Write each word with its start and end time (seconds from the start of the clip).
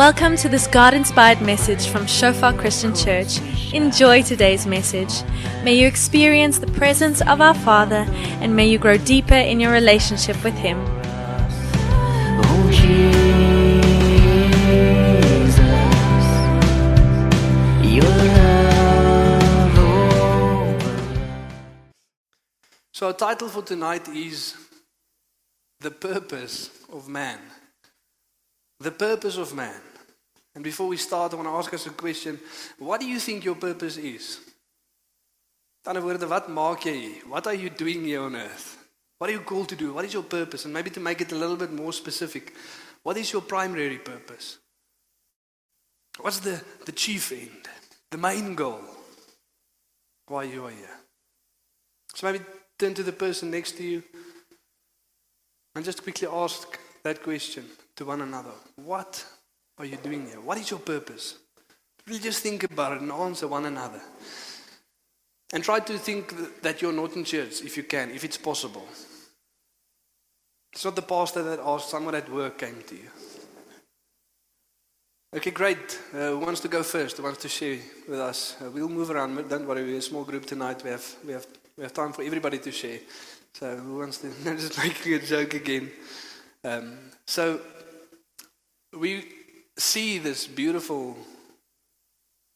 Welcome 0.00 0.36
to 0.38 0.48
this 0.48 0.66
God 0.66 0.94
inspired 0.94 1.42
message 1.42 1.86
from 1.88 2.06
Shofar 2.06 2.54
Christian 2.54 2.94
Church. 2.94 3.38
Enjoy 3.74 4.22
today's 4.22 4.66
message. 4.66 5.12
May 5.62 5.74
you 5.74 5.86
experience 5.86 6.58
the 6.58 6.68
presence 6.68 7.20
of 7.20 7.42
our 7.42 7.52
Father 7.52 8.06
and 8.40 8.56
may 8.56 8.66
you 8.66 8.78
grow 8.78 8.96
deeper 8.96 9.34
in 9.34 9.60
your 9.60 9.72
relationship 9.72 10.42
with 10.42 10.54
Him. 10.54 10.78
Oh, 12.42 12.70
Jesus, 12.72 13.04
your 17.84 18.04
love 18.38 19.78
over 20.78 20.96
So, 22.94 23.08
our 23.08 23.12
title 23.12 23.50
for 23.50 23.60
tonight 23.60 24.08
is 24.08 24.56
The 25.80 25.90
Purpose 25.90 26.70
of 26.90 27.06
Man. 27.06 27.38
The 28.78 28.92
Purpose 28.92 29.36
of 29.36 29.52
Man. 29.54 29.89
And 30.54 30.64
before 30.64 30.88
we 30.88 30.96
start, 30.96 31.32
I 31.32 31.36
want 31.36 31.48
to 31.48 31.54
ask 31.54 31.72
us 31.72 31.86
a 31.86 31.90
question. 31.90 32.38
What 32.78 33.00
do 33.00 33.06
you 33.06 33.18
think 33.18 33.44
your 33.44 33.54
purpose 33.54 33.96
is? 33.96 34.40
Met 35.84 35.96
ander 35.96 36.02
woorde, 36.02 36.28
wat 36.28 36.48
maak 36.48 36.84
jy 36.84 36.92
hier? 36.92 37.28
What 37.28 37.46
are 37.46 37.54
you 37.54 37.70
doing 37.70 38.04
here 38.04 38.20
on 38.20 38.36
earth? 38.36 38.76
What 39.18 39.30
are 39.30 39.32
you 39.32 39.40
called 39.40 39.68
to 39.68 39.76
do? 39.76 39.94
What 39.94 40.04
is 40.04 40.12
your 40.12 40.22
purpose? 40.22 40.64
And 40.64 40.74
maybe 40.74 40.90
to 40.90 41.00
make 41.00 41.20
it 41.20 41.32
a 41.32 41.36
little 41.36 41.56
bit 41.56 41.72
more 41.72 41.92
specific, 41.92 42.52
what 43.02 43.16
is 43.16 43.32
your 43.32 43.42
primary 43.42 43.98
purpose? 43.98 44.58
What's 46.20 46.40
the, 46.40 46.62
the 46.84 46.92
chief 46.92 47.32
end? 47.32 47.68
The 48.10 48.18
main 48.18 48.54
goal? 48.54 48.80
Why 50.26 50.44
you 50.44 50.66
are 50.66 50.70
here? 50.70 51.00
So 52.14 52.30
maybe 52.30 52.44
turn 52.78 52.94
to 52.94 53.02
the 53.02 53.12
person 53.12 53.50
next 53.50 53.76
to 53.78 53.84
you 53.84 54.02
and 55.74 55.84
just 55.84 56.02
quickly 56.02 56.28
ask 56.30 56.78
that 57.04 57.22
question 57.22 57.64
to 57.96 58.04
one 58.04 58.20
another. 58.20 58.52
What 58.76 59.24
are 59.80 59.86
you 59.86 59.96
doing 59.96 60.26
here? 60.26 60.40
What 60.40 60.58
is 60.58 60.70
your 60.70 60.80
purpose? 60.80 61.36
Really 62.06 62.20
just 62.20 62.42
think 62.42 62.64
about 62.64 62.92
it 62.92 63.00
and 63.00 63.10
answer 63.10 63.48
one 63.48 63.64
another. 63.64 64.00
And 65.52 65.64
try 65.64 65.80
to 65.80 65.98
think 65.98 66.62
that 66.62 66.82
you're 66.82 66.92
not 66.92 67.16
in 67.16 67.24
church 67.24 67.62
if 67.62 67.76
you 67.76 67.82
can, 67.84 68.10
if 68.10 68.22
it's 68.22 68.36
possible. 68.36 68.86
It's 70.72 70.84
not 70.84 70.96
the 70.96 71.02
pastor 71.02 71.42
that 71.42 71.60
asked, 71.60 71.88
someone 71.88 72.14
at 72.14 72.30
work 72.30 72.58
came 72.58 72.82
to 72.86 72.94
you. 72.94 73.10
Okay, 75.34 75.50
great. 75.50 75.98
Uh, 76.12 76.30
who 76.30 76.38
wants 76.38 76.60
to 76.60 76.68
go 76.68 76.82
first? 76.82 77.16
Who 77.16 77.22
wants 77.22 77.40
to 77.42 77.48
share 77.48 77.78
with 78.08 78.20
us? 78.20 78.56
Uh, 78.60 78.70
we'll 78.70 78.88
move 78.88 79.10
around. 79.10 79.34
but 79.34 79.48
Don't 79.48 79.66
worry, 79.66 79.84
we're 79.84 79.98
a 79.98 80.02
small 80.02 80.24
group 80.24 80.44
tonight. 80.44 80.82
We 80.84 80.90
have, 80.90 81.16
we 81.24 81.32
have, 81.32 81.46
we 81.76 81.84
have 81.84 81.94
time 81.94 82.12
for 82.12 82.22
everybody 82.22 82.58
to 82.58 82.70
share. 82.70 82.98
So 83.54 83.76
who 83.76 83.98
wants 83.98 84.18
to? 84.18 84.26
I'm 84.46 84.58
just 84.58 84.76
making 84.76 85.14
a 85.14 85.18
joke 85.20 85.54
again. 85.54 85.90
Um, 86.64 86.98
so 87.26 87.60
we 88.92 89.24
see 89.80 90.18
this 90.18 90.46
beautiful 90.46 91.16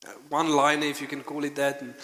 uh, 0.07 0.13
one-liner, 0.29 0.87
if 0.87 1.01
you 1.01 1.07
can 1.07 1.23
call 1.23 1.45
it 1.45 1.57
that, 1.57 1.81
in 1.81 1.95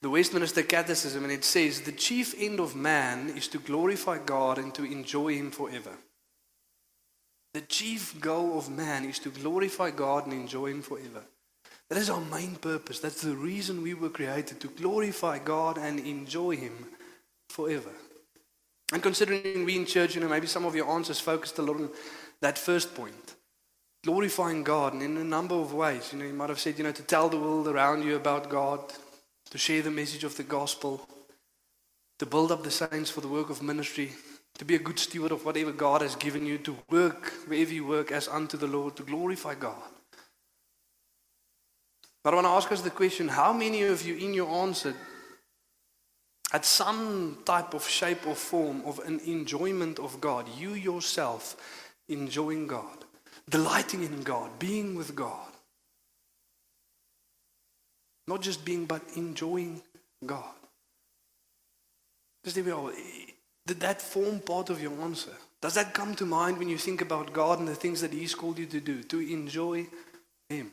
the 0.00 0.10
Westminster 0.10 0.62
Catechism, 0.62 1.24
and 1.24 1.32
it 1.32 1.44
says, 1.44 1.80
"The 1.80 1.92
chief 1.92 2.34
end 2.38 2.60
of 2.60 2.76
man 2.76 3.30
is 3.30 3.48
to 3.48 3.58
glorify 3.58 4.18
God 4.18 4.58
and 4.58 4.74
to 4.74 4.84
enjoy 4.84 5.34
Him 5.34 5.50
forever." 5.50 5.96
The 7.54 7.62
chief 7.62 8.20
goal 8.20 8.58
of 8.58 8.68
man 8.68 9.04
is 9.04 9.18
to 9.20 9.30
glorify 9.30 9.90
God 9.90 10.26
and 10.26 10.34
enjoy 10.34 10.66
Him 10.66 10.82
forever. 10.82 11.24
That 11.88 11.98
is 11.98 12.10
our 12.10 12.20
main 12.20 12.56
purpose. 12.56 13.00
That's 13.00 13.22
the 13.22 13.34
reason 13.34 13.82
we 13.82 13.94
were 13.94 14.10
created 14.10 14.60
to 14.60 14.68
glorify 14.68 15.38
God 15.38 15.78
and 15.78 15.98
enjoy 15.98 16.56
Him 16.56 16.86
forever. 17.48 17.90
And 18.92 19.02
considering 19.02 19.64
we 19.64 19.76
in 19.76 19.86
church, 19.86 20.14
you 20.14 20.20
know, 20.20 20.28
maybe 20.28 20.46
some 20.46 20.66
of 20.66 20.76
your 20.76 20.90
answers 20.90 21.20
focused 21.20 21.58
a 21.58 21.62
lot 21.62 21.76
on 21.76 21.90
that 22.40 22.58
first 22.58 22.94
point 22.94 23.34
glorifying 24.08 24.62
God 24.62 24.94
in 24.94 25.18
a 25.18 25.22
number 25.22 25.54
of 25.54 25.74
ways. 25.74 26.14
You 26.14 26.18
know, 26.18 26.24
you 26.24 26.32
might 26.32 26.48
have 26.48 26.58
said, 26.58 26.78
you 26.78 26.84
know, 26.84 26.92
to 26.92 27.02
tell 27.02 27.28
the 27.28 27.38
world 27.38 27.68
around 27.68 28.02
you 28.02 28.16
about 28.16 28.48
God, 28.48 28.80
to 29.50 29.58
share 29.58 29.82
the 29.82 29.90
message 29.90 30.24
of 30.24 30.34
the 30.34 30.44
gospel, 30.44 31.06
to 32.18 32.24
build 32.24 32.50
up 32.50 32.64
the 32.64 32.70
saints 32.70 33.10
for 33.10 33.20
the 33.20 33.28
work 33.28 33.50
of 33.50 33.62
ministry, 33.62 34.12
to 34.56 34.64
be 34.64 34.76
a 34.76 34.78
good 34.78 34.98
steward 34.98 35.30
of 35.30 35.44
whatever 35.44 35.72
God 35.72 36.00
has 36.00 36.16
given 36.16 36.46
you, 36.46 36.56
to 36.56 36.74
work 36.88 37.34
wherever 37.48 37.70
you 37.70 37.84
work 37.84 38.10
as 38.10 38.28
unto 38.28 38.56
the 38.56 38.66
Lord, 38.66 38.96
to 38.96 39.02
glorify 39.02 39.54
God. 39.54 39.90
But 42.24 42.32
I 42.32 42.36
want 42.36 42.46
to 42.46 42.52
ask 42.52 42.72
us 42.72 42.80
the 42.80 42.88
question 42.88 43.28
how 43.28 43.52
many 43.52 43.82
of 43.82 44.06
you 44.06 44.16
in 44.16 44.32
your 44.32 44.48
answer 44.62 44.94
had 46.50 46.64
some 46.64 47.40
type 47.44 47.74
of 47.74 47.86
shape 47.86 48.26
or 48.26 48.34
form 48.34 48.80
of 48.86 49.00
an 49.00 49.20
enjoyment 49.26 49.98
of 49.98 50.18
God? 50.18 50.46
You 50.56 50.72
yourself 50.72 51.56
enjoying 52.08 52.66
God, 52.66 52.97
delighting 53.48 54.02
in 54.02 54.22
God, 54.22 54.58
being 54.58 54.94
with 54.94 55.14
God. 55.14 55.52
Not 58.26 58.42
just 58.42 58.64
being, 58.64 58.84
but 58.84 59.02
enjoying 59.16 59.80
God. 60.24 60.54
Just 62.44 62.56
there 62.56 62.64
we 62.64 62.72
are. 62.72 62.92
Did 63.66 63.80
that 63.80 64.00
form 64.00 64.40
part 64.40 64.70
of 64.70 64.82
your 64.82 64.92
answer? 65.00 65.32
Does 65.60 65.74
that 65.74 65.94
come 65.94 66.14
to 66.16 66.26
mind 66.26 66.58
when 66.58 66.68
you 66.68 66.78
think 66.78 67.00
about 67.00 67.32
God 67.32 67.58
and 67.58 67.66
the 67.66 67.74
things 67.74 68.00
that 68.00 68.12
He's 68.12 68.34
called 68.34 68.58
you 68.58 68.66
to 68.66 68.80
do? 68.80 69.02
To 69.02 69.20
enjoy 69.20 69.86
Him. 70.48 70.72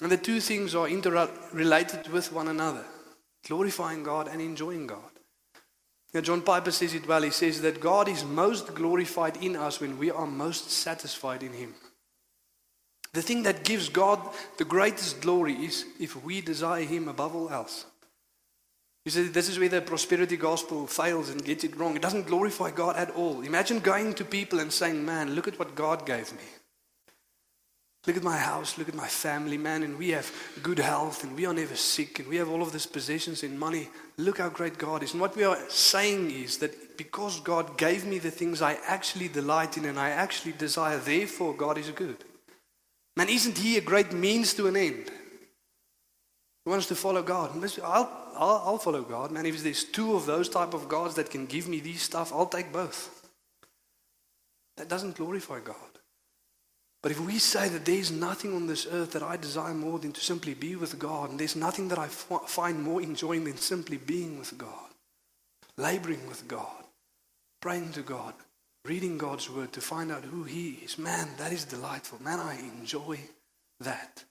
And 0.00 0.12
the 0.12 0.16
two 0.16 0.40
things 0.40 0.74
are 0.74 0.88
interrelated 0.88 2.08
with 2.08 2.32
one 2.32 2.48
another 2.48 2.84
glorifying 3.46 4.02
God 4.02 4.28
and 4.28 4.40
enjoying 4.40 4.86
God. 4.86 5.17
Now, 6.14 6.20
John 6.22 6.40
Piper 6.40 6.70
says 6.70 6.94
it 6.94 7.06
well. 7.06 7.22
He 7.22 7.30
says 7.30 7.60
that 7.60 7.80
God 7.80 8.08
is 8.08 8.24
most 8.24 8.74
glorified 8.74 9.36
in 9.42 9.56
us 9.56 9.80
when 9.80 9.98
we 9.98 10.10
are 10.10 10.26
most 10.26 10.70
satisfied 10.70 11.42
in 11.42 11.52
Him. 11.52 11.74
The 13.12 13.22
thing 13.22 13.42
that 13.42 13.64
gives 13.64 13.88
God 13.88 14.20
the 14.56 14.64
greatest 14.64 15.20
glory 15.20 15.54
is 15.54 15.84
if 16.00 16.22
we 16.24 16.40
desire 16.40 16.84
Him 16.84 17.08
above 17.08 17.34
all 17.34 17.50
else. 17.50 17.84
You 19.04 19.10
see, 19.10 19.22
this 19.28 19.48
is 19.48 19.58
where 19.58 19.68
the 19.68 19.80
prosperity 19.80 20.36
gospel 20.36 20.86
fails 20.86 21.30
and 21.30 21.44
gets 21.44 21.64
it 21.64 21.76
wrong. 21.76 21.96
It 21.96 22.02
doesn't 22.02 22.26
glorify 22.26 22.70
God 22.70 22.96
at 22.96 23.10
all. 23.10 23.42
Imagine 23.42 23.80
going 23.80 24.14
to 24.14 24.24
people 24.24 24.60
and 24.60 24.72
saying, 24.72 25.04
Man, 25.04 25.34
look 25.34 25.48
at 25.48 25.58
what 25.58 25.74
God 25.74 26.04
gave 26.04 26.30
me. 26.32 26.44
Look 28.06 28.16
at 28.16 28.22
my 28.22 28.38
house, 28.38 28.78
look 28.78 28.88
at 28.88 28.94
my 28.94 29.08
family, 29.08 29.58
man, 29.58 29.82
and 29.82 29.98
we 29.98 30.10
have 30.10 30.32
good 30.62 30.78
health 30.78 31.24
and 31.24 31.36
we 31.36 31.46
are 31.46 31.52
never 31.52 31.74
sick 31.74 32.20
and 32.20 32.28
we 32.28 32.36
have 32.36 32.48
all 32.48 32.62
of 32.62 32.72
these 32.72 32.86
possessions 32.86 33.42
and 33.42 33.58
money. 33.58 33.88
Look 34.16 34.38
how 34.38 34.48
great 34.48 34.78
God 34.78 35.02
is. 35.02 35.12
And 35.12 35.20
what 35.20 35.36
we 35.36 35.44
are 35.44 35.58
saying 35.68 36.30
is 36.30 36.58
that 36.58 36.96
because 36.96 37.40
God 37.40 37.76
gave 37.76 38.06
me 38.06 38.18
the 38.18 38.30
things 38.30 38.62
I 38.62 38.78
actually 38.86 39.28
delight 39.28 39.76
in 39.76 39.84
and 39.84 39.98
I 39.98 40.10
actually 40.10 40.52
desire, 40.52 40.98
therefore 40.98 41.54
God 41.54 41.76
is 41.76 41.90
good. 41.90 42.24
Man, 43.16 43.28
isn't 43.28 43.58
He 43.58 43.76
a 43.76 43.82
great 43.82 44.12
means 44.12 44.54
to 44.54 44.68
an 44.68 44.76
end? 44.76 45.10
Who 46.64 46.70
wants 46.70 46.86
to 46.86 46.94
follow 46.94 47.22
God? 47.22 47.50
I'll, 47.82 48.10
I'll, 48.36 48.62
I'll 48.64 48.78
follow 48.78 49.02
God, 49.02 49.32
man. 49.32 49.44
If 49.46 49.62
there's 49.62 49.84
two 49.84 50.14
of 50.14 50.24
those 50.24 50.48
type 50.48 50.72
of 50.72 50.88
gods 50.88 51.14
that 51.16 51.30
can 51.30 51.46
give 51.46 51.66
me 51.66 51.80
these 51.80 52.02
stuff, 52.02 52.32
I'll 52.32 52.46
take 52.46 52.72
both. 52.72 53.26
That 54.76 54.88
doesn't 54.88 55.16
glorify 55.16 55.60
God. 55.60 55.76
But 57.02 57.12
if 57.12 57.20
we 57.20 57.38
say 57.38 57.68
that 57.68 57.84
there's 57.84 58.10
nothing 58.10 58.54
on 58.54 58.66
this 58.66 58.86
earth 58.90 59.12
that 59.12 59.22
I 59.22 59.36
desire 59.36 59.74
more 59.74 59.98
than 59.98 60.12
to 60.12 60.20
simply 60.20 60.54
be 60.54 60.74
with 60.74 60.98
God, 60.98 61.30
and 61.30 61.38
there's 61.38 61.54
nothing 61.54 61.88
that 61.88 61.98
I 61.98 62.08
find 62.08 62.82
more 62.82 63.00
enjoying 63.00 63.44
than 63.44 63.56
simply 63.56 63.98
being 63.98 64.38
with 64.38 64.58
God, 64.58 64.90
laboring 65.76 66.26
with 66.26 66.48
God, 66.48 66.84
praying 67.60 67.92
to 67.92 68.02
God, 68.02 68.34
reading 68.84 69.16
God's 69.16 69.48
word 69.48 69.72
to 69.74 69.80
find 69.80 70.10
out 70.10 70.24
who 70.24 70.42
He 70.42 70.80
is, 70.84 70.98
man, 70.98 71.28
that 71.38 71.52
is 71.52 71.64
delightful. 71.64 72.20
Man, 72.22 72.40
I 72.40 72.58
enjoy 72.58 73.20
that. 73.80 74.24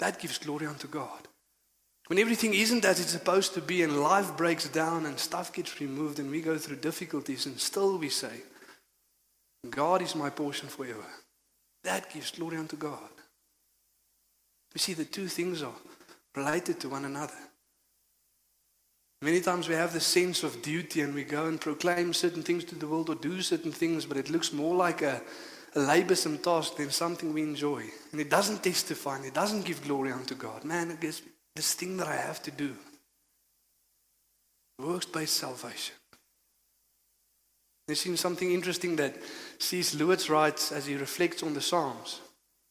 That 0.00 0.18
gives 0.18 0.38
glory 0.38 0.66
unto 0.66 0.88
God. 0.88 1.28
When 2.08 2.18
everything 2.18 2.54
isn't 2.54 2.84
as 2.84 2.98
it's 2.98 3.12
supposed 3.12 3.54
to 3.54 3.60
be 3.60 3.84
and 3.84 4.00
life 4.00 4.36
breaks 4.36 4.68
down 4.68 5.06
and 5.06 5.16
stuff 5.16 5.52
gets 5.52 5.80
removed 5.80 6.18
and 6.18 6.28
we 6.28 6.40
go 6.40 6.58
through 6.58 6.76
difficulties 6.76 7.46
and 7.46 7.60
still 7.60 7.98
we 7.98 8.08
say, 8.08 8.42
God 9.68 10.02
is 10.02 10.16
my 10.16 10.28
portion 10.28 10.68
forever. 10.68 11.04
That 11.84 12.12
gives 12.12 12.30
glory 12.30 12.56
unto 12.56 12.76
God. 12.76 12.98
We 14.74 14.78
see 14.78 14.94
the 14.94 15.04
two 15.04 15.28
things 15.28 15.62
are 15.62 15.72
related 16.36 16.80
to 16.80 16.88
one 16.88 17.04
another. 17.04 17.34
Many 19.22 19.40
times 19.40 19.68
we 19.68 19.74
have 19.74 19.92
the 19.92 20.00
sense 20.00 20.42
of 20.42 20.62
duty 20.62 21.02
and 21.02 21.14
we 21.14 21.24
go 21.24 21.46
and 21.46 21.60
proclaim 21.60 22.14
certain 22.14 22.42
things 22.42 22.64
to 22.64 22.74
the 22.74 22.86
world 22.86 23.10
or 23.10 23.16
do 23.16 23.42
certain 23.42 23.72
things, 23.72 24.06
but 24.06 24.16
it 24.16 24.30
looks 24.30 24.52
more 24.52 24.74
like 24.74 25.02
a, 25.02 25.20
a 25.74 25.78
laborsome 25.78 26.42
task 26.42 26.76
than 26.76 26.90
something 26.90 27.34
we 27.34 27.42
enjoy. 27.42 27.84
And 28.12 28.20
it 28.20 28.30
doesn't 28.30 28.62
testify 28.62 29.16
and 29.16 29.26
it 29.26 29.34
doesn't 29.34 29.66
give 29.66 29.84
glory 29.84 30.12
unto 30.12 30.34
God. 30.34 30.64
Man, 30.64 30.90
it 30.90 31.04
is 31.04 31.20
this 31.54 31.74
thing 31.74 31.98
that 31.98 32.06
I 32.06 32.16
have 32.16 32.42
to 32.44 32.50
do. 32.50 32.74
Works 34.78 35.06
based 35.06 35.34
salvation. 35.36 35.99
There's 37.90 38.02
seen 38.02 38.16
something 38.16 38.52
interesting 38.52 38.94
that 38.96 39.16
C.S. 39.58 39.96
Lewis 39.96 40.30
writes 40.30 40.70
as 40.70 40.86
he 40.86 40.94
reflects 40.94 41.42
on 41.42 41.54
the 41.54 41.60
Psalms. 41.60 42.20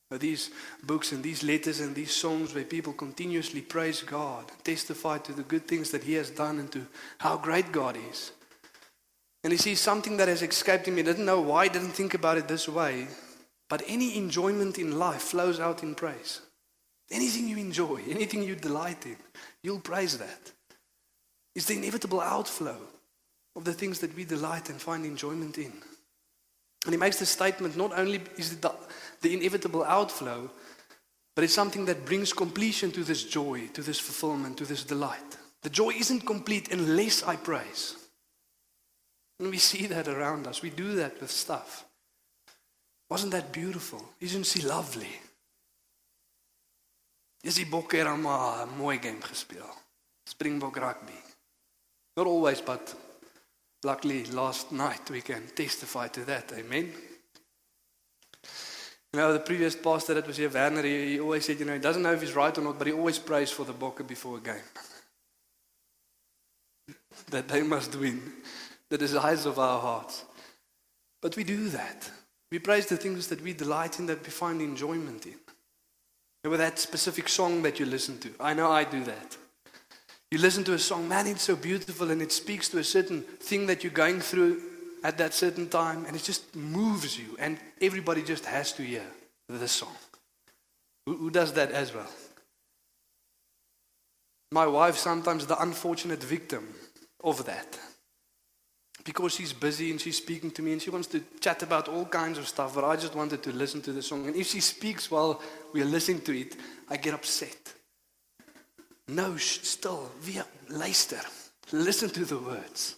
These 0.09 0.49
books 0.81 1.11
and 1.11 1.21
these 1.21 1.43
letters 1.43 1.81
and 1.81 1.93
these 1.93 2.13
songs 2.13 2.55
where 2.55 2.63
people 2.63 2.93
continuously 2.93 3.59
praise 3.59 4.01
God, 4.01 4.45
testify 4.63 5.17
to 5.17 5.33
the 5.33 5.43
good 5.43 5.67
things 5.67 5.91
that 5.91 6.05
He 6.05 6.13
has 6.13 6.29
done 6.29 6.59
and 6.59 6.71
to 6.71 6.87
how 7.17 7.35
great 7.35 7.73
God 7.73 7.97
is. 8.09 8.31
And 9.43 9.51
he 9.51 9.57
sees 9.57 9.81
something 9.81 10.15
that 10.15 10.29
has 10.29 10.41
escaped 10.41 10.87
him. 10.87 10.95
He 10.95 11.03
doesn't 11.03 11.25
know 11.25 11.41
why, 11.41 11.65
he 11.65 11.69
didn't 11.69 11.89
think 11.89 12.13
about 12.13 12.37
it 12.37 12.47
this 12.47 12.69
way. 12.69 13.09
But 13.69 13.83
any 13.87 14.17
enjoyment 14.17 14.77
in 14.79 14.97
life 14.97 15.23
flows 15.23 15.59
out 15.59 15.83
in 15.83 15.95
praise. 15.95 16.39
Anything 17.11 17.49
you 17.49 17.57
enjoy, 17.57 18.03
anything 18.09 18.41
you 18.41 18.55
delight 18.55 19.05
in, 19.05 19.17
you'll 19.63 19.81
praise 19.81 20.17
that. 20.17 20.53
It's 21.55 21.65
the 21.65 21.75
inevitable 21.75 22.21
outflow 22.21 22.77
of 23.55 23.65
the 23.65 23.73
things 23.73 23.99
that 23.99 24.15
we 24.15 24.25
delight 24.25 24.69
and 24.69 24.81
find 24.81 25.05
enjoyment 25.05 25.57
in. 25.57 25.73
And 26.85 26.93
he 26.93 26.97
makes 26.97 27.19
the 27.19 27.25
statement 27.25 27.75
not 27.75 27.97
only 27.97 28.21
is 28.37 28.53
it 28.53 28.61
the, 28.61 28.73
the 29.21 29.33
inevitable 29.33 29.83
outflow, 29.83 30.49
but 31.35 31.43
it's 31.43 31.53
something 31.53 31.85
that 31.85 32.05
brings 32.05 32.33
completion 32.33 32.91
to 32.91 33.03
this 33.03 33.23
joy, 33.23 33.67
to 33.73 33.81
this 33.81 33.99
fulfillment, 33.99 34.57
to 34.57 34.65
this 34.65 34.83
delight. 34.83 35.37
The 35.61 35.69
joy 35.69 35.91
isn't 35.91 36.25
complete 36.25 36.71
unless 36.71 37.23
I 37.23 37.35
praise. 37.35 37.95
And 39.39 39.49
we 39.49 39.57
see 39.57 39.87
that 39.87 40.07
around 40.07 40.47
us. 40.47 40.61
We 40.61 40.69
do 40.69 40.95
that 40.95 41.19
with 41.21 41.31
stuff. 41.31 41.85
Wasn't 43.09 43.31
that 43.31 43.51
beautiful? 43.51 44.03
Isn't 44.19 44.45
she 44.45 44.61
lovely? 44.61 45.19
Is 47.43 47.55
die 47.55 47.65
bokke 47.65 47.97
het 47.97 48.07
'n 48.07 48.77
mooi 48.77 48.99
game 48.99 49.21
gespeel. 49.21 49.75
Springbok 50.25 50.75
rugby. 50.75 51.23
Not 52.15 52.27
always, 52.27 52.61
but 52.61 52.95
luckily 53.83 54.25
last 54.25 54.71
night 54.71 55.09
we 55.09 55.21
can 55.21 55.47
testify 55.55 56.07
to 56.09 56.25
that. 56.25 56.51
Amen. 56.53 56.93
You 59.13 59.19
know, 59.19 59.33
the 59.33 59.39
previous 59.39 59.75
pastor 59.75 60.13
that 60.13 60.27
was 60.27 60.37
here, 60.37 60.49
Werner, 60.49 60.83
he, 60.83 61.13
he 61.13 61.19
always 61.19 61.45
said, 61.45 61.59
you 61.59 61.65
know, 61.65 61.73
he 61.73 61.79
doesn't 61.79 62.03
know 62.03 62.13
if 62.13 62.21
he's 62.21 62.35
right 62.35 62.55
or 62.55 62.61
not, 62.61 62.77
but 62.77 62.85
he 62.85 62.93
always 62.93 63.17
prays 63.17 63.49
for 63.49 63.65
the 63.65 63.73
bokke 63.73 64.05
before 64.07 64.37
a 64.37 64.41
game. 64.41 64.55
that 67.31 67.47
they 67.47 67.63
must 67.63 67.95
win 67.95 68.21
the 68.89 68.97
desires 68.97 69.45
of 69.45 69.57
our 69.57 69.79
hearts. 69.79 70.25
But 71.21 71.35
we 71.35 71.43
do 71.43 71.69
that. 71.69 72.09
We 72.51 72.59
praise 72.59 72.85
the 72.85 72.97
things 72.97 73.27
that 73.27 73.41
we 73.41 73.53
delight 73.53 73.99
in, 73.99 74.05
that 74.07 74.23
we 74.23 74.29
find 74.29 74.61
enjoyment 74.61 75.25
in. 75.25 75.35
And 76.43 76.51
with 76.51 76.59
that 76.59 76.79
specific 76.79 77.29
song 77.29 77.61
that 77.63 77.79
you 77.79 77.85
listen 77.85 78.19
to, 78.19 78.29
I 78.39 78.53
know 78.53 78.71
I 78.71 78.83
do 78.83 79.03
that. 79.03 79.37
You 80.31 80.37
listen 80.37 80.63
to 80.65 80.73
a 80.73 80.79
song, 80.79 81.07
man, 81.07 81.25
it's 81.27 81.43
so 81.43 81.55
beautiful, 81.55 82.11
and 82.11 82.21
it 82.21 82.31
speaks 82.31 82.69
to 82.69 82.77
a 82.77 82.83
certain 82.83 83.21
thing 83.21 83.65
that 83.65 83.83
you're 83.83 83.91
going 83.91 84.21
through 84.21 84.61
at 85.03 85.17
that 85.17 85.33
certain 85.33 85.69
time, 85.69 86.05
and 86.05 86.15
it 86.15 86.23
just 86.23 86.55
moves 86.55 87.17
you, 87.17 87.35
and 87.39 87.57
everybody 87.81 88.21
just 88.21 88.45
has 88.45 88.71
to 88.73 88.83
hear 88.83 89.03
this 89.47 89.71
song. 89.71 89.95
Who, 91.05 91.17
who 91.17 91.29
does 91.31 91.53
that 91.53 91.71
as 91.71 91.93
well? 91.93 92.09
My 94.51 94.67
wife, 94.67 94.97
sometimes 94.97 95.45
the 95.45 95.59
unfortunate 95.61 96.23
victim 96.23 96.67
of 97.23 97.45
that. 97.45 97.79
Because 99.03 99.33
she's 99.33 99.53
busy 99.53 99.91
and 99.91 99.99
she's 99.99 100.17
speaking 100.17 100.51
to 100.51 100.61
me 100.61 100.73
and 100.73 100.81
she 100.81 100.89
wants 100.89 101.07
to 101.07 101.23
chat 101.39 101.63
about 101.63 101.87
all 101.87 102.05
kinds 102.05 102.37
of 102.37 102.47
stuff, 102.47 102.75
but 102.75 102.83
I 102.83 102.95
just 102.95 103.15
wanted 103.15 103.41
to 103.43 103.51
listen 103.51 103.81
to 103.83 103.93
the 103.93 104.01
song. 104.01 104.27
And 104.27 104.35
if 104.35 104.47
she 104.47 104.59
speaks 104.59 105.09
while 105.09 105.41
we 105.73 105.81
are 105.81 105.85
listening 105.85 106.21
to 106.21 106.37
it, 106.37 106.55
I 106.89 106.97
get 106.97 107.13
upset. 107.13 107.73
No, 109.09 109.37
sh- 109.37 109.59
still, 109.63 110.11
weer 110.25 110.45
luister. 110.69 111.21
Listen 111.71 112.09
to 112.09 112.25
the 112.25 112.37
words. 112.37 112.95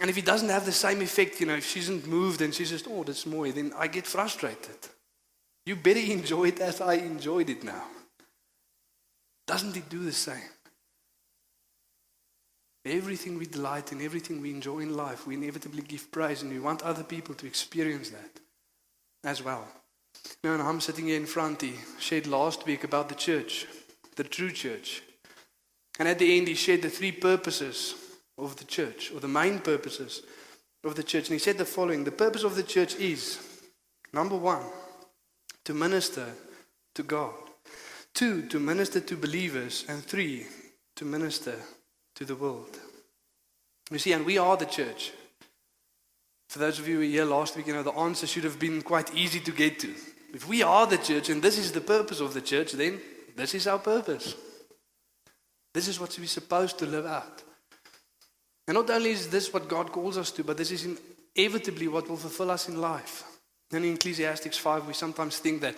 And 0.00 0.10
if 0.10 0.18
it 0.18 0.24
doesn't 0.24 0.48
have 0.48 0.64
the 0.64 0.72
same 0.72 1.00
effect, 1.02 1.40
you 1.40 1.46
know, 1.46 1.56
if 1.56 1.66
she 1.66 1.80
isn't 1.80 2.06
moved 2.06 2.40
and 2.40 2.52
she's 2.52 2.70
just, 2.70 2.86
oh, 2.88 3.04
that's 3.04 3.26
more, 3.26 3.50
then 3.50 3.72
I 3.76 3.86
get 3.86 4.06
frustrated. 4.06 4.78
You 5.66 5.76
better 5.76 6.00
enjoy 6.18 6.48
it 6.48 6.60
as 6.60 6.80
I 6.80 6.94
enjoyed 6.94 7.50
it 7.50 7.64
now. 7.64 7.84
Doesn't 9.46 9.76
it 9.76 9.88
do 9.88 10.02
the 10.04 10.12
same? 10.12 10.50
Everything 12.84 13.38
we 13.38 13.46
delight 13.46 13.92
in, 13.92 14.02
everything 14.02 14.40
we 14.40 14.50
enjoy 14.50 14.80
in 14.80 14.94
life, 14.94 15.26
we 15.26 15.34
inevitably 15.34 15.82
give 15.82 16.10
praise, 16.12 16.42
and 16.42 16.52
we 16.52 16.60
want 16.60 16.82
other 16.82 17.02
people 17.02 17.34
to 17.36 17.46
experience 17.46 18.10
that 18.10 18.40
as 19.24 19.42
well. 19.42 19.66
You 20.42 20.50
know, 20.50 20.54
and 20.54 20.62
I'm 20.62 20.80
sitting 20.80 21.06
here 21.06 21.16
in 21.16 21.26
front, 21.26 21.62
he 21.62 21.74
shared 21.98 22.26
last 22.26 22.66
week 22.66 22.84
about 22.84 23.08
the 23.08 23.14
church, 23.14 23.66
the 24.16 24.24
true 24.24 24.50
church. 24.50 25.02
And 25.98 26.08
at 26.08 26.18
the 26.18 26.36
end, 26.36 26.48
he 26.48 26.54
shared 26.54 26.82
the 26.82 26.90
three 26.90 27.12
purposes 27.12 27.94
of 28.36 28.56
the 28.56 28.64
church, 28.64 29.12
or 29.12 29.20
the 29.20 29.28
main 29.28 29.60
purposes 29.60 30.22
of 30.82 30.96
the 30.96 31.02
church. 31.02 31.28
And 31.28 31.34
he 31.34 31.38
said 31.38 31.58
the 31.58 31.64
following 31.64 32.04
The 32.04 32.10
purpose 32.10 32.42
of 32.42 32.56
the 32.56 32.62
church 32.62 32.96
is 32.96 33.38
number 34.12 34.36
one, 34.36 34.64
to 35.64 35.74
minister 35.74 36.26
to 36.94 37.02
God, 37.02 37.34
two, 38.14 38.46
to 38.48 38.58
minister 38.58 39.00
to 39.00 39.16
believers, 39.16 39.84
and 39.88 40.02
three, 40.02 40.46
to 40.96 41.04
minister 41.04 41.54
to 42.16 42.24
the 42.24 42.36
world. 42.36 42.78
You 43.90 43.98
see, 43.98 44.12
and 44.12 44.24
we 44.24 44.38
are 44.38 44.56
the 44.56 44.66
church. 44.66 45.12
For 46.48 46.58
those 46.58 46.78
of 46.78 46.88
you 46.88 46.94
who 46.94 47.00
were 47.00 47.06
here 47.06 47.24
last 47.24 47.56
week, 47.56 47.66
you 47.66 47.74
know, 47.74 47.82
the 47.82 47.92
answer 47.92 48.26
should 48.26 48.44
have 48.44 48.58
been 48.58 48.82
quite 48.82 49.14
easy 49.14 49.40
to 49.40 49.50
get 49.50 49.78
to. 49.80 49.92
If 50.32 50.48
we 50.48 50.62
are 50.62 50.86
the 50.86 50.98
church 50.98 51.28
and 51.28 51.42
this 51.42 51.58
is 51.58 51.72
the 51.72 51.80
purpose 51.80 52.20
of 52.20 52.34
the 52.34 52.40
church, 52.40 52.72
then 52.72 53.00
this 53.34 53.54
is 53.54 53.66
our 53.66 53.78
purpose. 53.78 54.34
This 55.72 55.88
is 55.88 55.98
what 55.98 56.16
we're 56.18 56.26
supposed 56.26 56.78
to 56.78 56.86
live 56.86 57.06
out. 57.06 57.42
And 58.66 58.76
not 58.76 58.88
only 58.90 59.10
is 59.10 59.28
this 59.28 59.52
what 59.52 59.68
God 59.68 59.92
calls 59.92 60.16
us 60.16 60.30
to, 60.32 60.44
but 60.44 60.56
this 60.56 60.70
is 60.70 60.86
inevitably 61.36 61.88
what 61.88 62.08
will 62.08 62.16
fulfill 62.16 62.50
us 62.50 62.68
in 62.68 62.80
life. 62.80 63.24
And 63.72 63.84
in 63.84 63.94
Ecclesiastes 63.94 64.56
5, 64.56 64.86
we 64.86 64.94
sometimes 64.94 65.38
think 65.38 65.60
that 65.62 65.74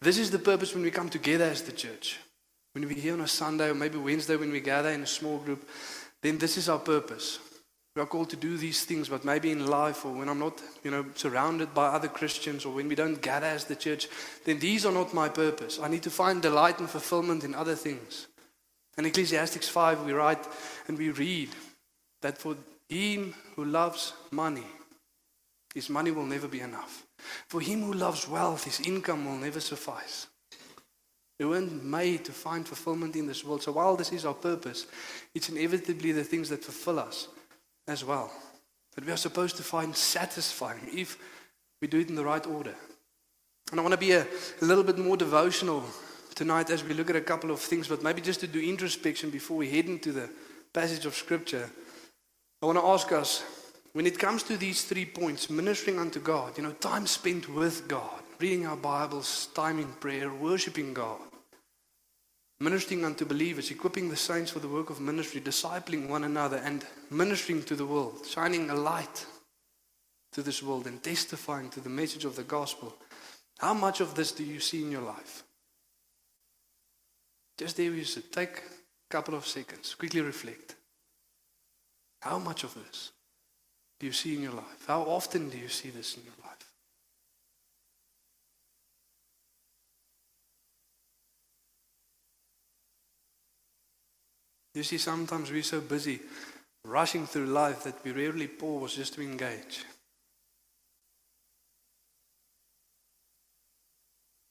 this 0.00 0.18
is 0.18 0.30
the 0.30 0.38
purpose 0.38 0.72
when 0.72 0.84
we 0.84 0.90
come 0.90 1.08
together 1.08 1.44
as 1.44 1.62
the 1.62 1.72
church. 1.72 2.18
When 2.72 2.86
we're 2.86 2.94
here 2.94 3.14
on 3.14 3.20
a 3.22 3.28
Sunday 3.28 3.70
or 3.70 3.74
maybe 3.74 3.98
Wednesday 3.98 4.36
when 4.36 4.52
we 4.52 4.60
gather 4.60 4.90
in 4.90 5.02
a 5.02 5.06
small 5.06 5.38
group, 5.38 5.68
then 6.22 6.38
this 6.38 6.56
is 6.56 6.68
our 6.68 6.78
purpose. 6.78 7.40
We 8.00 8.04
are 8.04 8.08
called 8.08 8.30
to 8.30 8.36
do 8.36 8.56
these 8.56 8.86
things, 8.86 9.10
but 9.10 9.26
maybe 9.26 9.50
in 9.50 9.66
life 9.66 10.06
or 10.06 10.12
when 10.12 10.30
I'm 10.30 10.38
not, 10.38 10.58
you 10.82 10.90
know, 10.90 11.04
surrounded 11.16 11.74
by 11.74 11.88
other 11.88 12.08
Christians 12.08 12.64
or 12.64 12.72
when 12.72 12.88
we 12.88 12.94
don't 12.94 13.20
gather 13.20 13.44
as 13.44 13.66
the 13.66 13.76
church, 13.76 14.08
then 14.46 14.58
these 14.58 14.86
are 14.86 14.92
not 14.92 15.12
my 15.12 15.28
purpose. 15.28 15.78
I 15.78 15.88
need 15.88 16.02
to 16.04 16.10
find 16.10 16.40
delight 16.40 16.78
and 16.78 16.88
fulfillment 16.88 17.44
in 17.44 17.54
other 17.54 17.74
things. 17.74 18.26
In 18.96 19.04
Ecclesiastes 19.04 19.68
5, 19.68 20.06
we 20.06 20.14
write 20.14 20.48
and 20.88 20.96
we 20.96 21.10
read 21.10 21.50
that 22.22 22.38
for 22.38 22.56
him 22.88 23.34
who 23.54 23.66
loves 23.66 24.14
money, 24.30 24.64
his 25.74 25.90
money 25.90 26.10
will 26.10 26.24
never 26.24 26.48
be 26.48 26.60
enough. 26.60 27.04
For 27.48 27.60
him 27.60 27.82
who 27.82 27.92
loves 27.92 28.26
wealth, 28.26 28.64
his 28.64 28.80
income 28.80 29.26
will 29.26 29.36
never 29.36 29.60
suffice. 29.60 30.26
We 31.38 31.44
weren't 31.44 31.84
made 31.84 32.24
to 32.24 32.32
find 32.32 32.66
fulfillment 32.66 33.14
in 33.14 33.26
this 33.26 33.44
world. 33.44 33.62
So 33.62 33.72
while 33.72 33.96
this 33.96 34.10
is 34.10 34.24
our 34.24 34.32
purpose, 34.32 34.86
it's 35.34 35.50
inevitably 35.50 36.12
the 36.12 36.24
things 36.24 36.48
that 36.48 36.64
fulfill 36.64 36.98
us 36.98 37.28
as 37.86 38.04
well. 38.04 38.30
That 38.94 39.04
we 39.04 39.12
are 39.12 39.16
supposed 39.16 39.56
to 39.56 39.62
find 39.62 39.94
satisfying 39.94 40.88
if 40.92 41.16
we 41.80 41.88
do 41.88 42.00
it 42.00 42.08
in 42.08 42.14
the 42.14 42.24
right 42.24 42.46
order. 42.46 42.74
And 43.70 43.78
I 43.78 43.82
want 43.82 43.92
to 43.92 43.98
be 43.98 44.12
a, 44.12 44.26
a 44.60 44.64
little 44.64 44.84
bit 44.84 44.98
more 44.98 45.16
devotional 45.16 45.84
tonight 46.34 46.70
as 46.70 46.82
we 46.82 46.94
look 46.94 47.10
at 47.10 47.16
a 47.16 47.20
couple 47.20 47.50
of 47.50 47.60
things, 47.60 47.88
but 47.88 48.02
maybe 48.02 48.20
just 48.20 48.40
to 48.40 48.46
do 48.46 48.60
introspection 48.60 49.30
before 49.30 49.56
we 49.56 49.70
head 49.70 49.86
into 49.86 50.12
the 50.12 50.28
passage 50.72 51.06
of 51.06 51.14
Scripture. 51.14 51.70
I 52.62 52.66
want 52.66 52.78
to 52.78 52.84
ask 52.84 53.12
us 53.12 53.42
when 53.92 54.06
it 54.06 54.18
comes 54.18 54.42
to 54.44 54.56
these 54.56 54.84
three 54.84 55.04
points 55.04 55.50
ministering 55.50 55.98
unto 55.98 56.20
God, 56.20 56.56
you 56.56 56.62
know, 56.62 56.72
time 56.72 57.06
spent 57.06 57.48
with 57.48 57.88
God, 57.88 58.22
reading 58.38 58.66
our 58.66 58.76
Bibles, 58.76 59.48
time 59.54 59.78
in 59.78 59.92
prayer, 59.94 60.32
worshiping 60.32 60.94
God, 60.94 61.20
ministering 62.60 63.04
unto 63.04 63.24
believers, 63.24 63.70
equipping 63.70 64.08
the 64.08 64.16
saints 64.16 64.50
for 64.50 64.58
the 64.58 64.68
work 64.68 64.90
of 64.90 65.00
ministry, 65.00 65.40
discipling 65.40 66.08
one 66.08 66.24
another, 66.24 66.58
and 66.58 66.84
ministering 67.10 67.62
to 67.62 67.74
the 67.74 67.86
world, 67.86 68.26
shining 68.26 68.68
a 68.68 68.74
light 68.74 69.26
to 70.32 70.42
this 70.42 70.62
world, 70.62 70.86
and 70.86 71.02
testifying 71.02 71.70
to 71.70 71.80
the 71.80 71.88
message 71.88 72.24
of 72.24 72.36
the 72.36 72.42
gospel. 72.42 72.94
How 73.58 73.74
much 73.74 74.00
of 74.00 74.14
this 74.14 74.32
do 74.32 74.44
you 74.44 74.60
see 74.60 74.82
in 74.82 74.92
your 74.92 75.02
life? 75.02 75.42
Just 77.58 77.76
there 77.76 77.90
you 77.90 78.04
sit. 78.04 78.32
Take 78.32 78.58
a 78.58 79.10
couple 79.10 79.34
of 79.34 79.46
seconds, 79.46 79.94
quickly 79.94 80.20
reflect. 80.20 80.76
How 82.22 82.38
much 82.38 82.64
of 82.64 82.74
this 82.74 83.12
do 83.98 84.06
you 84.06 84.12
see 84.12 84.34
in 84.34 84.42
your 84.42 84.52
life? 84.52 84.84
How 84.86 85.02
often 85.02 85.48
do 85.48 85.58
you 85.58 85.68
see 85.68 85.90
this 85.90 86.16
in 86.16 86.24
your 86.24 86.32
life? 86.32 86.39
You 94.74 94.82
see, 94.82 94.98
sometimes 94.98 95.50
we're 95.50 95.62
so 95.62 95.80
busy 95.80 96.20
rushing 96.84 97.26
through 97.26 97.46
life 97.46 97.84
that 97.84 98.02
we 98.04 98.12
rarely 98.12 98.46
pause 98.46 98.96
just 98.96 99.14
to 99.14 99.22
engage. 99.22 99.84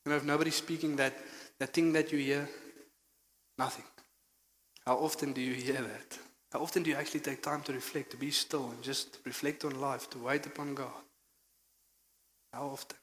You 0.05 0.11
know, 0.11 0.17
if 0.17 0.25
nobody's 0.25 0.55
speaking 0.55 0.95
that, 0.97 1.13
that 1.59 1.73
thing 1.73 1.93
that 1.93 2.11
you 2.11 2.19
hear, 2.19 2.49
nothing. 3.57 3.85
How 4.85 4.95
often 4.95 5.33
do 5.33 5.41
you 5.41 5.53
hear 5.53 5.81
that? 5.81 6.17
How 6.51 6.61
often 6.61 6.83
do 6.83 6.89
you 6.89 6.95
actually 6.95 7.19
take 7.19 7.43
time 7.43 7.61
to 7.63 7.73
reflect, 7.73 8.11
to 8.11 8.17
be 8.17 8.31
still, 8.31 8.71
and 8.71 8.81
just 8.81 9.19
reflect 9.23 9.65
on 9.65 9.79
life, 9.79 10.09
to 10.09 10.17
wait 10.17 10.45
upon 10.45 10.73
God? 10.73 11.03
How 12.53 12.63
often? 12.67 12.97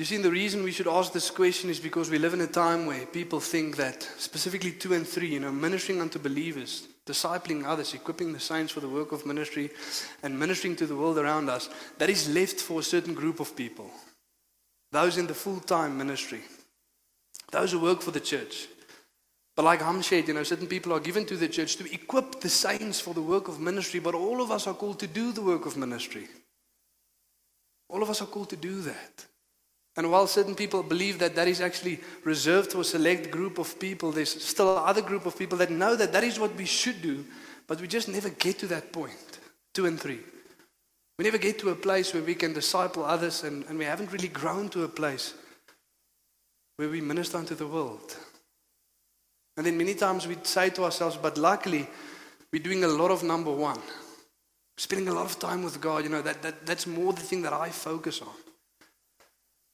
You 0.00 0.06
see, 0.06 0.16
the 0.16 0.30
reason 0.30 0.62
we 0.62 0.72
should 0.72 0.88
ask 0.88 1.12
this 1.12 1.30
question 1.30 1.68
is 1.68 1.78
because 1.78 2.08
we 2.08 2.16
live 2.18 2.32
in 2.32 2.40
a 2.40 2.46
time 2.46 2.86
where 2.86 3.04
people 3.04 3.38
think 3.38 3.76
that, 3.76 4.02
specifically 4.16 4.72
two 4.72 4.94
and 4.94 5.06
three, 5.06 5.28
you 5.28 5.40
know, 5.40 5.52
ministering 5.52 6.00
unto 6.00 6.18
believers, 6.18 6.88
discipling 7.04 7.66
others, 7.66 7.92
equipping 7.92 8.32
the 8.32 8.40
saints 8.40 8.72
for 8.72 8.80
the 8.80 8.88
work 8.88 9.12
of 9.12 9.26
ministry, 9.26 9.68
and 10.22 10.38
ministering 10.40 10.74
to 10.76 10.86
the 10.86 10.96
world 10.96 11.18
around 11.18 11.50
us, 11.50 11.68
that 11.98 12.08
is 12.08 12.34
left 12.34 12.60
for 12.60 12.80
a 12.80 12.82
certain 12.82 13.12
group 13.12 13.40
of 13.40 13.54
people. 13.54 13.90
Those 14.90 15.18
in 15.18 15.26
the 15.26 15.34
full 15.34 15.60
time 15.60 15.98
ministry, 15.98 16.40
those 17.52 17.72
who 17.72 17.80
work 17.80 18.00
for 18.00 18.10
the 18.10 18.20
church. 18.20 18.68
But 19.54 19.66
like 19.66 19.82
Ham 19.82 20.02
said, 20.02 20.28
you 20.28 20.32
know, 20.32 20.44
certain 20.44 20.66
people 20.66 20.94
are 20.94 21.00
given 21.00 21.26
to 21.26 21.36
the 21.36 21.48
church 21.48 21.76
to 21.76 21.92
equip 21.92 22.40
the 22.40 22.48
saints 22.48 23.00
for 23.00 23.12
the 23.12 23.20
work 23.20 23.48
of 23.48 23.60
ministry, 23.60 24.00
but 24.00 24.14
all 24.14 24.40
of 24.40 24.50
us 24.50 24.66
are 24.66 24.72
called 24.72 24.98
to 25.00 25.06
do 25.06 25.30
the 25.32 25.42
work 25.42 25.66
of 25.66 25.76
ministry. 25.76 26.26
All 27.90 28.02
of 28.02 28.08
us 28.08 28.22
are 28.22 28.28
called 28.28 28.48
to 28.48 28.56
do 28.56 28.80
that. 28.80 29.26
And 29.96 30.10
while 30.10 30.26
certain 30.26 30.54
people 30.54 30.82
believe 30.82 31.18
that 31.18 31.34
that 31.34 31.48
is 31.48 31.60
actually 31.60 32.00
reserved 32.24 32.70
to 32.70 32.80
a 32.80 32.84
select 32.84 33.30
group 33.30 33.58
of 33.58 33.78
people, 33.78 34.12
there's 34.12 34.42
still 34.42 34.78
other 34.78 35.02
group 35.02 35.26
of 35.26 35.38
people 35.38 35.58
that 35.58 35.70
know 35.70 35.96
that 35.96 36.12
that 36.12 36.24
is 36.24 36.38
what 36.38 36.54
we 36.56 36.64
should 36.64 37.02
do, 37.02 37.24
but 37.66 37.80
we 37.80 37.88
just 37.88 38.08
never 38.08 38.30
get 38.30 38.58
to 38.60 38.66
that 38.68 38.92
point. 38.92 39.38
Two 39.74 39.86
and 39.86 40.00
three. 40.00 40.20
We 41.18 41.24
never 41.24 41.38
get 41.38 41.58
to 41.58 41.70
a 41.70 41.74
place 41.74 42.14
where 42.14 42.22
we 42.22 42.34
can 42.34 42.52
disciple 42.52 43.04
others, 43.04 43.44
and, 43.44 43.64
and 43.66 43.78
we 43.78 43.84
haven't 43.84 44.12
really 44.12 44.28
grown 44.28 44.68
to 44.70 44.84
a 44.84 44.88
place 44.88 45.34
where 46.76 46.88
we 46.88 47.00
minister 47.00 47.36
unto 47.36 47.54
the 47.54 47.66
world. 47.66 48.16
And 49.56 49.66
then 49.66 49.76
many 49.76 49.94
times 49.94 50.26
we 50.26 50.38
say 50.44 50.70
to 50.70 50.84
ourselves, 50.84 51.18
but 51.18 51.36
luckily, 51.36 51.86
we're 52.52 52.62
doing 52.62 52.84
a 52.84 52.88
lot 52.88 53.10
of 53.10 53.22
number 53.22 53.50
one. 53.50 53.78
Spending 54.78 55.08
a 55.08 55.12
lot 55.12 55.26
of 55.26 55.38
time 55.38 55.62
with 55.62 55.78
God, 55.80 56.04
you 56.04 56.08
know, 56.08 56.22
that, 56.22 56.40
that, 56.40 56.64
that's 56.64 56.86
more 56.86 57.12
the 57.12 57.20
thing 57.20 57.42
that 57.42 57.52
I 57.52 57.68
focus 57.68 58.22
on. 58.22 58.32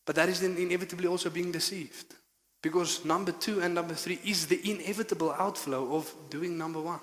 But 0.07 0.15
that 0.15 0.29
is 0.29 0.43
inevitably 0.43 1.09
also 1.09 1.29
being 1.29 1.53
deceived. 1.53 2.15
Because 2.63 3.05
number 3.05 3.33
two 3.33 3.61
and 3.61 3.75
number 3.75 3.95
three 3.95 4.19
is 4.25 4.47
the 4.47 4.61
inevitable 4.71 5.33
outflow 5.33 5.95
of 5.95 6.13
doing 6.31 6.57
number 6.57 6.81
one. 6.81 7.01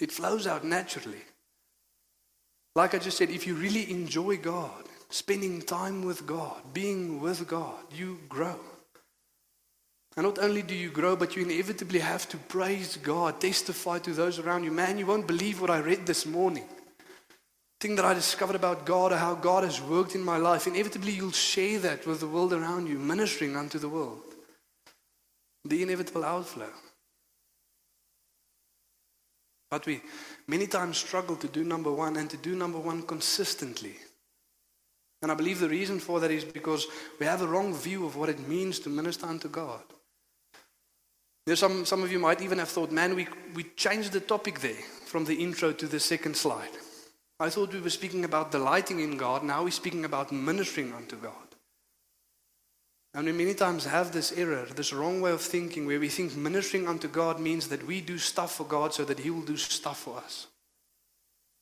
It 0.00 0.12
flows 0.12 0.46
out 0.46 0.64
naturally. 0.64 1.22
Like 2.74 2.94
I 2.94 2.98
just 2.98 3.16
said, 3.16 3.30
if 3.30 3.46
you 3.46 3.54
really 3.54 3.90
enjoy 3.90 4.36
God, 4.36 4.84
spending 5.08 5.62
time 5.62 6.04
with 6.04 6.26
God, 6.26 6.60
being 6.72 7.20
with 7.20 7.46
God, 7.46 7.80
you 7.94 8.18
grow. 8.28 8.58
And 10.16 10.26
not 10.26 10.38
only 10.38 10.62
do 10.62 10.74
you 10.74 10.90
grow, 10.90 11.16
but 11.16 11.34
you 11.34 11.42
inevitably 11.42 12.00
have 12.00 12.28
to 12.28 12.36
praise 12.36 12.96
God, 12.96 13.40
testify 13.40 13.98
to 14.00 14.12
those 14.12 14.38
around 14.38 14.64
you. 14.64 14.70
Man, 14.70 14.98
you 14.98 15.06
won't 15.06 15.26
believe 15.26 15.60
what 15.60 15.70
I 15.70 15.78
read 15.78 16.06
this 16.06 16.26
morning. 16.26 16.66
Thing 17.80 17.96
that 17.96 18.04
I 18.04 18.14
discovered 18.14 18.56
about 18.56 18.86
God 18.86 19.12
or 19.12 19.16
how 19.16 19.34
God 19.34 19.64
has 19.64 19.80
worked 19.80 20.14
in 20.14 20.22
my 20.22 20.36
life. 20.36 20.66
Inevitably, 20.66 21.12
you'll 21.12 21.32
share 21.32 21.78
that 21.80 22.06
with 22.06 22.20
the 22.20 22.26
world 22.26 22.52
around 22.52 22.86
you, 22.86 22.98
ministering 22.98 23.56
unto 23.56 23.78
the 23.78 23.88
world. 23.88 24.22
The 25.64 25.82
inevitable 25.82 26.24
outflow. 26.24 26.70
But 29.70 29.86
we 29.86 30.02
many 30.46 30.66
times 30.66 30.98
struggle 30.98 31.36
to 31.36 31.48
do 31.48 31.64
number 31.64 31.90
one 31.90 32.16
and 32.16 32.30
to 32.30 32.36
do 32.36 32.54
number 32.54 32.78
one 32.78 33.02
consistently. 33.02 33.96
And 35.20 35.32
I 35.32 35.34
believe 35.34 35.58
the 35.58 35.68
reason 35.68 35.98
for 35.98 36.20
that 36.20 36.30
is 36.30 36.44
because 36.44 36.86
we 37.18 37.26
have 37.26 37.42
a 37.42 37.46
wrong 37.46 37.74
view 37.74 38.04
of 38.04 38.14
what 38.14 38.28
it 38.28 38.46
means 38.46 38.78
to 38.80 38.90
minister 38.90 39.26
unto 39.26 39.48
God. 39.48 39.82
There's 41.46 41.60
some, 41.60 41.84
some 41.84 42.02
of 42.02 42.12
you 42.12 42.18
might 42.18 42.40
even 42.40 42.58
have 42.58 42.68
thought, 42.68 42.92
man, 42.92 43.14
we, 43.14 43.26
we 43.54 43.64
changed 43.76 44.12
the 44.12 44.20
topic 44.20 44.60
there 44.60 44.82
from 45.06 45.24
the 45.24 45.34
intro 45.34 45.72
to 45.72 45.86
the 45.86 45.98
second 45.98 46.36
slide. 46.36 46.70
I 47.40 47.50
thought 47.50 47.72
we 47.72 47.80
were 47.80 47.90
speaking 47.90 48.24
about 48.24 48.52
delighting 48.52 49.00
in 49.00 49.16
God. 49.16 49.42
Now 49.42 49.64
we're 49.64 49.70
speaking 49.70 50.04
about 50.04 50.30
ministering 50.30 50.92
unto 50.92 51.16
God. 51.16 51.32
And 53.12 53.26
we 53.26 53.32
many 53.32 53.54
times 53.54 53.84
have 53.84 54.12
this 54.12 54.32
error, 54.32 54.66
this 54.74 54.92
wrong 54.92 55.20
way 55.20 55.30
of 55.30 55.40
thinking, 55.40 55.86
where 55.86 56.00
we 56.00 56.08
think 56.08 56.36
ministering 56.36 56.88
unto 56.88 57.06
God 57.06 57.40
means 57.40 57.68
that 57.68 57.86
we 57.86 58.00
do 58.00 58.18
stuff 58.18 58.56
for 58.56 58.64
God 58.64 58.92
so 58.92 59.04
that 59.04 59.20
He 59.20 59.30
will 59.30 59.42
do 59.42 59.56
stuff 59.56 60.00
for 60.00 60.16
us. 60.18 60.48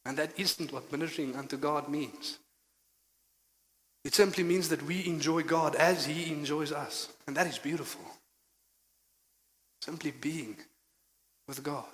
And 0.05 0.17
that 0.17 0.39
isn't 0.39 0.73
what 0.73 0.91
ministering 0.91 1.37
unto 1.37 1.57
God 1.57 1.89
means. 1.89 2.39
It 4.05 4.15
simply 4.15 4.45
means 4.45 4.69
that 4.71 4.83
we 4.83 5.07
enjoy 5.07 5.43
God 5.43 5.75
as 5.77 6.07
He 6.07 6.33
enjoys 6.33 6.73
us. 6.73 7.09
And 7.27 7.37
that 7.37 7.47
is 7.47 7.59
beautiful. 7.59 8.05
Simply 9.83 10.11
being 10.11 10.57
with 11.47 11.63
God. 11.63 11.85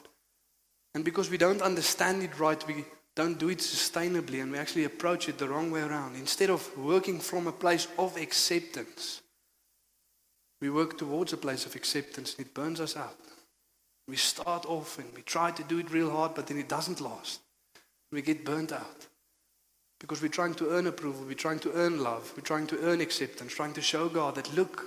And 0.95 1.05
because 1.05 1.31
we 1.31 1.39
don't 1.39 1.63
understand 1.63 2.23
it 2.23 2.39
right, 2.39 2.65
we 2.67 2.85
don't 3.19 3.37
do 3.37 3.49
it 3.49 3.59
sustainably 3.59 4.41
and 4.41 4.53
we 4.53 4.59
actually 4.59 4.85
approach 4.85 5.29
it 5.29 5.39
the 5.39 5.49
wrong 5.49 5.73
way 5.73 5.81
around. 5.81 6.15
Instead 6.15 6.51
of 6.51 6.71
working 6.79 7.19
from 7.19 7.49
a 7.49 7.53
place 7.53 7.89
of 7.99 8.17
acceptance, 8.17 9.23
we 10.61 10.71
work 10.71 10.97
towards 10.97 11.33
a 11.33 11.37
place 11.37 11.67
of 11.67 11.75
acceptance 11.75 12.37
and 12.37 12.47
it 12.47 12.55
burns 12.55 12.81
us 12.81 12.97
out. 12.97 13.19
We 14.07 14.15
start 14.15 14.67
off 14.67 15.01
and 15.01 15.09
we 15.17 15.23
try 15.23 15.51
to 15.51 15.65
do 15.65 15.81
it 15.81 15.91
real 15.91 16.13
hard, 16.13 16.37
but 16.37 16.47
then 16.47 16.59
it 16.59 16.69
doesn't 16.69 17.01
last. 17.01 17.41
We 18.13 18.23
get 18.23 18.45
burnt 18.45 18.71
out. 18.71 19.09
Because 19.99 20.23
we're 20.23 20.29
trying 20.29 20.55
to 20.55 20.71
earn 20.71 20.87
approval, 20.87 21.25
we're 21.27 21.35
trying 21.35 21.59
to 21.59 21.73
earn 21.73 22.01
love, 22.01 22.33
we're 22.37 22.45
trying 22.45 22.69
to 22.69 22.79
earn 22.85 23.01
acceptance, 23.01 23.53
trying 23.53 23.73
to 23.73 23.83
show 23.83 24.09
God 24.09 24.37
that, 24.37 24.55
look, 24.55 24.85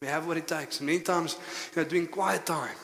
we 0.00 0.08
have 0.08 0.26
what 0.26 0.36
it 0.36 0.48
takes. 0.48 0.80
And 0.80 0.88
many 0.88 0.98
times, 0.98 1.36
you 1.76 1.82
know, 1.82 1.88
doing 1.88 2.08
quiet 2.08 2.44
time 2.44 2.74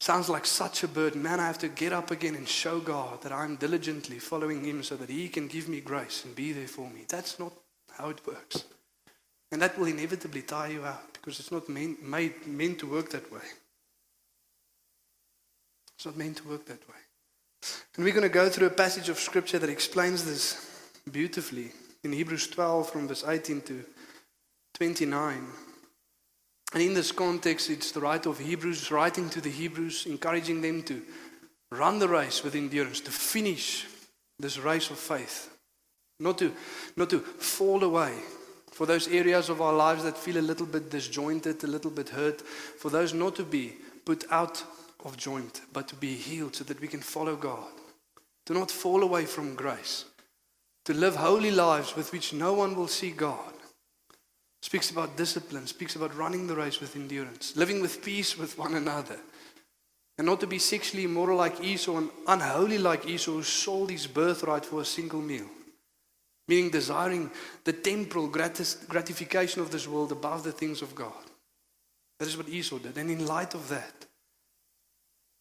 sounds 0.00 0.28
like 0.28 0.46
such 0.46 0.82
a 0.84 0.88
burden. 0.88 1.22
Man, 1.22 1.40
I 1.40 1.46
have 1.46 1.58
to 1.58 1.68
get 1.68 1.92
up 1.92 2.10
again 2.10 2.34
and 2.34 2.48
show 2.48 2.78
God 2.78 3.22
that 3.22 3.32
I'm 3.32 3.56
diligently 3.56 4.18
following 4.18 4.64
Him 4.64 4.82
so 4.82 4.96
that 4.96 5.10
He 5.10 5.28
can 5.28 5.48
give 5.48 5.68
me 5.68 5.80
grace 5.80 6.24
and 6.24 6.34
be 6.34 6.52
there 6.52 6.68
for 6.68 6.88
me. 6.88 7.04
That's 7.08 7.38
not 7.38 7.52
how 7.96 8.10
it 8.10 8.26
works. 8.26 8.64
And 9.50 9.62
that 9.62 9.78
will 9.78 9.86
inevitably 9.86 10.42
tire 10.42 10.72
you 10.72 10.84
out 10.84 11.12
because 11.14 11.40
it's 11.40 11.52
not 11.52 11.68
meant, 11.68 12.02
made, 12.02 12.46
meant 12.46 12.78
to 12.80 12.90
work 12.90 13.10
that 13.10 13.30
way. 13.32 13.40
It's 15.96 16.06
not 16.06 16.16
meant 16.16 16.36
to 16.36 16.48
work 16.48 16.66
that 16.66 16.88
way. 16.88 16.94
And 17.96 18.04
we're 18.04 18.12
going 18.12 18.22
to 18.22 18.28
go 18.28 18.48
through 18.48 18.68
a 18.68 18.70
passage 18.70 19.08
of 19.08 19.18
scripture 19.18 19.58
that 19.58 19.70
explains 19.70 20.24
this 20.24 20.64
beautifully 21.10 21.72
in 22.04 22.12
Hebrews 22.12 22.46
12 22.48 22.90
from 22.90 23.08
verse 23.08 23.24
18 23.26 23.62
to 23.62 23.84
29. 24.74 25.46
And 26.72 26.82
in 26.82 26.94
this 26.94 27.12
context, 27.12 27.70
it's 27.70 27.92
the 27.92 28.00
writer 28.00 28.28
of 28.28 28.38
Hebrews 28.38 28.90
writing 28.90 29.30
to 29.30 29.40
the 29.40 29.50
Hebrews, 29.50 30.06
encouraging 30.06 30.60
them 30.60 30.82
to 30.84 31.02
run 31.70 31.98
the 31.98 32.08
race 32.08 32.42
with 32.42 32.54
endurance, 32.54 33.00
to 33.00 33.10
finish 33.10 33.86
this 34.38 34.58
race 34.58 34.90
of 34.90 34.98
faith, 34.98 35.50
not 36.20 36.38
to, 36.38 36.52
not 36.96 37.10
to 37.10 37.20
fall 37.20 37.84
away. 37.84 38.12
For 38.70 38.86
those 38.86 39.08
areas 39.08 39.48
of 39.48 39.60
our 39.60 39.72
lives 39.72 40.04
that 40.04 40.16
feel 40.16 40.38
a 40.38 40.40
little 40.40 40.66
bit 40.66 40.90
disjointed, 40.90 41.64
a 41.64 41.66
little 41.66 41.90
bit 41.90 42.10
hurt, 42.10 42.42
for 42.42 42.90
those 42.90 43.12
not 43.12 43.34
to 43.36 43.44
be 43.44 43.74
put 44.04 44.24
out 44.30 44.62
of 45.04 45.16
joint, 45.16 45.62
but 45.72 45.88
to 45.88 45.94
be 45.94 46.14
healed 46.14 46.54
so 46.54 46.64
that 46.64 46.80
we 46.80 46.88
can 46.88 47.00
follow 47.00 47.34
God. 47.34 47.72
To 48.46 48.54
not 48.54 48.70
fall 48.70 49.02
away 49.02 49.24
from 49.24 49.54
grace. 49.54 50.04
To 50.84 50.94
live 50.94 51.16
holy 51.16 51.50
lives 51.50 51.96
with 51.96 52.12
which 52.12 52.32
no 52.32 52.52
one 52.52 52.74
will 52.74 52.88
see 52.88 53.10
God. 53.10 53.52
Speaks 54.62 54.90
about 54.90 55.16
discipline, 55.16 55.66
speaks 55.66 55.96
about 55.96 56.16
running 56.16 56.46
the 56.46 56.56
race 56.56 56.80
with 56.80 56.96
endurance, 56.96 57.56
living 57.56 57.80
with 57.80 58.04
peace 58.04 58.36
with 58.36 58.58
one 58.58 58.74
another. 58.74 59.18
And 60.18 60.26
not 60.26 60.40
to 60.40 60.48
be 60.48 60.58
sexually 60.58 61.04
immoral 61.04 61.38
like 61.38 61.62
Esau 61.62 61.96
and 61.96 62.10
unholy 62.26 62.78
like 62.78 63.06
Esau 63.06 63.32
who 63.32 63.42
sold 63.44 63.90
his 63.90 64.08
birthright 64.08 64.64
for 64.64 64.80
a 64.80 64.84
single 64.84 65.20
meal. 65.20 65.46
Meaning 66.48 66.70
desiring 66.70 67.30
the 67.62 67.72
temporal 67.72 68.26
gratification 68.26 69.62
of 69.62 69.70
this 69.70 69.86
world 69.86 70.10
above 70.10 70.42
the 70.42 70.50
things 70.50 70.82
of 70.82 70.94
God. 70.94 71.12
That 72.18 72.26
is 72.26 72.36
what 72.36 72.48
Esau 72.48 72.78
did. 72.78 72.98
And 72.98 73.10
in 73.10 73.26
light 73.26 73.54
of 73.54 73.68
that, 73.68 74.06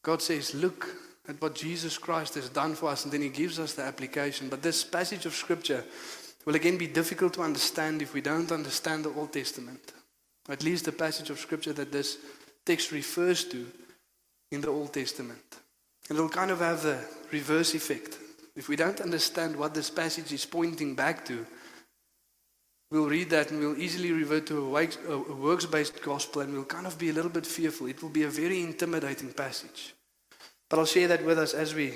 God 0.04 0.22
says, 0.22 0.54
Look 0.54 0.88
at 1.28 1.42
what 1.42 1.56
Jesus 1.56 1.98
Christ 1.98 2.36
has 2.36 2.50
done 2.50 2.76
for 2.76 2.90
us, 2.90 3.04
and 3.04 3.12
then 3.12 3.22
He 3.22 3.30
gives 3.30 3.58
us 3.60 3.74
the 3.74 3.82
application. 3.82 4.48
But 4.48 4.62
this 4.62 4.84
passage 4.84 5.26
of 5.26 5.34
Scripture 5.34 5.84
will 6.48 6.56
again 6.56 6.78
be 6.78 6.88
difficult 6.88 7.34
to 7.34 7.42
understand 7.42 8.02
if 8.02 8.14
we 8.14 8.22
don't 8.22 8.54
understand 8.54 9.04
the 9.04 9.10
Old 9.10 9.34
Testament. 9.34 9.92
At 10.48 10.64
least 10.64 10.86
the 10.86 10.94
passage 10.94 11.30
of 11.30 11.42
Scripture 11.42 11.74
that 11.74 11.92
this 11.92 12.20
text 12.66 12.94
refers 12.94 13.44
to 13.50 13.68
in 14.54 14.62
the 14.62 14.70
Old 14.70 14.94
Testament. 14.94 15.44
And 16.08 16.18
it'll 16.18 16.30
kind 16.30 16.50
of 16.50 16.60
have 16.60 16.84
the 16.84 17.00
reverse 17.34 17.74
effect. 17.74 18.18
If 18.56 18.70
we 18.70 18.78
don't 18.78 19.02
understand 19.02 19.58
what 19.58 19.74
this 19.74 19.90
passage 19.90 20.32
is 20.32 20.46
pointing 20.46 20.96
back 20.96 21.26
to, 21.26 21.46
we'll 22.92 23.10
read 23.10 23.30
that 23.32 23.52
and 23.52 23.60
we'll 23.60 23.78
easily 23.78 24.14
revert 24.14 24.48
to 24.48 24.74
a 24.74 25.34
works 25.34 25.66
based 25.66 26.02
gospel 26.02 26.44
and 26.44 26.54
we'll 26.54 26.64
kind 26.64 26.88
of 26.88 26.98
be 26.98 27.10
a 27.10 27.14
little 27.14 27.30
bit 27.30 27.46
fearful. 27.46 27.88
It 27.88 28.02
will 28.02 28.08
be 28.08 28.24
a 28.24 28.30
very 28.30 28.62
intimidating 28.62 29.34
passage. 29.34 29.94
But 30.70 30.80
I'll 30.80 30.86
share 30.86 31.10
that 31.10 31.26
with 31.26 31.40
us 31.40 31.54
as 31.54 31.76
we 31.76 31.96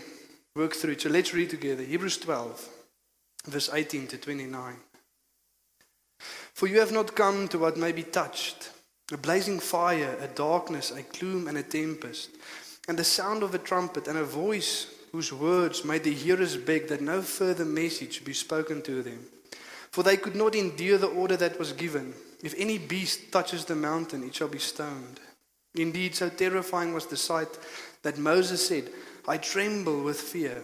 work 0.58 0.74
through 0.74 0.92
it. 0.92 1.02
So 1.02 1.10
let's 1.10 1.34
read 1.34 1.52
together 1.52 1.84
Hebrews 1.84 2.18
12, 2.18 2.81
verse 3.46 3.70
18 3.74 4.08
to 4.08 4.18
29. 4.18 4.76
For 6.54 6.68
you 6.68 6.80
have 6.80 6.92
not 6.92 7.16
come 7.16 7.48
to 7.48 7.60
what 7.60 7.78
may 7.78 7.92
be 7.92 8.04
touched 8.04 8.72
a 9.12 9.18
blazing 9.18 9.60
fire, 9.60 10.16
a 10.22 10.28
darkness, 10.28 10.92
a 10.92 11.02
gloom, 11.02 11.50
and 11.50 11.58
a 11.58 11.64
tempest, 11.64 12.30
and 12.88 12.98
the 12.98 13.04
sound 13.04 13.44
of 13.44 13.54
a 13.54 13.58
trumpet, 13.58 14.08
and 14.08 14.18
a 14.18 14.24
voice 14.24 14.88
whose 15.12 15.34
words 15.34 15.84
made 15.84 16.04
the 16.04 16.14
hearers 16.14 16.56
beg 16.56 16.88
that 16.88 17.02
no 17.02 17.22
further 17.22 17.66
message 17.66 18.24
be 18.24 18.34
spoken 18.34 18.82
to 18.82 19.04
them. 19.04 19.20
For 19.92 20.04
they 20.04 20.16
could 20.16 20.36
not 20.36 20.56
endure 20.56 20.98
the 20.98 21.08
order 21.08 21.36
that 21.36 21.60
was 21.60 21.74
given. 21.74 22.14
If 22.42 22.56
any 22.58 22.78
beast 22.78 23.32
touches 23.32 23.66
the 23.66 23.76
mountain, 23.76 24.24
it 24.24 24.34
shall 24.34 24.48
be 24.48 24.60
stoned. 24.60 25.20
Indeed, 25.76 26.16
so 26.16 26.30
terrifying 26.30 26.94
was 26.94 27.06
the 27.06 27.18
sight 27.18 27.50
that 28.04 28.18
Moses 28.18 28.66
said, 28.66 28.90
I 29.28 29.38
tremble 29.38 30.04
with 30.04 30.20
fear. 30.20 30.64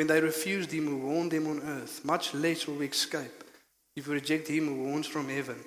when 0.00 0.06
they 0.06 0.22
refused 0.22 0.72
him 0.72 0.86
who 0.86 0.96
warned 0.96 1.30
them 1.30 1.46
on 1.46 1.60
earth, 1.60 2.02
much 2.06 2.32
less 2.32 2.66
will 2.66 2.76
we 2.76 2.86
escape 2.86 3.44
if 3.94 4.08
we 4.08 4.14
reject 4.14 4.48
him 4.48 4.66
who 4.66 4.84
warns 4.84 5.06
from 5.06 5.28
heaven. 5.28 5.58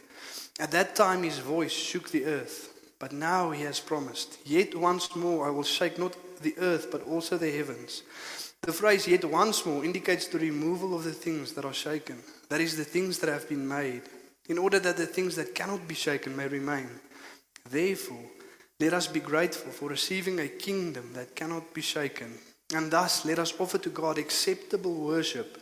At 0.59 0.71
that 0.71 0.95
time 0.95 1.21
his 1.21 1.37
voice 1.37 1.71
shook 1.71 2.09
the 2.09 2.25
earth. 2.25 2.73
But 2.97 3.11
now 3.11 3.51
he 3.51 3.61
has 3.61 3.79
promised, 3.79 4.39
Yet 4.43 4.73
once 4.73 5.15
more 5.15 5.45
I 5.45 5.51
will 5.51 5.61
shake 5.61 5.99
not 5.99 6.15
the 6.41 6.55
earth, 6.57 6.87
but 6.91 7.05
also 7.05 7.37
the 7.37 7.51
heavens. 7.51 8.01
The 8.63 8.73
phrase 8.73 9.07
yet 9.07 9.23
once 9.23 9.67
more 9.67 9.85
indicates 9.85 10.25
the 10.25 10.39
removal 10.39 10.95
of 10.95 11.03
the 11.03 11.13
things 11.13 11.53
that 11.53 11.65
are 11.65 11.71
shaken, 11.71 12.17
that 12.49 12.59
is, 12.59 12.75
the 12.75 12.83
things 12.83 13.19
that 13.19 13.29
have 13.29 13.47
been 13.47 13.67
made, 13.67 14.01
in 14.49 14.57
order 14.57 14.79
that 14.79 14.97
the 14.97 15.05
things 15.05 15.35
that 15.35 15.53
cannot 15.53 15.87
be 15.87 15.93
shaken 15.93 16.35
may 16.35 16.47
remain. 16.47 16.89
Therefore, 17.69 18.25
let 18.79 18.95
us 18.95 19.05
be 19.05 19.19
grateful 19.19 19.71
for 19.71 19.89
receiving 19.89 20.39
a 20.39 20.47
kingdom 20.47 21.11
that 21.13 21.35
cannot 21.35 21.71
be 21.71 21.81
shaken, 21.81 22.33
and 22.73 22.91
thus 22.91 23.25
let 23.25 23.39
us 23.39 23.53
offer 23.59 23.77
to 23.77 23.89
God 23.89 24.17
acceptable 24.17 24.93
worship 24.93 25.57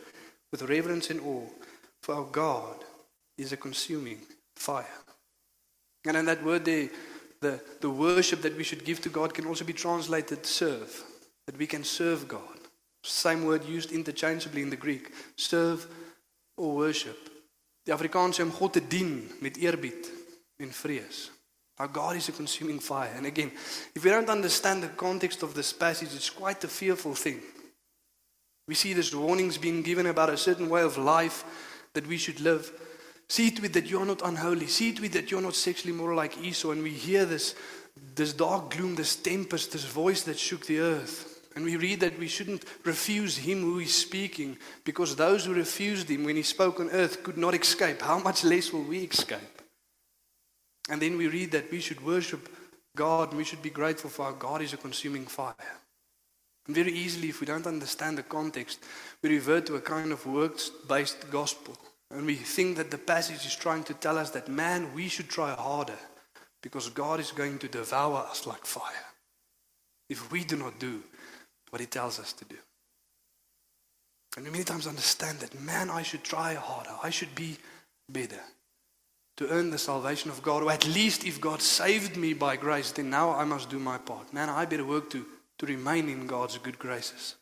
with 0.50 0.68
reverence 0.68 1.10
and 1.10 1.20
awe, 1.20 1.48
for 2.02 2.14
our 2.14 2.24
God 2.24 2.84
is 3.38 3.52
a 3.52 3.56
consuming 3.56 4.18
fire. 4.56 4.86
And 6.04 6.16
in 6.16 6.24
that 6.26 6.44
word 6.44 6.64
there, 6.64 6.88
the, 7.40 7.60
the 7.80 7.90
worship 7.90 8.42
that 8.42 8.56
we 8.56 8.64
should 8.64 8.84
give 8.84 9.00
to 9.02 9.08
God 9.08 9.34
can 9.34 9.46
also 9.46 9.64
be 9.64 9.72
translated 9.72 10.46
serve, 10.46 11.04
that 11.46 11.58
we 11.58 11.66
can 11.66 11.84
serve 11.84 12.28
God. 12.28 12.58
Same 13.02 13.44
word 13.44 13.64
used 13.64 13.90
interchangeably 13.90 14.62
in 14.62 14.70
the 14.70 14.76
Greek, 14.76 15.12
serve 15.36 15.86
or 16.56 16.76
worship. 16.76 17.18
Die 17.84 17.92
Afrikaans 17.92 18.38
om 18.38 18.50
God 18.50 18.72
te 18.72 18.80
dien 18.86 19.30
met 19.40 19.56
eerbied 19.56 20.10
en 20.56 20.72
vrees. 20.72 21.30
Our 21.78 21.88
God 21.88 22.16
is 22.16 22.28
a 22.28 22.32
consuming 22.32 22.78
fire. 22.78 23.12
And 23.16 23.26
again, 23.26 23.50
if 23.94 24.04
we 24.04 24.10
don't 24.10 24.28
understand 24.28 24.82
the 24.82 24.88
context 24.88 25.42
of 25.42 25.54
this 25.54 25.72
passage, 25.72 26.14
it's 26.14 26.30
quite 26.30 26.62
a 26.64 26.68
fearful 26.68 27.14
thing. 27.14 27.40
We 28.68 28.74
see 28.74 28.92
these 28.92 29.14
warnings 29.14 29.58
being 29.58 29.82
given 29.82 30.06
about 30.06 30.30
a 30.30 30.36
certain 30.36 30.68
way 30.68 30.82
of 30.82 30.96
life 30.96 31.44
that 31.94 32.06
we 32.06 32.18
should 32.18 32.40
live. 32.40 32.70
See 33.28 33.48
it 33.48 33.72
that 33.72 33.86
you're 33.86 34.06
not 34.06 34.22
unholy. 34.22 34.66
See 34.66 34.90
it 34.90 35.12
that 35.12 35.30
you're 35.30 35.40
not 35.40 35.54
sexually 35.54 35.96
moral 35.96 36.16
like 36.16 36.38
Esau. 36.38 36.70
And 36.70 36.82
we 36.82 36.90
hear 36.90 37.24
this, 37.24 37.54
this 38.14 38.32
dark 38.32 38.70
gloom, 38.70 38.94
this 38.94 39.16
tempest, 39.16 39.72
this 39.72 39.84
voice 39.84 40.22
that 40.22 40.38
shook 40.38 40.66
the 40.66 40.80
earth. 40.80 41.28
And 41.54 41.64
we 41.64 41.76
read 41.76 42.00
that 42.00 42.18
we 42.18 42.28
shouldn't 42.28 42.64
refuse 42.84 43.36
him 43.36 43.60
who 43.60 43.78
is 43.80 43.94
speaking 43.94 44.56
because 44.84 45.16
those 45.16 45.44
who 45.44 45.54
refused 45.54 46.08
him 46.08 46.24
when 46.24 46.36
he 46.36 46.42
spoke 46.42 46.80
on 46.80 46.90
earth 46.90 47.22
could 47.22 47.36
not 47.36 47.54
escape. 47.54 48.00
How 48.00 48.18
much 48.18 48.44
less 48.44 48.72
will 48.72 48.84
we 48.84 49.00
escape? 49.00 49.51
And 50.88 51.00
then 51.00 51.16
we 51.16 51.28
read 51.28 51.52
that 51.52 51.70
we 51.70 51.80
should 51.80 52.04
worship 52.04 52.48
God 52.96 53.30
and 53.30 53.38
we 53.38 53.44
should 53.44 53.62
be 53.62 53.70
grateful 53.70 54.10
for 54.10 54.26
our 54.26 54.32
God 54.32 54.62
is 54.62 54.72
a 54.72 54.76
consuming 54.76 55.26
fire. 55.26 55.54
And 56.66 56.76
very 56.76 56.92
easily, 56.92 57.28
if 57.28 57.40
we 57.40 57.46
don't 57.46 57.66
understand 57.66 58.18
the 58.18 58.22
context, 58.22 58.80
we 59.22 59.30
revert 59.30 59.66
to 59.66 59.76
a 59.76 59.80
kind 59.80 60.12
of 60.12 60.26
works 60.26 60.70
based 60.88 61.30
gospel. 61.30 61.76
And 62.10 62.26
we 62.26 62.34
think 62.34 62.76
that 62.76 62.90
the 62.90 62.98
passage 62.98 63.46
is 63.46 63.56
trying 63.56 63.84
to 63.84 63.94
tell 63.94 64.18
us 64.18 64.30
that, 64.30 64.48
man, 64.48 64.92
we 64.94 65.08
should 65.08 65.28
try 65.28 65.54
harder 65.54 65.98
because 66.62 66.88
God 66.90 67.20
is 67.20 67.32
going 67.32 67.58
to 67.60 67.68
devour 67.68 68.18
us 68.18 68.46
like 68.46 68.66
fire 68.66 69.06
if 70.08 70.30
we 70.30 70.44
do 70.44 70.56
not 70.56 70.78
do 70.78 71.02
what 71.70 71.80
He 71.80 71.86
tells 71.86 72.20
us 72.20 72.32
to 72.34 72.44
do. 72.44 72.56
And 74.36 74.44
we 74.44 74.50
many 74.50 74.64
times 74.64 74.86
understand 74.86 75.38
that, 75.38 75.58
man, 75.60 75.90
I 75.90 76.02
should 76.02 76.22
try 76.22 76.54
harder, 76.54 76.96
I 77.02 77.10
should 77.10 77.34
be 77.34 77.56
better 78.08 78.40
to 79.36 79.48
earn 79.48 79.70
the 79.70 79.78
salvation 79.78 80.30
of 80.30 80.42
God, 80.42 80.62
or 80.62 80.70
at 80.70 80.86
least 80.86 81.24
if 81.24 81.40
God 81.40 81.62
saved 81.62 82.16
me 82.16 82.34
by 82.34 82.56
grace, 82.56 82.92
then 82.92 83.10
now 83.10 83.30
I 83.30 83.44
must 83.44 83.70
do 83.70 83.78
my 83.78 83.98
part. 83.98 84.32
Man, 84.32 84.48
I 84.48 84.64
better 84.66 84.84
work 84.84 85.10
to, 85.10 85.24
to 85.58 85.66
remain 85.66 86.08
in 86.08 86.26
God's 86.26 86.58
good 86.58 86.78
graces. 86.78 87.36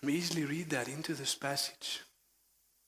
And 0.00 0.10
we 0.10 0.18
easily 0.18 0.44
read 0.44 0.70
that 0.70 0.88
into 0.88 1.14
this 1.14 1.34
passage. 1.34 2.02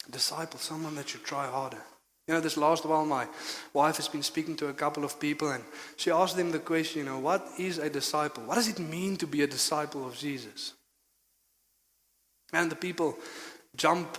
A 0.06 0.12
disciple, 0.12 0.58
someone 0.58 0.94
that 0.96 1.08
should 1.08 1.24
try 1.24 1.46
harder. 1.46 1.82
You 2.26 2.34
know, 2.34 2.40
this 2.40 2.58
last 2.58 2.84
while, 2.84 3.06
my 3.06 3.26
wife 3.72 3.96
has 3.96 4.08
been 4.08 4.22
speaking 4.22 4.54
to 4.56 4.68
a 4.68 4.74
couple 4.74 5.02
of 5.02 5.18
people, 5.18 5.50
and 5.50 5.64
she 5.96 6.10
asked 6.10 6.36
them 6.36 6.52
the 6.52 6.58
question, 6.58 7.00
you 7.00 7.06
know, 7.06 7.18
what 7.18 7.48
is 7.58 7.78
a 7.78 7.88
disciple? 7.88 8.42
What 8.44 8.56
does 8.56 8.68
it 8.68 8.78
mean 8.78 9.16
to 9.16 9.26
be 9.26 9.42
a 9.42 9.46
disciple 9.46 10.06
of 10.06 10.18
Jesus? 10.18 10.74
And 12.52 12.70
the 12.70 12.76
people 12.76 13.16
jump 13.74 14.18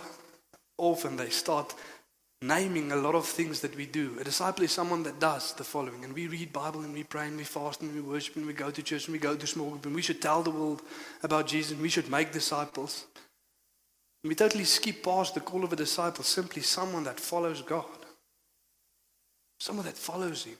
off 0.76 1.04
and 1.04 1.18
they 1.18 1.28
start 1.28 1.74
naming 2.42 2.90
a 2.90 2.96
lot 2.96 3.14
of 3.14 3.26
things 3.26 3.60
that 3.60 3.76
we 3.76 3.84
do. 3.84 4.16
A 4.18 4.24
disciple 4.24 4.64
is 4.64 4.72
someone 4.72 5.02
that 5.02 5.20
does 5.20 5.52
the 5.52 5.64
following. 5.64 6.04
And 6.04 6.14
we 6.14 6.26
read 6.26 6.52
Bible 6.52 6.80
and 6.80 6.94
we 6.94 7.04
pray 7.04 7.26
and 7.26 7.36
we 7.36 7.44
fast 7.44 7.82
and 7.82 7.94
we 7.94 8.00
worship 8.00 8.36
and 8.36 8.46
we 8.46 8.54
go 8.54 8.70
to 8.70 8.82
church 8.82 9.06
and 9.06 9.12
we 9.12 9.18
go 9.18 9.36
to 9.36 9.46
small 9.46 9.70
group 9.70 9.86
and 9.86 9.94
we 9.94 10.02
should 10.02 10.22
tell 10.22 10.42
the 10.42 10.50
world 10.50 10.80
about 11.22 11.46
Jesus 11.46 11.72
and 11.72 11.82
we 11.82 11.90
should 11.90 12.10
make 12.10 12.32
disciples. 12.32 13.04
And 14.22 14.28
we 14.28 14.34
totally 14.34 14.64
skip 14.64 15.02
past 15.02 15.34
the 15.34 15.40
call 15.40 15.64
of 15.64 15.72
a 15.72 15.76
disciple, 15.76 16.24
simply 16.24 16.62
someone 16.62 17.04
that 17.04 17.20
follows 17.20 17.60
God. 17.62 17.84
Someone 19.58 19.84
that 19.84 19.96
follows 19.96 20.44
Him. 20.44 20.56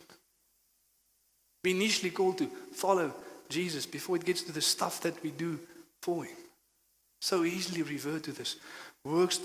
We 1.65 1.71
initially 1.71 2.11
called 2.11 2.39
to 2.39 2.47
follow 2.75 3.15
Jesus 3.49 3.87
before 3.87 4.17
it 4.17 4.25
gets 4.25 4.43
to 4.43 4.53
the 4.53 4.61
stuff 4.61 5.01
that 5.03 5.23
we 5.23 5.31
do 5.31 5.59
for 6.03 6.25
Him. 6.25 6.37
So 7.23 7.45
easily 7.45 7.83
revert 7.83 8.25
to 8.25 8.33
this 8.33 8.57
works 9.05 9.41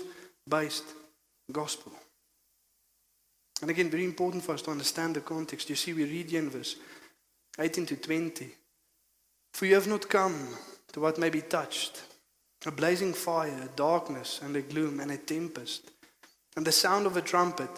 based 0.46 0.84
gospel. 1.50 1.92
And 3.62 3.70
again, 3.70 3.90
very 3.90 4.04
important 4.04 4.44
for 4.44 4.52
us 4.52 4.62
to 4.62 4.70
understand 4.70 5.16
the 5.16 5.20
context. 5.20 5.70
You 5.70 5.76
see, 5.76 5.92
we 5.92 6.04
read 6.04 6.30
here 6.30 6.40
in 6.40 6.50
verse 6.50 6.76
18 7.58 7.86
to 7.86 7.96
20. 7.96 8.48
For 9.52 9.66
you 9.66 9.74
have 9.74 9.86
not 9.86 10.08
come 10.08 10.48
to 10.92 11.00
what 11.00 11.18
may 11.18 11.30
be 11.30 11.40
touched 11.40 12.02
a 12.66 12.70
blazing 12.72 13.14
fire, 13.14 13.56
a 13.62 13.76
darkness, 13.76 14.40
and 14.42 14.56
a 14.56 14.60
gloom, 14.60 14.98
and 14.98 15.12
a 15.12 15.16
tempest, 15.16 15.92
and 16.56 16.66
the 16.66 16.72
sound 16.72 17.06
of 17.06 17.16
a 17.16 17.22
trumpet, 17.22 17.70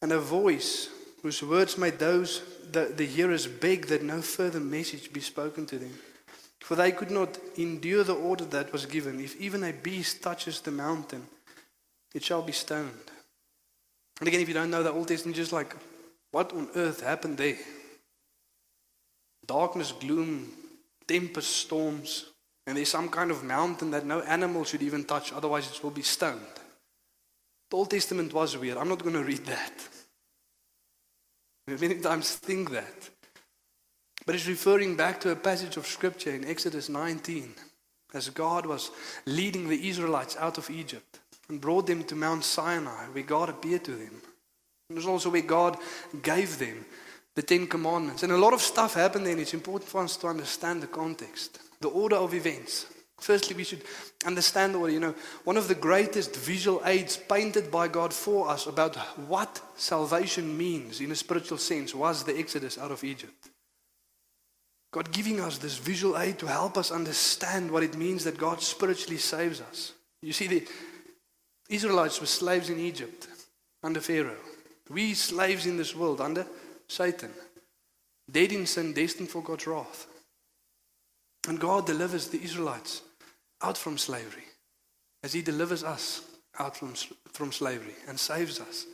and 0.00 0.10
a 0.10 0.18
voice 0.18 0.88
whose 1.22 1.42
words 1.42 1.76
made 1.76 1.98
those 1.98 2.42
the, 2.72 2.92
the 2.96 3.04
hearers 3.04 3.46
beg 3.46 3.86
that 3.86 4.02
no 4.02 4.22
further 4.22 4.58
message 4.58 5.12
be 5.12 5.20
spoken 5.20 5.66
to 5.66 5.78
them. 5.78 5.92
For 6.60 6.74
they 6.74 6.92
could 6.92 7.10
not 7.10 7.38
endure 7.56 8.04
the 8.04 8.14
order 8.14 8.46
that 8.46 8.72
was 8.72 8.86
given. 8.86 9.20
If 9.20 9.38
even 9.40 9.62
a 9.64 9.72
beast 9.72 10.22
touches 10.22 10.60
the 10.60 10.70
mountain, 10.70 11.26
it 12.14 12.24
shall 12.24 12.42
be 12.42 12.52
stoned. 12.52 13.10
And 14.22 14.28
again, 14.28 14.40
if 14.40 14.46
you 14.46 14.54
don't 14.54 14.70
know 14.70 14.84
the 14.84 14.92
Old 14.92 15.08
Testament, 15.08 15.34
just 15.34 15.50
like, 15.50 15.74
what 16.30 16.52
on 16.52 16.68
earth 16.76 17.00
happened 17.00 17.38
there? 17.38 17.56
Darkness, 19.44 19.90
gloom, 19.90 20.48
tempest, 21.08 21.50
storms, 21.50 22.26
and 22.64 22.76
there's 22.76 22.88
some 22.88 23.08
kind 23.08 23.32
of 23.32 23.42
mountain 23.42 23.90
that 23.90 24.06
no 24.06 24.20
animal 24.20 24.62
should 24.62 24.80
even 24.80 25.02
touch, 25.02 25.32
otherwise 25.32 25.68
it 25.68 25.82
will 25.82 25.90
be 25.90 26.02
stoned. 26.02 26.54
The 27.68 27.76
Old 27.76 27.90
Testament 27.90 28.32
was 28.32 28.56
weird. 28.56 28.76
I'm 28.78 28.88
not 28.88 29.02
going 29.02 29.16
to 29.16 29.24
read 29.24 29.44
that. 29.46 29.88
Many 31.66 31.96
times 31.96 32.36
think 32.36 32.70
that. 32.70 33.10
But 34.24 34.36
it's 34.36 34.46
referring 34.46 34.94
back 34.94 35.20
to 35.22 35.32
a 35.32 35.34
passage 35.34 35.76
of 35.76 35.84
scripture 35.84 36.30
in 36.30 36.44
Exodus 36.44 36.88
19, 36.88 37.54
as 38.14 38.28
God 38.28 38.66
was 38.66 38.92
leading 39.26 39.68
the 39.68 39.88
Israelites 39.88 40.36
out 40.36 40.58
of 40.58 40.70
Egypt 40.70 41.21
and 41.52 41.60
brought 41.60 41.86
them 41.86 42.02
to 42.04 42.16
Mount 42.16 42.44
Sinai, 42.44 43.04
where 43.12 43.22
God 43.22 43.50
appeared 43.50 43.84
to 43.84 43.90
them. 43.90 44.22
It 44.88 44.96
was 44.96 45.06
also 45.06 45.28
where 45.28 45.42
God 45.42 45.76
gave 46.22 46.58
them 46.58 46.86
the 47.34 47.42
Ten 47.42 47.66
Commandments. 47.66 48.22
And 48.22 48.32
a 48.32 48.38
lot 48.38 48.54
of 48.54 48.62
stuff 48.62 48.94
happened 48.94 49.26
then. 49.26 49.38
It's 49.38 49.52
important 49.52 49.88
for 49.88 50.02
us 50.02 50.16
to 50.16 50.28
understand 50.28 50.82
the 50.82 50.86
context, 50.86 51.60
the 51.82 51.88
order 51.88 52.16
of 52.16 52.32
events. 52.32 52.86
Firstly, 53.20 53.54
we 53.54 53.64
should 53.64 53.82
understand 54.24 54.74
order. 54.74 54.94
You 54.94 55.00
know, 55.00 55.14
one 55.44 55.58
of 55.58 55.68
the 55.68 55.74
greatest 55.74 56.34
visual 56.34 56.80
aids 56.86 57.18
painted 57.18 57.70
by 57.70 57.86
God 57.86 58.14
for 58.14 58.48
us 58.48 58.66
about 58.66 58.96
what 59.28 59.60
salvation 59.76 60.56
means 60.56 61.02
in 61.02 61.12
a 61.12 61.14
spiritual 61.14 61.58
sense 61.58 61.94
was 61.94 62.24
the 62.24 62.38
Exodus 62.38 62.78
out 62.78 62.90
of 62.90 63.04
Egypt. 63.04 63.50
God 64.90 65.12
giving 65.12 65.38
us 65.38 65.58
this 65.58 65.76
visual 65.76 66.18
aid 66.18 66.38
to 66.38 66.46
help 66.46 66.78
us 66.78 66.90
understand 66.90 67.70
what 67.70 67.82
it 67.82 67.94
means 67.94 68.24
that 68.24 68.38
God 68.38 68.62
spiritually 68.62 69.18
saves 69.18 69.60
us. 69.60 69.92
You 70.22 70.32
see, 70.32 70.46
the 70.46 70.66
Israelites 71.74 72.20
were 72.20 72.26
slaves 72.26 72.70
in 72.70 72.78
Egypt 72.78 73.28
under 73.82 74.00
Pharaoh. 74.00 74.36
We 74.90 75.14
slaves 75.14 75.66
in 75.66 75.76
this 75.76 75.96
world 75.96 76.20
under 76.20 76.46
Satan. 76.88 77.30
dead 78.30 78.52
in 78.52 78.66
sin, 78.66 78.92
destined 78.92 79.28
for 79.28 79.42
God's 79.42 79.66
wrath. 79.66 80.06
And 81.48 81.58
God 81.58 81.86
delivers 81.86 82.28
the 82.28 82.42
Israelites 82.42 83.02
out 83.60 83.76
from 83.76 83.98
slavery 83.98 84.44
as 85.22 85.32
He 85.32 85.42
delivers 85.42 85.84
us 85.84 86.22
out 86.58 86.76
from, 86.76 86.94
from 87.32 87.52
slavery 87.52 87.94
and 88.08 88.18
saves 88.18 88.60
us 88.60 88.86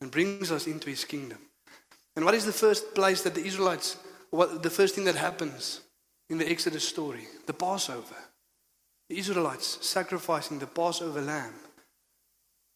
and 0.00 0.10
brings 0.10 0.52
us 0.52 0.66
into 0.66 0.90
His 0.90 1.04
kingdom. 1.04 1.38
And 2.14 2.24
what 2.24 2.34
is 2.34 2.46
the 2.46 2.52
first 2.52 2.94
place 2.94 3.22
that 3.22 3.34
the 3.34 3.44
Israelites, 3.44 3.96
what, 4.30 4.62
the 4.62 4.70
first 4.70 4.94
thing 4.94 5.04
that 5.04 5.16
happens 5.16 5.80
in 6.30 6.38
the 6.38 6.48
Exodus 6.48 6.86
story? 6.86 7.26
The 7.46 7.52
Passover. 7.52 8.16
The 9.08 9.18
Israelites 9.18 9.78
sacrificing 9.86 10.58
the 10.58 10.66
Passover 10.66 11.20
lamb. 11.20 11.54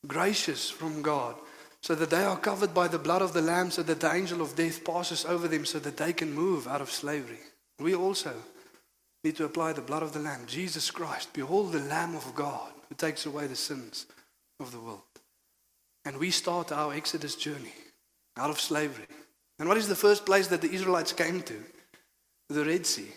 Gracious 0.06 0.70
from 0.70 1.02
God, 1.02 1.36
so 1.82 1.94
that 1.94 2.10
they 2.10 2.24
are 2.24 2.38
covered 2.38 2.74
by 2.74 2.88
the 2.88 2.98
blood 2.98 3.22
of 3.22 3.32
the 3.32 3.42
lamb, 3.42 3.70
so 3.70 3.82
that 3.82 4.00
the 4.00 4.12
angel 4.12 4.40
of 4.40 4.56
death 4.56 4.84
passes 4.84 5.24
over 5.24 5.48
them, 5.48 5.64
so 5.64 5.78
that 5.78 5.96
they 5.96 6.12
can 6.12 6.32
move 6.32 6.66
out 6.66 6.80
of 6.80 6.90
slavery. 6.90 7.38
We 7.78 7.94
also 7.94 8.34
need 9.24 9.36
to 9.36 9.44
apply 9.44 9.72
the 9.72 9.80
blood 9.80 10.02
of 10.02 10.12
the 10.12 10.18
lamb, 10.18 10.46
Jesus 10.46 10.90
Christ. 10.90 11.32
Behold 11.32 11.72
the 11.72 11.80
Lamb 11.80 12.14
of 12.14 12.34
God 12.34 12.72
who 12.88 12.94
takes 12.94 13.26
away 13.26 13.46
the 13.46 13.56
sins 13.56 14.06
of 14.58 14.72
the 14.72 14.80
world. 14.80 15.02
And 16.04 16.16
we 16.16 16.30
start 16.30 16.72
our 16.72 16.94
Exodus 16.94 17.34
journey 17.34 17.74
out 18.36 18.50
of 18.50 18.60
slavery. 18.60 19.06
And 19.58 19.68
what 19.68 19.76
is 19.76 19.88
the 19.88 19.94
first 19.94 20.24
place 20.24 20.46
that 20.48 20.62
the 20.62 20.72
Israelites 20.72 21.12
came 21.12 21.42
to? 21.42 21.62
The 22.48 22.64
Red 22.64 22.86
Sea. 22.86 23.08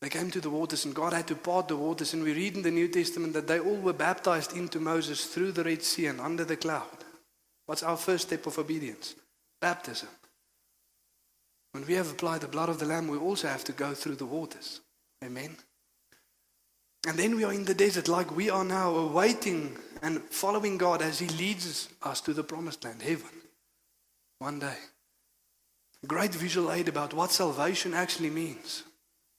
They 0.00 0.08
came 0.08 0.30
to 0.30 0.40
the 0.40 0.50
waters, 0.50 0.84
and 0.84 0.94
God 0.94 1.12
had 1.12 1.26
to 1.26 1.34
part 1.34 1.68
the 1.68 1.76
waters. 1.76 2.14
And 2.14 2.22
we 2.22 2.32
read 2.32 2.56
in 2.56 2.62
the 2.62 2.70
New 2.70 2.88
Testament 2.88 3.32
that 3.32 3.48
they 3.48 3.58
all 3.58 3.76
were 3.76 3.92
baptized 3.92 4.56
into 4.56 4.78
Moses 4.78 5.26
through 5.26 5.52
the 5.52 5.64
Red 5.64 5.82
Sea 5.82 6.06
and 6.06 6.20
under 6.20 6.44
the 6.44 6.56
cloud. 6.56 7.04
What's 7.66 7.82
our 7.82 7.96
first 7.96 8.28
step 8.28 8.46
of 8.46 8.58
obedience? 8.58 9.16
Baptism. 9.60 10.08
When 11.72 11.84
we 11.86 11.94
have 11.94 12.10
applied 12.10 12.40
the 12.42 12.48
blood 12.48 12.68
of 12.68 12.78
the 12.78 12.86
Lamb, 12.86 13.08
we 13.08 13.18
also 13.18 13.48
have 13.48 13.64
to 13.64 13.72
go 13.72 13.92
through 13.92 14.16
the 14.16 14.24
waters. 14.24 14.80
Amen. 15.22 15.56
And 17.06 17.18
then 17.18 17.36
we 17.36 17.44
are 17.44 17.52
in 17.52 17.64
the 17.64 17.74
desert, 17.74 18.08
like 18.08 18.34
we 18.34 18.50
are 18.50 18.64
now, 18.64 18.94
awaiting 18.94 19.76
and 20.02 20.22
following 20.22 20.78
God 20.78 21.02
as 21.02 21.18
He 21.18 21.28
leads 21.28 21.88
us 22.02 22.20
to 22.22 22.32
the 22.32 22.44
promised 22.44 22.84
land, 22.84 23.02
heaven. 23.02 23.30
One 24.38 24.60
day. 24.60 24.76
Great 26.06 26.34
visual 26.34 26.70
aid 26.70 26.88
about 26.88 27.12
what 27.12 27.32
salvation 27.32 27.92
actually 27.92 28.30
means. 28.30 28.84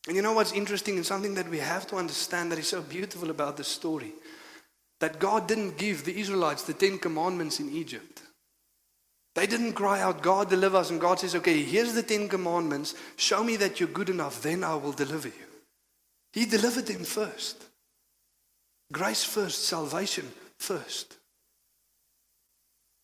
And 0.08 0.16
you 0.16 0.22
know 0.22 0.34
what's 0.34 0.54
interesting 0.54 0.96
and 0.96 1.06
something 1.06 1.36
that 1.36 1.50
we 1.50 1.60
have 1.60 1.86
to 1.88 1.98
understand 1.98 2.52
that 2.52 2.60
is 2.60 2.68
so 2.68 2.82
beautiful 2.82 3.30
about 3.30 3.58
this 3.58 3.68
story? 3.68 4.14
That 5.00 5.20
God 5.20 5.48
didn't 5.48 5.78
give 5.78 6.04
the 6.04 6.20
Israelites 6.20 6.64
the 6.64 6.74
Ten 6.74 6.98
Commandments 6.98 7.60
in 7.60 7.72
Egypt. 7.72 8.22
They 9.36 9.46
didn't 9.46 9.74
cry 9.74 10.02
out, 10.02 10.22
God 10.22 10.50
deliver 10.50 10.78
us, 10.78 10.90
and 10.90 11.00
God 11.00 11.20
says, 11.20 11.36
okay, 11.36 11.62
here's 11.62 11.94
the 11.94 12.04
Ten 12.04 12.28
Commandments. 12.28 12.96
Show 13.16 13.44
me 13.44 13.56
that 13.58 13.80
you're 13.80 13.90
good 13.90 14.10
enough, 14.10 14.42
then 14.42 14.64
I 14.64 14.76
will 14.76 14.92
deliver 14.92 15.28
you. 15.28 15.34
He 16.34 16.46
delivered 16.46 16.88
them 16.88 17.04
first. 17.04 17.64
Grace 18.92 19.24
first, 19.24 19.66
salvation 19.66 20.30
first. 20.58 21.18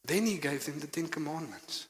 Then 0.03 0.25
he 0.25 0.37
gave 0.37 0.65
them 0.65 0.79
the 0.79 0.87
Ten 0.87 1.07
Commandments. 1.07 1.87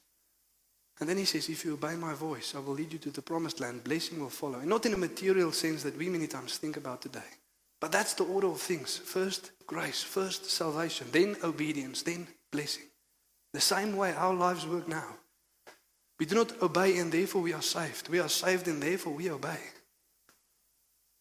And 0.98 1.08
then 1.08 1.18
he 1.18 1.24
says, 1.24 1.48
If 1.48 1.64
you 1.64 1.74
obey 1.74 1.94
my 1.94 2.14
voice, 2.14 2.54
I 2.54 2.60
will 2.60 2.74
lead 2.74 2.92
you 2.92 2.98
to 3.00 3.10
the 3.10 3.22
promised 3.22 3.60
land. 3.60 3.84
Blessing 3.84 4.20
will 4.20 4.30
follow. 4.30 4.60
And 4.60 4.68
not 4.68 4.86
in 4.86 4.94
a 4.94 4.98
material 4.98 5.52
sense 5.52 5.82
that 5.82 5.96
we 5.96 6.08
many 6.08 6.26
times 6.26 6.56
think 6.56 6.76
about 6.76 7.02
today. 7.02 7.30
But 7.80 7.92
that's 7.92 8.14
the 8.14 8.24
order 8.24 8.46
of 8.48 8.60
things. 8.60 8.96
First 8.96 9.50
grace, 9.66 10.02
first 10.02 10.50
salvation, 10.50 11.08
then 11.12 11.36
obedience, 11.42 12.02
then 12.02 12.26
blessing. 12.50 12.84
The 13.52 13.60
same 13.60 13.96
way 13.96 14.12
our 14.12 14.34
lives 14.34 14.66
work 14.66 14.88
now. 14.88 15.16
We 16.18 16.24
do 16.26 16.34
not 16.34 16.62
obey 16.62 16.96
and 16.98 17.12
therefore 17.12 17.42
we 17.42 17.52
are 17.52 17.62
saved. 17.62 18.08
We 18.08 18.20
are 18.20 18.28
saved 18.28 18.68
and 18.68 18.82
therefore 18.82 19.12
we 19.12 19.30
obey. 19.30 19.58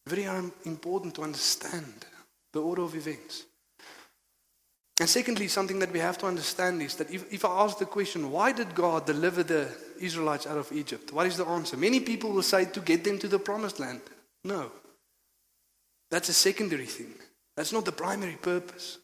Very 0.07 0.25
um, 0.27 0.53
important 0.63 1.15
to 1.15 1.23
understand 1.23 2.05
the 2.53 2.61
order 2.61 2.83
of 2.83 2.95
events. 2.95 3.43
And 4.99 5.09
secondly, 5.09 5.49
something 5.49 5.79
that 5.79 5.91
we 5.91 5.99
have 5.99 6.17
to 6.19 6.25
understand 6.25 6.81
is 6.81 6.95
that 6.95 7.11
if, 7.11 7.31
if 7.33 7.43
I 7.43 7.63
ask 7.63 7.77
the 7.77 7.85
question, 7.85 8.31
why 8.31 8.53
did 8.53 8.73
God 8.73 9.05
deliver 9.05 9.43
the 9.43 9.69
Israelites 9.99 10.47
out 10.47 10.57
of 10.57 10.71
Egypt? 10.71 11.11
What 11.11 11.27
is 11.27 11.35
the 11.35 11.45
answer? 11.45 11.75
Many 11.75 11.99
people 11.99 12.31
will 12.31 12.43
say 12.43 12.65
to 12.65 12.79
get 12.79 13.03
them 13.03 13.19
to 13.19 13.27
the 13.27 13.39
promised 13.39 13.79
land. 13.79 13.99
No. 14.45 14.71
That's 16.11 16.29
a 16.29 16.33
secondary 16.33 16.85
thing. 16.85 17.13
That's 17.57 17.73
not 17.73 17.83
the 17.83 17.91
primary 17.91 18.37
purpose. 18.41 18.99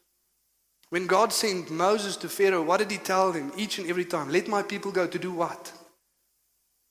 When 0.91 1.08
God 1.08 1.34
sent 1.34 1.69
Moses 1.69 2.15
to 2.17 2.30
Pharaoh, 2.30 2.63
what 2.63 2.77
did 2.77 2.91
he 2.91 2.97
tell 2.97 3.34
him 3.34 3.51
each 3.58 3.77
and 3.77 3.89
every 3.89 4.06
time? 4.06 4.30
Let 4.30 4.47
my 4.47 4.63
people 4.63 4.91
go 4.91 5.08
to 5.08 5.19
do 5.19 5.34
what? 5.34 5.73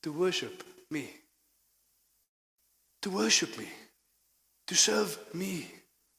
To 0.02 0.12
worship 0.12 0.62
me. 0.90 1.08
To 3.02 3.10
worship 3.10 3.56
me. 3.56 3.68
To 4.66 4.74
serve 4.74 5.18
me. 5.32 5.70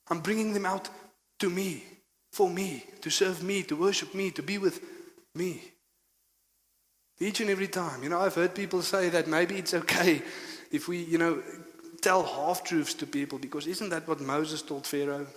I'm 0.10 0.22
bringing 0.22 0.54
them 0.54 0.66
out 0.66 0.90
to 1.40 1.50
me 1.50 1.84
for 2.32 2.50
me, 2.50 2.86
to 3.02 3.10
serve 3.10 3.44
me, 3.44 3.64
to 3.64 3.76
worship 3.76 4.16
me, 4.16 4.32
to 4.32 4.44
be 4.44 4.58
with 4.58 4.82
me. 5.36 5.62
Each 7.20 7.40
and 7.40 7.50
every 7.50 7.68
time. 7.68 8.04
You 8.04 8.10
know, 8.10 8.20
I've 8.20 8.36
heard 8.36 8.56
people 8.56 8.82
say 8.82 9.10
that 9.10 9.28
maybe 9.28 9.56
it's 9.56 9.74
okay 9.74 10.22
if 10.72 10.88
we, 10.88 11.04
you 11.04 11.18
know, 11.18 11.44
tell 12.02 12.24
half 12.24 12.64
truths 12.64 12.94
to 12.96 13.06
people 13.06 13.38
because 13.38 13.68
isn't 13.68 13.90
that 13.90 14.08
what 14.08 14.20
Moses 14.22 14.62
told 14.62 14.88
Pharaoh? 14.88 15.28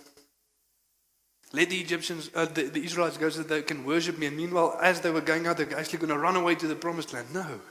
Let 1.53 1.69
the 1.69 1.79
Egyptians, 1.79 2.31
uh, 2.33 2.45
the, 2.45 2.63
the 2.63 2.83
Israelites 2.83 3.17
go 3.17 3.29
so 3.29 3.43
they 3.43 3.61
can 3.61 3.85
worship 3.85 4.17
me. 4.17 4.25
And 4.25 4.35
meanwhile, 4.35 4.77
as 4.81 5.01
they 5.01 5.11
were 5.11 5.21
going 5.21 5.47
out, 5.47 5.57
they're 5.57 5.77
actually 5.77 5.99
going 5.99 6.13
to 6.13 6.17
run 6.17 6.35
away 6.35 6.55
to 6.55 6.67
the 6.67 6.75
promised 6.75 7.13
land. 7.13 7.27
No. 7.33 7.61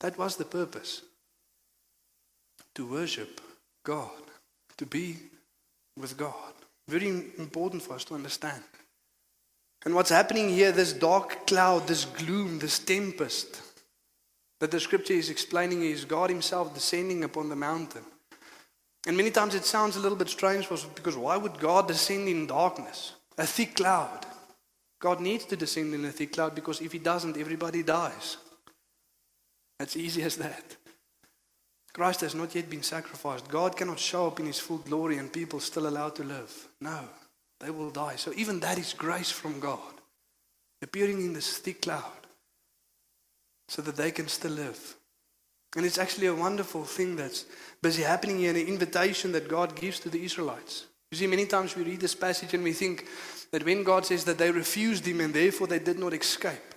That 0.00 0.16
was 0.16 0.36
the 0.36 0.44
purpose 0.44 1.02
to 2.74 2.86
worship 2.86 3.40
God, 3.84 4.10
to 4.78 4.86
be 4.86 5.16
with 5.98 6.16
God. 6.16 6.52
Very 6.88 7.08
important 7.38 7.82
for 7.82 7.94
us 7.94 8.04
to 8.04 8.14
understand. 8.14 8.62
And 9.84 9.94
what's 9.94 10.10
happening 10.10 10.48
here, 10.48 10.72
this 10.72 10.92
dark 10.92 11.46
cloud, 11.46 11.86
this 11.86 12.04
gloom, 12.04 12.58
this 12.58 12.78
tempest 12.78 13.60
that 14.60 14.70
the 14.70 14.80
scripture 14.80 15.14
is 15.14 15.30
explaining 15.30 15.82
is 15.82 16.04
God 16.04 16.30
Himself 16.30 16.72
descending 16.72 17.24
upon 17.24 17.48
the 17.48 17.56
mountain. 17.56 18.02
And 19.06 19.16
many 19.16 19.30
times 19.30 19.54
it 19.54 19.64
sounds 19.64 19.96
a 19.96 20.00
little 20.00 20.16
bit 20.16 20.28
strange 20.28 20.66
for 20.66 20.74
us 20.74 20.84
because 20.84 21.16
why 21.16 21.36
would 21.36 21.58
God 21.58 21.88
descend 21.88 22.28
in 22.28 22.46
darkness? 22.46 23.12
A 23.36 23.46
thick 23.46 23.76
cloud. 23.76 24.24
God 25.00 25.20
needs 25.20 25.44
to 25.46 25.56
descend 25.56 25.92
in 25.92 26.04
a 26.06 26.10
thick 26.10 26.32
cloud 26.32 26.54
because 26.54 26.80
if 26.80 26.92
He 26.92 26.98
doesn't, 26.98 27.36
everybody 27.36 27.82
dies. 27.82 28.38
That's 29.78 29.96
easy 29.96 30.22
as 30.22 30.36
that. 30.36 30.76
Christ 31.94 32.22
has 32.22 32.34
not 32.34 32.54
yet 32.56 32.68
been 32.68 32.82
sacrificed. 32.82 33.48
God 33.48 33.76
cannot 33.76 34.00
show 34.00 34.26
up 34.26 34.40
in 34.40 34.46
his 34.46 34.58
full 34.58 34.78
glory 34.78 35.18
and 35.18 35.32
people 35.32 35.60
still 35.60 35.86
allowed 35.86 36.16
to 36.16 36.24
live. 36.24 36.68
No, 36.80 36.98
they 37.60 37.70
will 37.70 37.90
die. 37.90 38.16
So 38.16 38.32
even 38.36 38.58
that 38.60 38.78
is 38.78 38.92
grace 38.92 39.30
from 39.30 39.60
God, 39.60 39.94
appearing 40.82 41.24
in 41.24 41.32
this 41.32 41.56
thick 41.58 41.82
cloud 41.82 42.26
so 43.68 43.80
that 43.82 43.96
they 43.96 44.10
can 44.10 44.26
still 44.26 44.50
live. 44.50 44.96
And 45.76 45.86
it's 45.86 45.98
actually 45.98 46.26
a 46.26 46.34
wonderful 46.34 46.84
thing 46.84 47.14
that's 47.16 47.46
busy 47.80 48.02
happening 48.02 48.38
here, 48.38 48.50
an 48.50 48.56
invitation 48.56 49.30
that 49.32 49.48
God 49.48 49.76
gives 49.76 50.00
to 50.00 50.10
the 50.10 50.24
Israelites. 50.24 50.86
You 51.12 51.18
see, 51.18 51.26
many 51.28 51.46
times 51.46 51.76
we 51.76 51.84
read 51.84 52.00
this 52.00 52.14
passage 52.14 52.54
and 52.54 52.64
we 52.64 52.72
think 52.72 53.06
that 53.52 53.64
when 53.64 53.84
God 53.84 54.04
says 54.04 54.24
that 54.24 54.38
they 54.38 54.50
refused 54.50 55.06
Him 55.06 55.20
and 55.20 55.32
therefore 55.32 55.68
they 55.68 55.78
did 55.78 55.98
not 55.98 56.12
escape, 56.12 56.74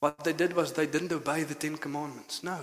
what 0.00 0.24
they 0.24 0.32
did 0.32 0.54
was 0.54 0.72
they 0.72 0.86
didn't 0.86 1.12
obey 1.12 1.42
the 1.42 1.54
Ten 1.54 1.76
Commandments. 1.76 2.42
No. 2.42 2.60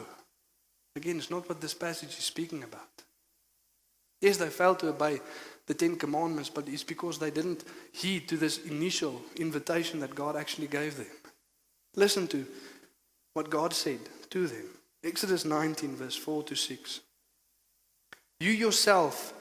Again, 0.95 1.17
it's 1.17 1.31
not 1.31 1.47
what 1.49 1.61
this 1.61 1.73
passage 1.73 2.17
is 2.17 2.23
speaking 2.23 2.63
about. 2.63 3.03
Yes, 4.21 4.37
they 4.37 4.49
failed 4.49 4.79
to 4.79 4.89
obey 4.89 5.19
the 5.67 5.73
Ten 5.73 5.97
Commandments, 5.97 6.49
but 6.49 6.69
it's 6.69 6.83
because 6.83 7.19
they 7.19 7.31
didn't 7.31 7.63
heed 7.91 8.27
to 8.29 8.37
this 8.37 8.65
initial 8.65 9.21
invitation 9.35 9.99
that 9.99 10.15
God 10.15 10.35
actually 10.35 10.67
gave 10.67 10.95
them. 10.95 11.07
Listen 11.95 12.27
to 12.27 12.45
what 13.33 13.49
God 13.49 13.73
said 13.73 13.99
to 14.29 14.47
them. 14.47 14.65
Exodus 15.03 15.45
19, 15.45 15.95
verse 15.95 16.15
4 16.15 16.43
to 16.43 16.55
6. 16.55 17.01
You 18.39 18.51
yourself 18.51 19.33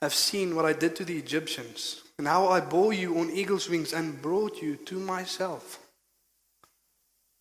have 0.00 0.14
seen 0.14 0.54
what 0.54 0.64
I 0.64 0.72
did 0.72 0.96
to 0.96 1.04
the 1.04 1.18
Egyptians, 1.18 2.02
and 2.18 2.26
how 2.26 2.48
I 2.48 2.60
bore 2.60 2.92
you 2.92 3.18
on 3.18 3.30
eagle's 3.30 3.68
wings 3.68 3.92
and 3.92 4.20
brought 4.22 4.62
you 4.62 4.76
to 4.76 4.98
myself. 4.98 5.83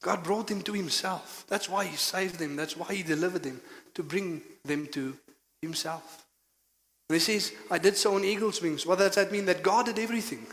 God 0.04 0.22
brought 0.22 0.48
them 0.48 0.62
to 0.64 0.74
Himself. 0.74 1.46
That's 1.48 1.70
why 1.70 1.86
He 1.86 1.96
saved 1.96 2.38
them. 2.38 2.56
That's 2.56 2.78
why 2.78 2.94
He 2.94 3.04
delivered 3.04 3.44
them, 3.44 3.62
to 3.96 4.04
bring 4.04 4.42
them 4.66 4.86
to 4.88 5.18
Himself. 5.62 6.26
And 7.10 7.16
He 7.16 7.20
says, 7.20 7.54
I 7.72 7.78
did 7.80 7.96
so 7.98 8.16
on 8.16 8.26
eagle's 8.26 8.62
wings. 8.62 8.86
What 8.86 9.00
does 9.00 9.16
that 9.16 9.32
mean? 9.32 9.46
That 9.46 9.64
God 9.64 9.86
did 9.86 9.98
everything. 9.98 10.46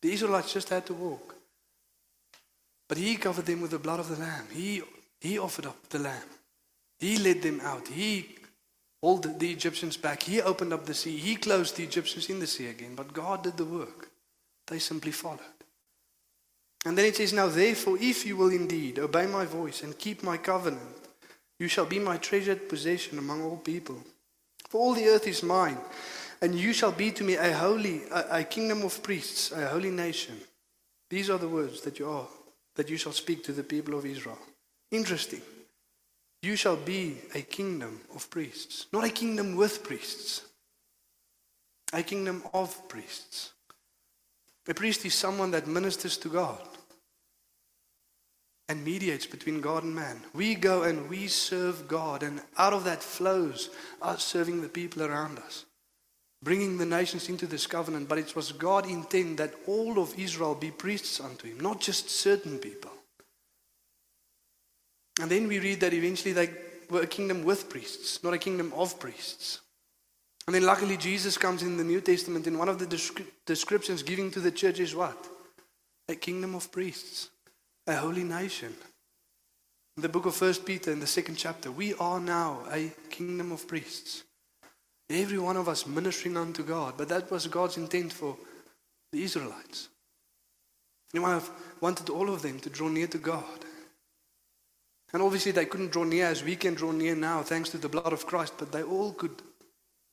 The 0.00 0.12
Israelites 0.12 0.52
just 0.52 0.68
had 0.68 0.86
to 0.86 0.94
walk. 0.94 1.34
But 2.88 2.98
He 2.98 3.16
covered 3.16 3.46
them 3.46 3.60
with 3.60 3.72
the 3.72 3.78
blood 3.80 3.98
of 3.98 4.08
the 4.08 4.16
Lamb. 4.16 4.46
He, 4.52 4.82
he 5.20 5.38
offered 5.38 5.66
up 5.66 5.88
the 5.88 5.98
Lamb. 5.98 6.30
He 7.00 7.18
led 7.18 7.42
them 7.42 7.60
out. 7.64 7.88
He 7.88 8.36
held 9.02 9.40
the 9.40 9.50
Egyptians 9.50 9.96
back. 9.96 10.22
He 10.22 10.40
opened 10.40 10.72
up 10.72 10.86
the 10.86 10.94
sea. 10.94 11.16
He 11.16 11.34
closed 11.34 11.76
the 11.76 11.84
Egyptians 11.84 12.30
in 12.30 12.38
the 12.38 12.46
sea 12.46 12.68
again. 12.68 12.94
But 12.94 13.12
God 13.12 13.42
did 13.42 13.56
the 13.56 13.64
work. 13.64 14.08
They 14.68 14.78
simply 14.78 15.10
followed. 15.10 15.40
And 16.84 16.96
then 16.96 17.04
it 17.04 17.16
says, 17.16 17.32
Now 17.32 17.48
therefore, 17.48 17.98
if 18.00 18.24
you 18.24 18.36
will 18.36 18.50
indeed 18.50 18.98
obey 18.98 19.26
my 19.26 19.44
voice 19.44 19.82
and 19.82 19.98
keep 19.98 20.22
my 20.22 20.36
covenant, 20.36 20.96
you 21.58 21.68
shall 21.68 21.86
be 21.86 21.98
my 21.98 22.16
treasured 22.16 22.68
possession 22.68 23.18
among 23.18 23.42
all 23.42 23.58
people. 23.58 23.98
For 24.68 24.80
all 24.80 24.94
the 24.94 25.06
earth 25.08 25.26
is 25.26 25.42
mine, 25.42 25.78
and 26.40 26.54
you 26.54 26.72
shall 26.72 26.92
be 26.92 27.10
to 27.12 27.24
me 27.24 27.34
a 27.34 27.52
holy, 27.52 28.02
a, 28.10 28.38
a 28.38 28.44
kingdom 28.44 28.82
of 28.82 29.02
priests, 29.02 29.52
a 29.52 29.68
holy 29.68 29.90
nation. 29.90 30.40
These 31.10 31.28
are 31.28 31.38
the 31.38 31.48
words 31.48 31.82
that 31.82 31.98
you 31.98 32.08
are, 32.08 32.26
that 32.76 32.88
you 32.88 32.96
shall 32.96 33.12
speak 33.12 33.44
to 33.44 33.52
the 33.52 33.64
people 33.64 33.98
of 33.98 34.06
Israel. 34.06 34.38
Interesting. 34.90 35.42
You 36.42 36.56
shall 36.56 36.76
be 36.76 37.18
a 37.34 37.42
kingdom 37.42 38.00
of 38.14 38.30
priests, 38.30 38.86
not 38.92 39.04
a 39.04 39.10
kingdom 39.10 39.56
with 39.56 39.84
priests, 39.84 40.42
a 41.92 42.02
kingdom 42.02 42.42
of 42.54 42.88
priests. 42.88 43.52
A 44.68 44.74
priest 44.74 45.04
is 45.04 45.14
someone 45.14 45.50
that 45.52 45.66
ministers 45.66 46.16
to 46.18 46.28
God 46.28 46.60
and 48.68 48.84
mediates 48.84 49.26
between 49.26 49.60
God 49.60 49.82
and 49.82 49.94
man. 49.94 50.20
We 50.32 50.54
go 50.54 50.84
and 50.84 51.10
we 51.10 51.26
serve 51.26 51.88
God, 51.88 52.22
and 52.22 52.40
out 52.56 52.72
of 52.72 52.84
that 52.84 53.02
flows 53.02 53.70
us 54.00 54.22
serving 54.22 54.62
the 54.62 54.68
people 54.68 55.02
around 55.02 55.40
us, 55.40 55.64
bringing 56.42 56.78
the 56.78 56.86
nations 56.86 57.28
into 57.28 57.48
this 57.48 57.66
covenant. 57.66 58.08
But 58.08 58.18
it 58.18 58.36
was 58.36 58.52
God 58.52 58.88
intent 58.88 59.38
that 59.38 59.54
all 59.66 59.98
of 59.98 60.16
Israel 60.16 60.54
be 60.54 60.70
priests 60.70 61.20
unto 61.20 61.48
Him, 61.48 61.58
not 61.58 61.80
just 61.80 62.10
certain 62.10 62.58
people. 62.58 62.92
And 65.20 65.28
then 65.28 65.48
we 65.48 65.58
read 65.58 65.80
that 65.80 65.92
eventually 65.92 66.32
they 66.32 66.50
were 66.88 67.02
a 67.02 67.06
kingdom 67.08 67.42
with 67.42 67.68
priests, 67.68 68.22
not 68.22 68.34
a 68.34 68.38
kingdom 68.38 68.72
of 68.76 69.00
priests. 69.00 69.60
And 70.50 70.56
then 70.56 70.66
luckily 70.66 70.96
Jesus 70.96 71.38
comes 71.38 71.62
in 71.62 71.76
the 71.76 71.84
New 71.84 72.00
Testament, 72.00 72.48
and 72.48 72.58
one 72.58 72.68
of 72.68 72.80
the 72.80 72.84
descri- 72.84 73.24
descriptions 73.46 74.02
given 74.02 74.32
to 74.32 74.40
the 74.40 74.50
church 74.50 74.80
is 74.80 74.96
what? 74.96 75.28
A 76.08 76.16
kingdom 76.16 76.56
of 76.56 76.72
priests, 76.72 77.30
a 77.86 77.94
holy 77.94 78.24
nation. 78.24 78.74
In 79.96 80.02
the 80.02 80.08
book 80.08 80.26
of 80.26 80.34
First 80.34 80.66
Peter, 80.66 80.90
in 80.90 80.98
the 80.98 81.06
second 81.06 81.36
chapter, 81.36 81.70
we 81.70 81.94
are 81.94 82.18
now 82.18 82.64
a 82.72 82.90
kingdom 83.10 83.52
of 83.52 83.68
priests. 83.68 84.24
Every 85.08 85.38
one 85.38 85.56
of 85.56 85.68
us 85.68 85.86
ministering 85.86 86.36
unto 86.36 86.64
God, 86.64 86.94
but 86.96 87.08
that 87.10 87.30
was 87.30 87.46
God's 87.46 87.76
intent 87.76 88.12
for 88.12 88.36
the 89.12 89.22
Israelites. 89.22 89.88
He 91.12 91.20
wanted 91.20 92.10
all 92.10 92.28
of 92.28 92.42
them 92.42 92.58
to 92.58 92.70
draw 92.70 92.88
near 92.88 93.06
to 93.06 93.18
God. 93.18 93.64
And 95.12 95.22
obviously, 95.22 95.52
they 95.52 95.66
couldn't 95.66 95.92
draw 95.92 96.02
near 96.02 96.26
as 96.26 96.42
we 96.42 96.56
can 96.56 96.74
draw 96.74 96.90
near 96.90 97.14
now, 97.14 97.44
thanks 97.44 97.70
to 97.70 97.78
the 97.78 97.88
blood 97.88 98.12
of 98.12 98.26
Christ, 98.26 98.54
but 98.58 98.72
they 98.72 98.82
all 98.82 99.12
could. 99.12 99.42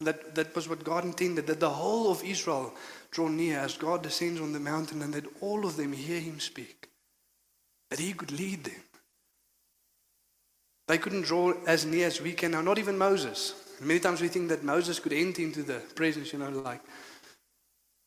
That, 0.01 0.35
that 0.35 0.55
was 0.55 0.69
what 0.69 0.83
God 0.83 1.05
intended, 1.05 1.47
that 1.47 1.59
the 1.59 1.69
whole 1.69 2.11
of 2.11 2.23
Israel 2.23 2.73
draw 3.09 3.27
near 3.27 3.59
as 3.59 3.77
God 3.77 4.03
descends 4.03 4.39
on 4.39 4.53
the 4.53 4.59
mountain 4.59 5.01
and 5.01 5.13
that 5.13 5.25
all 5.41 5.65
of 5.65 5.75
them 5.75 5.91
hear 5.91 6.19
him 6.19 6.39
speak, 6.39 6.89
that 7.89 7.99
he 7.99 8.13
could 8.13 8.31
lead 8.31 8.63
them. 8.63 8.81
They 10.87 10.97
couldn't 10.97 11.23
draw 11.23 11.53
as 11.65 11.85
near 11.85 12.07
as 12.07 12.21
we 12.21 12.33
can 12.33 12.51
now, 12.51 12.61
not 12.61 12.77
even 12.77 12.97
Moses. 12.97 13.55
Many 13.81 13.99
times 13.99 14.21
we 14.21 14.27
think 14.27 14.49
that 14.49 14.63
Moses 14.63 14.99
could 14.99 15.13
enter 15.13 15.41
into 15.41 15.63
the 15.63 15.79
presence, 15.95 16.31
you 16.31 16.39
know, 16.39 16.49
like, 16.49 16.81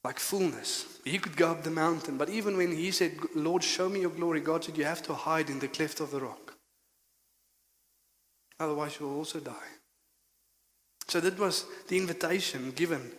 like 0.03 0.19
fullness. 0.19 0.99
He 1.05 1.19
could 1.19 1.37
go 1.37 1.51
up 1.51 1.63
the 1.63 1.71
mountain, 1.71 2.17
but 2.17 2.31
even 2.31 2.57
when 2.57 2.73
he 2.73 2.91
said, 2.91 3.19
Lord, 3.35 3.63
show 3.63 3.89
me 3.89 4.01
your 4.01 4.11
glory, 4.11 4.41
God 4.41 4.65
said, 4.65 4.79
You 4.79 4.85
have 4.85 5.03
to 5.03 5.15
hide 5.15 5.51
in 5.51 5.59
the 5.59 5.69
cleft 5.69 6.01
of 6.01 6.11
the 6.11 6.21
rock. 6.21 6.55
Otherwise, 8.59 8.99
you 8.99 9.09
will 9.09 9.17
also 9.17 9.41
die. 9.41 9.80
So, 11.09 11.21
that 11.21 11.39
was 11.39 11.65
the 11.89 11.97
invitation 11.97 12.73
given 12.73 13.11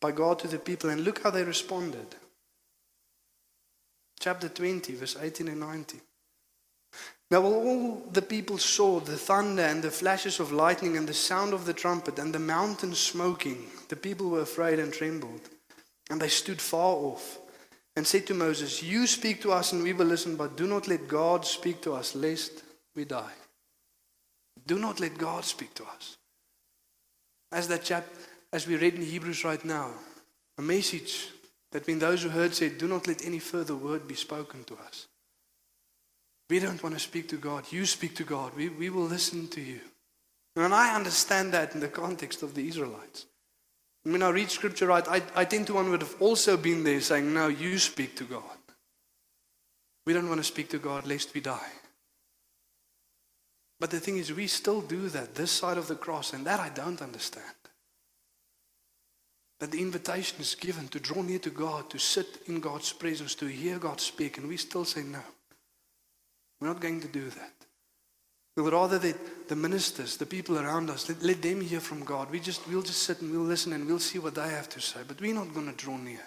by 0.00 0.12
God 0.12 0.38
to 0.40 0.48
the 0.48 0.58
people, 0.58 0.90
and 0.90 1.04
look 1.04 1.22
how 1.22 1.30
they 1.30 1.44
responded. 1.44 2.06
Chapter 4.20 4.48
20, 4.48 4.94
verse 4.94 5.16
18 5.20 5.48
and 5.48 5.60
19. 5.60 6.00
Now, 7.30 7.40
while 7.40 7.54
all 7.54 8.02
the 8.12 8.20
people 8.20 8.58
saw 8.58 9.00
the 9.00 9.16
thunder 9.16 9.62
and 9.62 9.82
the 9.82 9.90
flashes 9.90 10.38
of 10.38 10.52
lightning 10.52 10.98
and 10.98 11.08
the 11.08 11.14
sound 11.14 11.54
of 11.54 11.64
the 11.64 11.72
trumpet 11.72 12.18
and 12.18 12.34
the 12.34 12.38
mountain 12.38 12.94
smoking, 12.94 13.70
the 13.88 13.96
people 13.96 14.28
were 14.28 14.42
afraid 14.42 14.78
and 14.78 14.92
trembled. 14.92 15.40
And 16.10 16.20
they 16.20 16.28
stood 16.28 16.60
far 16.60 16.94
off 16.94 17.38
and 17.96 18.06
said 18.06 18.26
to 18.26 18.34
Moses, 18.34 18.82
You 18.82 19.06
speak 19.06 19.40
to 19.42 19.52
us 19.52 19.72
and 19.72 19.82
we 19.82 19.94
will 19.94 20.06
listen, 20.06 20.36
but 20.36 20.56
do 20.56 20.66
not 20.66 20.88
let 20.88 21.08
God 21.08 21.46
speak 21.46 21.80
to 21.82 21.94
us, 21.94 22.14
lest 22.14 22.62
we 22.94 23.06
die. 23.06 23.32
Do 24.66 24.78
not 24.78 25.00
let 25.00 25.16
God 25.16 25.46
speak 25.46 25.72
to 25.74 25.84
us. 25.84 26.18
As 27.52 27.68
that 27.68 27.84
chap, 27.84 28.06
as 28.52 28.66
we 28.66 28.76
read 28.76 28.94
in 28.94 29.02
Hebrews 29.02 29.44
right 29.44 29.64
now, 29.64 29.90
a 30.58 30.62
message 30.62 31.28
that 31.70 31.86
when 31.86 31.98
those 31.98 32.22
who 32.22 32.30
heard 32.30 32.54
said, 32.54 32.78
Do 32.78 32.88
not 32.88 33.06
let 33.06 33.24
any 33.24 33.38
further 33.38 33.74
word 33.76 34.08
be 34.08 34.14
spoken 34.14 34.64
to 34.64 34.74
us. 34.86 35.06
We 36.50 36.58
don't 36.58 36.82
want 36.82 36.94
to 36.94 37.00
speak 37.00 37.28
to 37.28 37.36
God. 37.36 37.64
You 37.70 37.86
speak 37.86 38.14
to 38.16 38.24
God. 38.24 38.54
We, 38.56 38.68
we 38.68 38.90
will 38.90 39.04
listen 39.04 39.48
to 39.48 39.60
you. 39.60 39.80
And 40.56 40.74
I 40.74 40.94
understand 40.94 41.52
that 41.52 41.74
in 41.74 41.80
the 41.80 41.88
context 41.88 42.42
of 42.42 42.54
the 42.54 42.66
Israelites. 42.68 43.26
When 44.04 44.22
I 44.22 44.30
read 44.30 44.50
scripture 44.50 44.88
right, 44.88 45.06
I, 45.08 45.22
I 45.34 45.44
tend 45.44 45.68
to 45.68 45.74
one 45.74 45.90
would 45.90 46.02
have 46.02 46.20
also 46.20 46.56
been 46.56 46.84
there 46.84 47.00
saying, 47.00 47.32
No, 47.32 47.48
you 47.48 47.78
speak 47.78 48.16
to 48.16 48.24
God. 48.24 48.42
We 50.04 50.12
don't 50.12 50.28
want 50.28 50.40
to 50.40 50.44
speak 50.44 50.68
to 50.70 50.78
God 50.78 51.06
lest 51.06 51.32
we 51.34 51.40
die. 51.40 51.70
But 53.82 53.90
the 53.90 53.98
thing 53.98 54.16
is, 54.16 54.32
we 54.32 54.46
still 54.46 54.80
do 54.80 55.08
that 55.08 55.34
this 55.34 55.50
side 55.50 55.76
of 55.76 55.88
the 55.88 55.96
cross, 55.96 56.34
and 56.34 56.46
that 56.46 56.60
I 56.60 56.68
don't 56.68 57.02
understand. 57.02 57.44
That 59.58 59.72
the 59.72 59.80
invitation 59.80 60.40
is 60.40 60.54
given 60.54 60.86
to 60.86 61.00
draw 61.00 61.20
near 61.20 61.40
to 61.40 61.50
God, 61.50 61.90
to 61.90 61.98
sit 61.98 62.44
in 62.46 62.60
God's 62.60 62.92
presence, 62.92 63.34
to 63.34 63.46
hear 63.46 63.80
God 63.80 64.00
speak, 64.00 64.38
and 64.38 64.46
we 64.46 64.56
still 64.56 64.84
say 64.84 65.02
no. 65.02 65.18
We're 66.60 66.68
not 66.68 66.80
going 66.80 67.00
to 67.00 67.08
do 67.08 67.28
that. 67.28 67.54
We 68.56 68.62
would 68.62 68.72
rather 68.72 69.00
that 69.00 69.48
the 69.48 69.56
ministers, 69.56 70.16
the 70.16 70.26
people 70.26 70.60
around 70.60 70.88
us, 70.88 71.08
let, 71.08 71.20
let 71.20 71.42
them 71.42 71.60
hear 71.60 71.80
from 71.80 72.04
God. 72.04 72.30
We 72.30 72.38
just, 72.38 72.68
we'll 72.68 72.82
just 72.82 73.02
sit 73.02 73.20
and 73.20 73.32
we'll 73.32 73.40
listen 73.40 73.72
and 73.72 73.84
we'll 73.84 73.98
see 73.98 74.20
what 74.20 74.36
they 74.36 74.48
have 74.48 74.68
to 74.68 74.80
say. 74.80 75.00
But 75.08 75.20
we're 75.20 75.34
not 75.34 75.52
going 75.52 75.66
to 75.66 75.76
draw 75.76 75.96
near. 75.96 76.22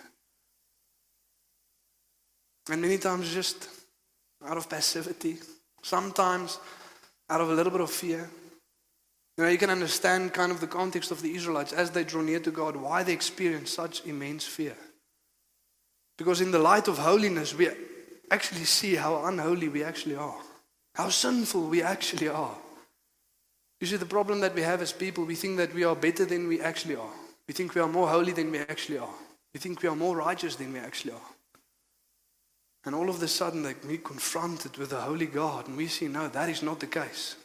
And 2.70 2.82
many 2.82 2.98
times 2.98 3.34
just 3.34 3.70
out 4.46 4.58
of 4.58 4.70
passivity, 4.70 5.38
sometimes 5.82 6.60
out 7.30 7.42
of 7.42 7.50
a 7.50 7.54
little 7.54 7.72
bit 7.72 7.82
of 7.82 7.90
fear. 7.90 8.30
You 9.38 9.44
know, 9.44 9.50
you 9.50 9.58
can 9.58 9.70
understand 9.70 10.34
kind 10.34 10.52
of 10.52 10.62
the 10.62 10.68
context 10.68 11.12
of 11.12 11.22
the 11.22 11.36
Israelites 11.36 11.74
as 11.74 11.92
they 11.92 12.04
draw 12.04 12.22
near 12.22 12.40
to 12.40 12.52
God, 12.52 12.76
why 12.76 13.04
they 13.04 13.14
experience 13.14 13.72
such 13.72 14.06
immense 14.06 14.46
fear. 14.46 14.76
Because 16.18 16.40
in 16.40 16.52
the 16.52 16.60
light 16.60 16.88
of 16.88 16.98
holiness, 16.98 17.54
we 17.54 17.70
actually 18.32 18.64
see 18.64 18.96
how 18.96 19.26
unholy 19.26 19.68
we 19.68 19.84
actually 19.84 20.16
are, 20.16 20.38
how 20.96 21.10
sinful 21.10 21.68
we 21.68 21.82
actually 21.82 22.30
are. 22.30 22.56
You 23.82 23.88
see, 23.88 23.98
the 23.98 24.06
problem 24.06 24.40
that 24.40 24.56
we 24.56 24.62
have 24.62 24.82
as 24.82 24.94
people, 24.94 25.26
we 25.26 25.36
think 25.36 25.58
that 25.58 25.74
we 25.74 25.84
are 25.84 25.96
better 25.96 26.26
than 26.26 26.48
we 26.48 26.62
actually 26.62 26.96
are. 26.96 27.14
We 27.48 27.54
think 27.54 27.76
we 27.76 27.82
are 27.82 27.90
more 27.90 28.08
holy 28.08 28.32
than 28.32 28.52
we 28.52 28.60
actually 28.60 29.00
are. 29.00 29.14
We 29.54 29.60
think 29.60 29.82
we 29.82 29.90
are 29.90 29.96
more 29.96 30.16
righteous 30.16 30.56
than 30.56 30.72
we 30.72 30.80
actually 30.80 31.12
are. 31.12 31.35
And 32.86 32.94
all 32.94 33.10
of 33.10 33.22
a 33.22 33.28
sudden, 33.28 33.64
like, 33.64 33.84
we 33.84 33.98
confronted 33.98 34.78
with 34.78 34.92
the 34.92 35.02
Holy 35.02 35.26
God, 35.26 35.68
and 35.68 35.76
we 35.76 35.88
see, 35.88 36.08
no, 36.08 36.28
that 36.28 36.50
is 36.50 36.62
not 36.62 36.80
the 36.80 36.88
case. 36.88 37.36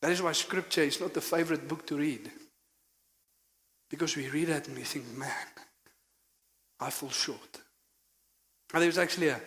That 0.00 0.10
is 0.10 0.22
why 0.22 0.32
Scripture 0.32 0.82
is 0.82 1.00
not 1.00 1.12
the 1.12 1.20
favorite 1.20 1.68
book 1.68 1.86
to 1.86 1.96
read. 1.96 2.30
Because 3.90 4.16
we 4.16 4.30
read 4.30 4.48
it 4.48 4.68
and 4.68 4.76
we 4.76 4.84
think, 4.84 5.04
man, 5.18 5.30
I 6.80 6.88
fall 6.88 7.10
short. 7.10 7.60
And 8.72 8.80
there 8.80 8.88
was 8.88 8.96
actually 8.96 9.28
a, 9.28 9.40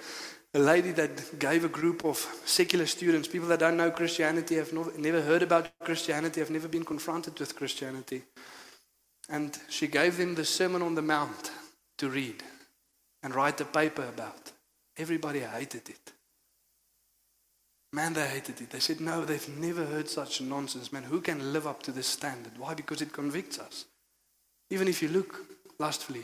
a 0.53 0.59
lady 0.59 0.91
that 0.91 1.39
gave 1.39 1.65
a 1.65 1.69
group 1.69 2.05
of 2.05 2.17
secular 2.45 2.85
students, 2.85 3.27
people 3.27 3.47
that 3.47 3.59
don't 3.59 3.77
know 3.77 3.89
Christianity, 3.89 4.55
have 4.55 4.71
no, 4.71 4.91
never 4.97 5.21
heard 5.21 5.41
about 5.41 5.71
Christianity, 5.83 6.41
have 6.41 6.51
never 6.51 6.67
been 6.67 6.85
confronted 6.85 7.39
with 7.39 7.55
Christianity. 7.55 8.21
And 9.29 9.57
she 9.69 9.87
gave 9.87 10.17
them 10.17 10.35
the 10.35 10.45
Sermon 10.45 10.83
on 10.83 10.93
the 10.93 11.01
Mount 11.01 11.49
to 11.97 12.09
read 12.09 12.43
and 13.23 13.33
write 13.33 13.59
a 13.61 13.65
paper 13.65 14.03
about. 14.03 14.51
Everybody 14.97 15.39
hated 15.39 15.89
it. 15.89 16.11
Man, 17.93 18.13
they 18.13 18.27
hated 18.27 18.59
it. 18.61 18.69
They 18.69 18.79
said, 18.79 18.99
no, 18.99 19.23
they've 19.23 19.57
never 19.57 19.85
heard 19.85 20.09
such 20.09 20.41
nonsense. 20.41 20.91
Man, 20.91 21.03
who 21.03 21.21
can 21.21 21.53
live 21.53 21.65
up 21.65 21.81
to 21.83 21.91
this 21.91 22.07
standard? 22.07 22.53
Why? 22.57 22.73
Because 22.73 23.01
it 23.01 23.13
convicts 23.13 23.59
us. 23.59 23.85
Even 24.69 24.87
if 24.87 25.01
you 25.01 25.09
look 25.09 25.45
lustfully 25.79 26.23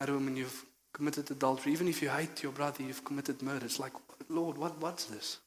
at 0.00 0.08
a 0.08 0.12
woman, 0.12 0.36
you've 0.36 0.64
committed 0.92 1.30
adultery. 1.30 1.72
Even 1.72 1.88
if 1.88 2.02
you 2.02 2.08
hate 2.08 2.42
your 2.42 2.52
brother, 2.52 2.82
you've 2.82 3.04
committed 3.04 3.40
murder. 3.42 3.64
It's 3.64 3.78
like, 3.78 3.92
Lord, 4.28 4.58
what, 4.58 4.80
what's 4.80 5.04
this? 5.04 5.38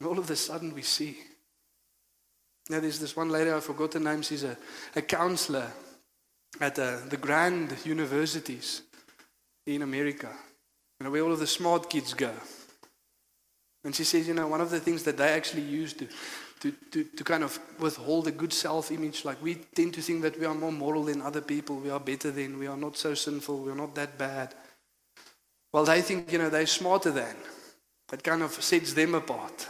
And 0.00 0.08
all 0.08 0.18
of 0.18 0.30
a 0.30 0.36
sudden 0.36 0.74
we 0.74 0.82
see. 0.82 1.18
Now, 2.68 2.80
there's 2.80 2.98
this 2.98 3.16
one 3.16 3.30
lady, 3.30 3.50
I 3.50 3.60
forgot 3.60 3.92
the 3.92 4.00
name, 4.00 4.22
she's 4.22 4.44
a, 4.44 4.56
a 4.94 5.02
counselor 5.02 5.72
at 6.60 6.78
uh, 6.78 6.96
the 7.08 7.16
grand 7.16 7.76
universities 7.84 8.82
in 9.66 9.82
America, 9.82 10.30
you 10.98 11.04
know, 11.04 11.10
where 11.10 11.22
all 11.22 11.32
of 11.32 11.38
the 11.38 11.46
smart 11.46 11.88
kids 11.90 12.14
go. 12.14 12.32
And 13.84 13.94
she 13.94 14.04
says, 14.04 14.26
you 14.26 14.34
know, 14.34 14.48
one 14.48 14.60
of 14.60 14.70
the 14.70 14.80
things 14.80 15.02
that 15.04 15.16
they 15.16 15.28
actually 15.28 15.62
use 15.62 15.92
to, 15.94 16.08
to, 16.60 16.72
to, 16.90 17.04
to 17.04 17.24
kind 17.24 17.44
of 17.44 17.58
withhold 17.78 18.26
a 18.26 18.32
good 18.32 18.52
self 18.52 18.90
image, 18.90 19.24
like 19.24 19.42
we 19.42 19.54
tend 19.74 19.94
to 19.94 20.02
think 20.02 20.22
that 20.22 20.38
we 20.38 20.46
are 20.46 20.54
more 20.54 20.72
moral 20.72 21.04
than 21.04 21.22
other 21.22 21.40
people, 21.40 21.76
we 21.76 21.90
are 21.90 22.00
better 22.00 22.30
than, 22.30 22.58
we 22.58 22.66
are 22.66 22.76
not 22.76 22.96
so 22.96 23.14
sinful, 23.14 23.58
we 23.58 23.70
are 23.70 23.76
not 23.76 23.94
that 23.94 24.18
bad. 24.18 24.54
Well, 25.72 25.84
they 25.84 26.02
think, 26.02 26.32
you 26.32 26.38
know, 26.38 26.50
they're 26.50 26.66
smarter 26.66 27.10
than. 27.10 27.36
It 28.12 28.22
kind 28.22 28.42
of 28.42 28.52
sets 28.52 28.94
them 28.94 29.14
apart. 29.14 29.68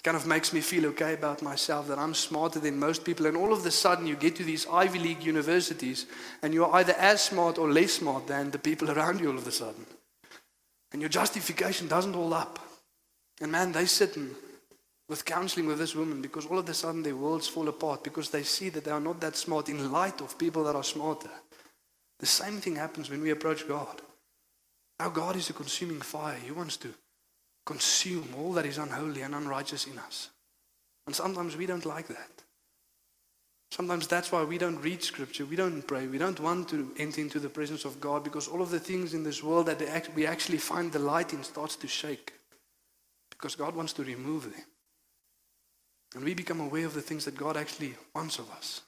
It 0.00 0.04
kind 0.04 0.16
of 0.16 0.26
makes 0.26 0.54
me 0.54 0.62
feel 0.62 0.86
okay 0.86 1.12
about 1.12 1.42
myself 1.42 1.88
that 1.88 1.98
I'm 1.98 2.14
smarter 2.14 2.58
than 2.58 2.78
most 2.78 3.04
people. 3.04 3.26
And 3.26 3.36
all 3.36 3.52
of 3.52 3.66
a 3.66 3.70
sudden, 3.70 4.06
you 4.06 4.16
get 4.16 4.34
to 4.36 4.44
these 4.44 4.66
Ivy 4.66 4.98
League 4.98 5.22
universities, 5.22 6.06
and 6.40 6.54
you're 6.54 6.74
either 6.74 6.94
as 6.94 7.20
smart 7.20 7.58
or 7.58 7.70
less 7.70 7.92
smart 7.92 8.26
than 8.26 8.50
the 8.50 8.58
people 8.58 8.90
around 8.98 9.20
you 9.20 9.28
all 9.28 9.36
of 9.36 9.46
a 9.46 9.52
sudden. 9.52 9.84
And 10.92 11.02
your 11.02 11.10
justification 11.10 11.86
doesn't 11.86 12.14
hold 12.14 12.32
up. 12.32 12.58
And 13.42 13.52
man, 13.52 13.72
they 13.72 13.84
sit 13.84 14.16
in 14.16 14.30
with 15.06 15.26
counseling 15.26 15.66
with 15.66 15.78
this 15.78 15.94
woman 15.94 16.22
because 16.22 16.46
all 16.46 16.58
of 16.58 16.66
a 16.70 16.72
sudden 16.72 17.02
their 17.02 17.14
worlds 17.14 17.46
fall 17.46 17.68
apart 17.68 18.02
because 18.02 18.30
they 18.30 18.42
see 18.42 18.70
that 18.70 18.84
they 18.84 18.90
are 18.90 19.00
not 19.00 19.20
that 19.20 19.36
smart 19.36 19.68
in 19.68 19.92
light 19.92 20.22
of 20.22 20.38
people 20.38 20.64
that 20.64 20.76
are 20.76 20.82
smarter. 20.82 21.28
The 22.20 22.26
same 22.26 22.56
thing 22.56 22.76
happens 22.76 23.10
when 23.10 23.20
we 23.20 23.28
approach 23.28 23.68
God. 23.68 24.00
Our 24.98 25.10
God 25.10 25.36
is 25.36 25.50
a 25.50 25.52
consuming 25.52 26.00
fire. 26.00 26.38
He 26.42 26.52
wants 26.52 26.78
to 26.78 26.94
consume 27.70 28.34
all 28.36 28.52
that 28.54 28.66
is 28.66 28.78
unholy 28.78 29.22
and 29.22 29.32
unrighteous 29.32 29.86
in 29.86 29.96
us. 29.96 30.30
And 31.06 31.14
sometimes 31.14 31.56
we 31.56 31.66
don't 31.66 31.86
like 31.86 32.08
that. 32.08 32.42
Sometimes 33.70 34.08
that's 34.08 34.32
why 34.32 34.42
we 34.42 34.58
don't 34.58 34.82
read 34.82 35.04
scripture, 35.04 35.46
we 35.46 35.54
don't 35.54 35.86
pray, 35.86 36.08
we 36.08 36.18
don't 36.18 36.40
want 36.40 36.68
to 36.70 36.90
enter 36.98 37.20
into 37.20 37.38
the 37.38 37.48
presence 37.48 37.84
of 37.84 38.00
God 38.00 38.24
because 38.24 38.48
all 38.48 38.60
of 38.60 38.70
the 38.70 38.80
things 38.80 39.14
in 39.14 39.22
this 39.22 39.44
world 39.44 39.66
that 39.66 40.08
we 40.16 40.26
actually 40.26 40.58
find 40.58 40.90
the 40.90 40.98
light 40.98 41.32
in 41.32 41.44
starts 41.44 41.76
to 41.76 41.86
shake 41.86 42.32
because 43.30 43.54
God 43.54 43.76
wants 43.76 43.92
to 43.92 44.02
remove 44.02 44.42
them. 44.42 44.64
And 46.16 46.24
we 46.24 46.34
become 46.34 46.58
aware 46.58 46.86
of 46.86 46.94
the 46.94 47.00
things 47.00 47.24
that 47.26 47.36
God 47.36 47.56
actually 47.56 47.94
wants 48.16 48.40
of 48.40 48.50
us. 48.50 48.80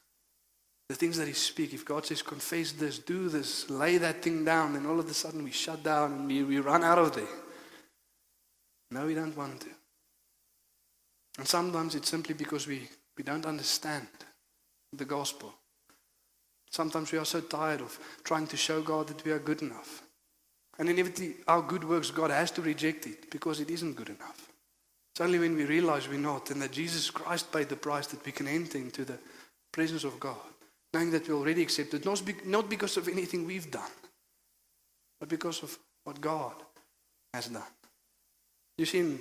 The 0.89 0.97
things 0.97 1.17
that 1.19 1.29
He 1.29 1.35
speaks. 1.35 1.73
If 1.73 1.85
God 1.85 2.05
says, 2.05 2.21
confess 2.21 2.73
this, 2.73 2.99
do 2.99 3.29
this, 3.29 3.71
lay 3.71 3.99
that 3.99 4.23
thing 4.23 4.45
down, 4.45 4.73
then 4.73 4.87
all 4.87 4.99
of 4.99 5.09
a 5.09 5.15
sudden 5.15 5.45
we 5.45 5.53
shut 5.53 5.85
down 5.85 6.13
and 6.13 6.27
we, 6.27 6.43
we 6.43 6.59
run 6.59 6.83
out 6.83 6.99
of 6.99 7.15
there. 7.15 7.37
No, 8.93 9.07
we 9.07 9.15
don't 9.15 9.37
want 9.37 9.61
to. 9.63 9.69
And 11.39 11.49
sometimes 11.49 11.95
it's 11.95 12.11
simply 12.11 12.35
because 12.35 12.67
we, 12.67 12.89
we 13.17 13.25
don't 13.25 13.47
understand 13.47 14.07
the 14.93 15.07
gospel. 15.07 15.55
Sometimes 16.71 17.11
we 17.11 17.19
are 17.19 17.25
so 17.25 17.41
tired 17.41 17.81
of 17.81 17.99
trying 18.23 18.47
to 18.49 18.57
show 18.57 18.83
God 18.83 19.09
that 19.09 19.25
we 19.25 19.33
are 19.33 19.39
good 19.39 19.63
enough. 19.63 20.03
And 20.79 20.91
inevitably, 20.91 21.37
our 21.49 21.63
good 21.63 21.85
works, 21.85 22.11
God 22.11 22.31
has 22.31 22.51
to 22.53 22.63
reject 22.63 23.07
it 23.07 23.31
because 23.31 23.61
it 23.61 23.71
isn't 23.71 23.97
good 23.97 24.09
enough. 24.09 24.53
It's 25.15 25.21
only 25.21 25.39
when 25.39 25.57
we 25.57 25.65
realize 25.65 26.09
we're 26.09 26.19
not 26.19 26.51
and 26.51 26.61
that 26.63 26.73
Jesus 26.73 27.11
Christ 27.11 27.53
paid 27.53 27.69
the 27.69 27.77
price 27.77 28.07
that 28.09 28.25
we 28.25 28.33
can 28.33 28.49
enter 28.49 28.79
into 28.79 29.05
the 29.05 29.19
presence 29.71 30.05
of 30.05 30.21
God, 30.21 30.37
knowing 30.93 31.11
that 31.11 31.29
we're 31.29 31.35
already 31.35 31.63
accepted, 31.63 32.05
not 32.05 32.23
not 32.47 32.71
because 32.71 32.97
of 32.97 33.09
anything 33.09 33.47
we've 33.47 33.71
done, 33.71 33.91
but 35.21 35.29
because 35.29 35.63
of 35.63 35.79
what 36.05 36.21
God 36.21 36.55
has 37.35 37.49
done. 37.49 37.63
You 38.83 38.87
see, 38.87 39.17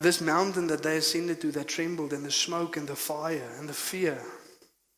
this 0.00 0.20
mountain 0.20 0.66
that 0.66 0.82
they 0.82 0.96
ascended 0.96 1.40
to, 1.42 1.52
that 1.52 1.68
trembled, 1.68 2.12
and 2.12 2.24
the 2.24 2.32
smoke 2.32 2.76
and 2.76 2.88
the 2.88 2.96
fire 2.96 3.48
and 3.60 3.68
the 3.68 3.72
fear, 3.72 4.20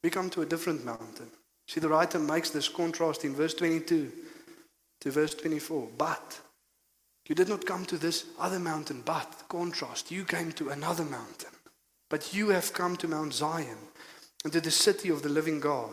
we 0.03 0.09
come 0.09 0.31
to 0.31 0.40
a 0.40 0.46
different 0.46 0.83
mountain. 0.83 1.27
See, 1.68 1.79
the 1.79 1.90
writer 1.90 2.18
makes 2.18 2.48
this 2.48 2.70
contrast 2.70 3.27
in 3.27 3.35
verse 3.35 3.53
22 3.53 4.11
to 5.03 5.11
verse 5.11 5.35
24. 5.35 5.88
But 5.98 6.40
you 7.29 7.35
did 7.35 7.51
not 7.51 7.66
come 7.66 7.85
to 7.85 7.98
this 7.98 8.25
other 8.38 8.59
mountain, 8.59 9.03
but, 9.05 9.44
contrast, 9.46 10.11
you 10.11 10.25
came 10.25 10.51
to 10.53 10.70
another 10.70 11.05
mountain. 11.05 11.51
But 12.09 12.33
you 12.33 12.48
have 12.48 12.72
come 12.72 12.96
to 12.96 13.09
Mount 13.09 13.35
Zion 13.35 13.77
and 14.42 14.55
to 14.55 14.61
the 14.62 14.70
city 14.70 15.11
of 15.11 15.20
the 15.20 15.29
living 15.29 15.61
God, 15.61 15.92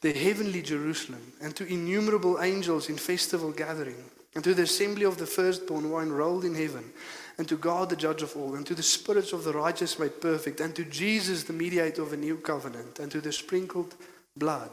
the 0.00 0.14
heavenly 0.14 0.62
Jerusalem, 0.62 1.34
and 1.42 1.54
to 1.56 1.70
innumerable 1.70 2.40
angels 2.40 2.88
in 2.88 2.96
festival 2.96 3.52
gathering, 3.52 4.02
and 4.34 4.42
to 4.44 4.54
the 4.54 4.62
assembly 4.62 5.04
of 5.04 5.18
the 5.18 5.26
firstborn 5.26 5.84
who 5.84 5.94
are 5.94 6.02
enrolled 6.02 6.44
in 6.44 6.54
heaven, 6.54 6.92
and 7.38 7.48
to 7.48 7.56
God 7.56 7.90
the 7.90 7.96
judge 7.96 8.22
of 8.22 8.36
all, 8.36 8.54
and 8.54 8.66
to 8.66 8.74
the 8.74 8.82
spirits 8.82 9.32
of 9.32 9.44
the 9.44 9.52
righteous 9.52 9.98
made 9.98 10.20
perfect, 10.20 10.60
and 10.60 10.74
to 10.74 10.84
Jesus 10.84 11.44
the 11.44 11.52
mediator 11.52 12.02
of 12.02 12.12
a 12.12 12.16
new 12.16 12.36
covenant, 12.36 12.98
and 12.98 13.10
to 13.12 13.20
the 13.20 13.32
sprinkled 13.32 13.94
blood 14.36 14.70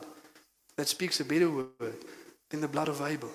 that 0.78 0.88
speaks 0.88 1.20
a 1.20 1.26
better 1.26 1.50
word 1.50 2.06
than 2.50 2.62
the 2.62 2.68
blood 2.68 2.88
of 2.88 3.02
Abel. 3.02 3.32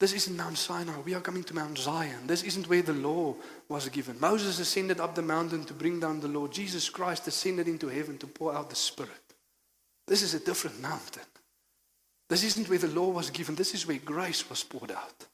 This 0.00 0.14
isn't 0.14 0.36
Mount 0.36 0.58
Sinai. 0.58 0.98
We 1.04 1.14
are 1.14 1.20
coming 1.20 1.44
to 1.44 1.54
Mount 1.54 1.78
Zion. 1.78 2.26
This 2.26 2.42
isn't 2.42 2.68
where 2.68 2.82
the 2.82 2.92
law 2.92 3.36
was 3.68 3.88
given. 3.88 4.18
Moses 4.18 4.58
ascended 4.58 4.98
up 4.98 5.14
the 5.14 5.22
mountain 5.22 5.64
to 5.64 5.74
bring 5.74 6.00
down 6.00 6.18
the 6.18 6.26
law. 6.26 6.48
Jesus 6.48 6.90
Christ 6.90 7.28
ascended 7.28 7.68
into 7.68 7.86
heaven 7.86 8.18
to 8.18 8.26
pour 8.26 8.52
out 8.52 8.68
the 8.68 8.74
Spirit. 8.74 9.10
This 10.08 10.22
is 10.22 10.34
a 10.34 10.40
different 10.40 10.82
mountain. 10.82 11.22
This 12.28 12.42
isn't 12.42 12.68
where 12.68 12.78
the 12.78 12.88
law 12.88 13.10
was 13.10 13.30
given. 13.30 13.54
This 13.54 13.74
is 13.74 13.86
where 13.86 13.98
grace 13.98 14.50
was 14.50 14.64
poured 14.64 14.90
out. 14.90 15.26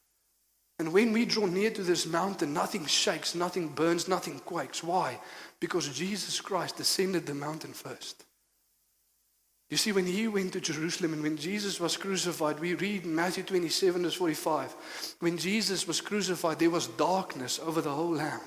And 0.79 0.93
when 0.93 1.13
we 1.13 1.25
draw 1.25 1.47
near 1.47 1.71
to 1.71 1.83
this 1.83 2.07
mountain, 2.07 2.53
nothing 2.53 2.87
shakes, 2.87 3.35
nothing 3.35 3.69
burns, 3.69 4.07
nothing 4.07 4.39
quakes. 4.41 4.83
Why? 4.83 5.19
Because 5.59 5.89
Jesus 5.89 6.41
Christ 6.41 6.79
ascended 6.79 7.27
the 7.27 7.35
mountain 7.35 7.73
first. 7.73 8.25
You 9.71 9.77
see, 9.77 9.93
when 9.93 10.07
he 10.07 10.29
went 10.29 10.53
to 10.55 10.61
Jerusalem 10.61 11.13
and 11.13 11.23
when 11.23 11.37
Jesus 11.37 11.79
was 11.79 11.97
crucified, 11.97 12.59
we 12.59 12.75
read 12.75 13.05
in 13.05 13.15
Matthew 13.15 13.43
27, 13.43 14.03
verse 14.03 14.15
45, 14.15 15.17
when 15.21 15.37
Jesus 15.37 15.87
was 15.87 16.01
crucified, 16.01 16.59
there 16.59 16.71
was 16.71 16.87
darkness 16.87 17.59
over 17.59 17.83
the 17.83 17.91
whole 17.91 18.13
land. 18.13 18.43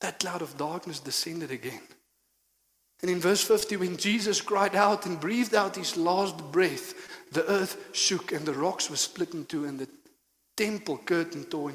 That 0.00 0.18
cloud 0.18 0.42
of 0.42 0.58
darkness 0.58 1.00
descended 1.00 1.50
again. 1.50 1.80
And 3.00 3.10
in 3.10 3.20
verse 3.20 3.42
50, 3.42 3.76
when 3.76 3.96
Jesus 3.96 4.40
cried 4.40 4.76
out 4.76 5.06
and 5.06 5.18
breathed 5.18 5.54
out 5.54 5.76
his 5.76 5.96
last 5.96 6.36
breath, 6.52 6.94
the 7.32 7.48
earth 7.48 7.90
shook 7.92 8.32
and 8.32 8.44
the 8.44 8.52
rocks 8.52 8.90
were 8.90 8.96
split 8.96 9.32
in 9.32 9.46
two 9.46 9.64
and 9.64 9.78
the 9.78 9.88
temple 10.56 10.98
curtain 10.98 11.44
tore 11.44 11.72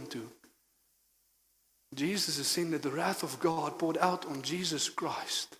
Jesus 1.96 2.38
is 2.38 2.48
saying 2.48 2.72
that 2.72 2.82
the 2.82 2.92
wrath 2.92 3.24
of 3.24 3.40
God 3.40 3.80
poured 3.80 3.98
out 3.98 4.26
on 4.26 4.42
Jesus 4.42 4.90
Christ. 4.90 5.58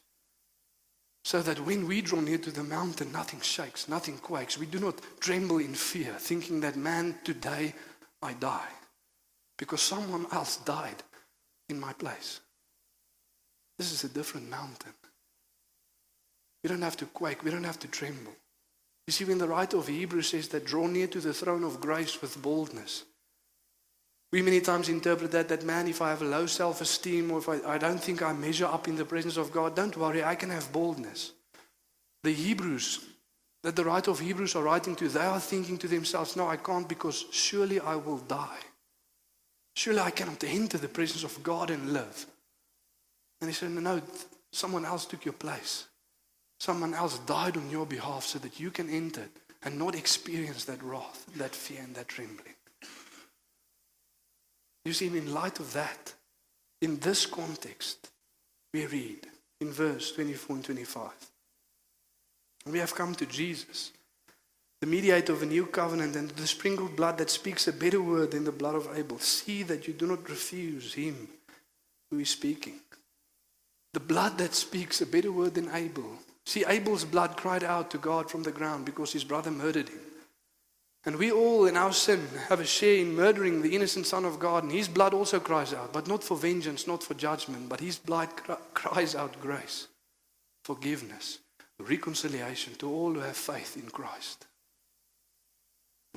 So 1.24 1.42
that 1.42 1.60
when 1.66 1.88
we 1.88 2.02
draw 2.02 2.22
near 2.22 2.38
to 2.38 2.52
the 2.52 2.64
mountain, 2.64 3.12
nothing 3.12 3.42
shakes, 3.42 3.90
nothing 3.90 4.18
quakes. 4.18 4.58
We 4.58 4.66
do 4.66 4.80
not 4.80 5.02
tremble 5.20 5.58
in 5.58 5.74
fear, 5.74 6.14
thinking 6.14 6.62
that, 6.62 6.78
man, 6.78 7.16
today 7.24 7.74
I 8.22 8.34
die. 8.34 8.70
Because 9.58 9.82
someone 9.82 10.26
else 10.32 10.58
died 10.58 11.04
in 11.70 11.80
my 11.80 11.94
place. 11.94 12.40
This 13.78 13.92
is 13.92 14.04
a 14.04 14.10
different 14.10 14.50
mountain. 14.50 14.94
We 16.64 16.70
don't 16.70 16.82
have 16.82 16.98
to 16.98 17.06
quake, 17.06 17.44
we 17.44 17.52
don't 17.52 17.64
have 17.64 17.80
to 17.80 17.88
tremble. 17.88 18.34
You 19.06 19.14
see, 19.14 19.26
when 19.26 19.38
the 19.38 19.48
writer 19.48 19.78
of 19.78 19.88
Hebrews 19.88 20.30
says 20.30 20.50
that 20.50 20.66
draw 20.66 20.88
near 20.88 21.08
to 21.08 21.20
the 21.20 21.34
throne 21.34 21.64
of 21.64 21.80
grace 21.80 22.22
with 22.22 22.42
boldness, 22.42 23.06
we 24.32 24.42
many 24.42 24.60
times 24.60 24.90
interpret 24.90 25.32
that 25.32 25.48
that 25.50 25.64
man, 25.64 25.88
if 25.88 26.02
I 26.02 26.10
have 26.10 26.22
a 26.22 26.26
low 26.26 26.46
self 26.46 26.82
esteem 26.82 27.32
or 27.32 27.40
if 27.40 27.48
I, 27.48 27.60
I 27.66 27.78
don't 27.78 28.02
think 28.02 28.22
I 28.22 28.34
measure 28.34 28.66
up 28.66 28.88
in 28.88 28.96
the 28.96 29.06
presence 29.06 29.38
of 29.38 29.52
God, 29.52 29.76
don't 29.76 29.96
worry, 29.96 30.24
I 30.24 30.36
can 30.36 30.50
have 30.50 30.72
boldness. 30.72 31.32
The 32.24 32.34
Hebrews, 32.34 33.06
that 33.64 33.76
the 33.76 33.86
writer 33.86 34.12
of 34.12 34.20
Hebrews 34.20 34.56
are 34.56 34.64
writing 34.64 34.96
to, 34.98 35.08
they 35.08 35.20
are 35.22 35.40
thinking 35.40 35.78
to 35.78 35.88
themselves, 35.88 36.36
no, 36.36 36.48
I 36.48 36.58
can't 36.58 36.88
because 36.88 37.26
surely 37.32 37.80
I 37.80 37.96
will 37.96 38.18
die. 38.18 38.60
Surely 39.76 40.00
I 40.00 40.12
cannot 40.12 40.44
enter 40.44 40.78
the 40.78 40.88
presence 40.88 41.24
of 41.24 41.42
God 41.44 41.70
and 41.70 41.94
live. 41.94 42.26
And 43.40 43.50
he 43.50 43.54
said, 43.54 43.72
no, 43.72 43.80
no, 43.80 44.02
someone 44.52 44.86
else 44.86 45.06
took 45.06 45.24
your 45.24 45.34
place. 45.34 45.86
Someone 46.60 46.94
else 46.94 47.20
died 47.20 47.56
on 47.56 47.70
your 47.70 47.86
behalf 47.86 48.26
so 48.26 48.40
that 48.40 48.60
you 48.60 48.72
can 48.72 48.90
enter 48.90 49.30
and 49.64 49.78
not 49.78 49.96
experience 49.96 50.66
that 50.66 50.82
wrath, 50.84 51.26
that 51.36 51.54
fear, 51.54 51.82
and 51.84 51.96
that 51.96 52.08
trembling. 52.08 52.57
You 54.88 54.94
see, 54.94 55.08
in 55.08 55.34
light 55.34 55.60
of 55.60 55.74
that, 55.74 56.14
in 56.82 56.98
this 57.00 57.26
context, 57.26 58.10
we 58.74 58.86
read 58.86 59.28
in 59.60 59.70
verse 59.70 60.14
24 60.14 60.56
and 60.56 60.64
25. 60.64 61.12
We 62.68 62.80
have 62.80 62.96
come 62.96 63.14
to 63.16 63.26
Jesus, 63.26 63.92
the 64.80 64.88
mediator 64.88 65.34
of 65.34 65.42
a 65.42 65.46
new 65.46 65.66
covenant, 65.66 66.16
and 66.16 66.30
the 66.30 66.48
sprinkled 66.48 66.96
blood 66.96 67.18
that 67.18 67.30
speaks 67.30 67.68
a 67.68 67.74
better 67.74 68.02
word 68.02 68.32
than 68.32 68.46
the 68.46 68.52
blood 68.54 68.76
of 68.76 68.98
Abel. 68.98 69.20
See 69.20 69.62
that 69.64 69.90
you 69.90 69.94
do 69.94 70.08
not 70.08 70.30
refuse 70.30 70.94
him 70.94 71.28
who 72.10 72.20
is 72.20 72.30
speaking. 72.30 72.80
The 73.94 74.00
blood 74.00 74.38
that 74.38 74.56
speaks 74.56 75.02
a 75.02 75.06
better 75.06 75.34
word 75.34 75.56
than 75.56 75.70
Abel. 75.74 76.14
See, 76.46 76.64
Abel's 76.66 77.04
blood 77.04 77.36
cried 77.36 77.66
out 77.66 77.92
to 77.92 77.98
God 77.98 78.32
from 78.32 78.44
the 78.44 78.54
ground 78.54 78.86
because 78.86 79.12
his 79.12 79.26
brother 79.26 79.52
murdered 79.52 79.90
him. 79.90 80.00
And 81.08 81.16
we 81.16 81.32
all, 81.32 81.68
in 81.68 81.78
our 81.78 81.94
sin, 81.94 82.28
have 82.50 82.60
a 82.60 82.66
share 82.66 82.98
in 82.98 83.16
murdering 83.16 83.62
the 83.62 83.74
innocent 83.74 84.06
Son 84.06 84.26
of 84.26 84.40
God. 84.40 84.64
And 84.64 84.72
his 84.74 84.90
blood 84.90 85.14
also 85.14 85.40
cries 85.40 85.74
out, 85.74 85.94
but 85.94 86.06
not 86.06 86.22
for 86.22 86.36
vengeance, 86.36 86.86
not 86.86 87.02
for 87.02 87.14
judgment, 87.14 87.70
but 87.70 87.80
his 87.80 87.98
blood 87.98 88.28
cr- 88.36 88.52
cries 88.74 89.16
out 89.16 89.40
grace, 89.40 89.88
forgiveness, 90.66 91.40
reconciliation 91.80 92.76
to 92.76 92.92
all 92.92 93.14
who 93.14 93.22
have 93.22 93.38
faith 93.38 93.78
in 93.78 93.90
Christ. 93.90 94.48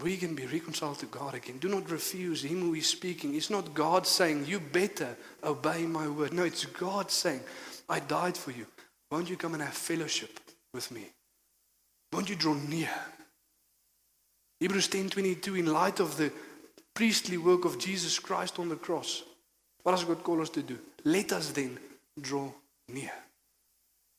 We 0.02 0.16
can 0.16 0.34
be 0.34 0.46
reconciled 0.46 0.98
to 0.98 1.06
God 1.06 1.34
again. 1.34 1.58
Do 1.58 1.68
not 1.68 1.88
refuse 1.88 2.42
Him 2.42 2.62
who 2.62 2.74
is 2.74 2.88
speaking. 2.88 3.36
It's 3.36 3.50
not 3.50 3.74
God 3.74 4.08
saying, 4.08 4.46
You 4.46 4.58
better 4.58 5.16
obey 5.44 5.86
my 5.86 6.08
word. 6.08 6.32
No, 6.32 6.42
it's 6.42 6.64
God 6.64 7.12
saying, 7.12 7.42
I 7.88 8.00
died 8.00 8.36
for 8.36 8.50
you. 8.50 8.66
Won't 9.12 9.30
you 9.30 9.36
come 9.36 9.54
and 9.54 9.62
have 9.62 9.74
fellowship 9.74 10.40
with 10.74 10.90
me? 10.90 11.12
Won't 12.12 12.28
you 12.28 12.34
draw 12.34 12.54
near? 12.54 12.90
Hebrews 14.60 14.88
10:22 14.88 15.58
in 15.58 15.66
light 15.66 16.00
of 16.00 16.16
the 16.16 16.32
priestly 16.94 17.38
work 17.38 17.64
of 17.64 17.78
Jesus 17.78 18.18
Christ 18.18 18.58
on 18.58 18.68
the 18.68 18.76
cross, 18.76 19.22
what 19.82 19.92
does 19.92 20.04
God 20.04 20.22
call 20.22 20.42
us 20.42 20.50
to 20.50 20.62
do? 20.62 20.78
Let 21.04 21.32
us 21.32 21.50
then 21.50 21.78
draw 22.20 22.52
near 22.88 23.12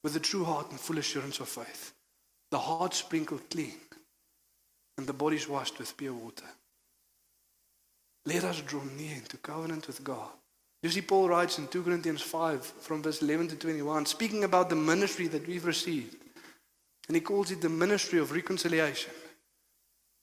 with 0.03 0.15
a 0.15 0.19
true 0.19 0.43
heart 0.43 0.71
and 0.71 0.79
full 0.79 0.97
assurance 0.97 1.39
of 1.39 1.47
faith, 1.47 1.93
the 2.49 2.57
heart 2.57 2.95
sprinkled 2.95 3.49
clean, 3.51 3.79
and 4.97 5.05
the 5.05 5.13
bodies 5.13 5.47
washed 5.47 5.77
with 5.77 5.95
pure 5.95 6.13
water. 6.13 6.45
Let 8.25 8.43
us 8.43 8.61
draw 8.61 8.83
near 8.83 9.15
into 9.15 9.37
covenant 9.37 9.87
with 9.87 10.03
God. 10.03 10.29
You 10.81 10.89
see, 10.89 11.01
Paul 11.01 11.29
writes 11.29 11.59
in 11.59 11.67
2 11.67 11.83
Corinthians 11.83 12.21
5, 12.21 12.65
from 12.65 13.03
verse 13.03 13.21
11 13.21 13.49
to 13.49 13.55
21, 13.55 14.07
speaking 14.07 14.43
about 14.43 14.69
the 14.69 14.75
ministry 14.75 15.27
that 15.27 15.47
we've 15.47 15.65
received. 15.65 16.15
And 17.07 17.15
he 17.15 17.21
calls 17.21 17.51
it 17.51 17.61
the 17.61 17.69
ministry 17.69 18.17
of 18.17 18.31
reconciliation. 18.31 19.11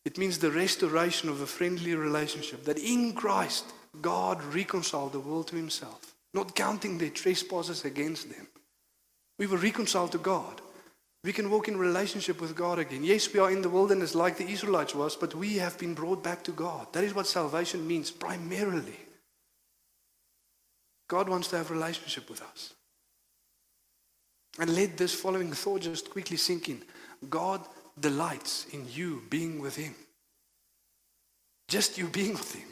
It 0.08 0.16
means 0.16 0.38
the 0.38 0.50
restoration 0.50 1.28
of 1.28 1.42
a 1.42 1.46
friendly 1.46 1.94
relationship. 1.94 2.64
That 2.64 2.78
in 2.78 3.12
Christ, 3.12 3.66
God 4.00 4.42
reconciled 4.42 5.12
the 5.12 5.20
world 5.20 5.48
to 5.48 5.56
himself, 5.56 6.14
not 6.32 6.56
counting 6.56 6.96
their 6.96 7.10
trespasses 7.10 7.84
against 7.84 8.30
them. 8.30 8.48
We 9.38 9.46
were 9.46 9.58
reconciled 9.58 10.12
to 10.12 10.18
God. 10.18 10.62
We 11.24 11.34
can 11.34 11.50
walk 11.50 11.68
in 11.68 11.76
relationship 11.76 12.40
with 12.40 12.56
God 12.56 12.78
again. 12.78 13.04
Yes, 13.04 13.30
we 13.30 13.38
are 13.38 13.50
in 13.50 13.60
the 13.60 13.68
wilderness 13.68 14.14
like 14.14 14.38
the 14.38 14.48
Israelites 14.48 14.94
was, 14.94 15.14
but 15.14 15.34
we 15.34 15.58
have 15.58 15.78
been 15.78 15.92
brought 15.92 16.24
back 16.24 16.42
to 16.44 16.52
God. 16.52 16.90
That 16.94 17.04
is 17.04 17.14
what 17.14 17.26
salvation 17.26 17.86
means 17.86 18.10
primarily. 18.10 18.96
God 21.06 21.28
wants 21.28 21.48
to 21.48 21.58
have 21.58 21.70
relationship 21.70 22.30
with 22.30 22.40
us. 22.40 22.72
And 24.58 24.74
let 24.74 24.96
this 24.96 25.14
following 25.14 25.52
thought 25.52 25.82
just 25.82 26.08
quickly 26.08 26.38
sink 26.38 26.70
in. 26.70 26.82
God 27.28 27.60
delights 28.00 28.66
in 28.72 28.86
you 28.90 29.22
being 29.30 29.60
with 29.60 29.76
him. 29.76 29.94
Just 31.68 31.98
you 31.98 32.06
being 32.06 32.32
with 32.32 32.54
him. 32.54 32.68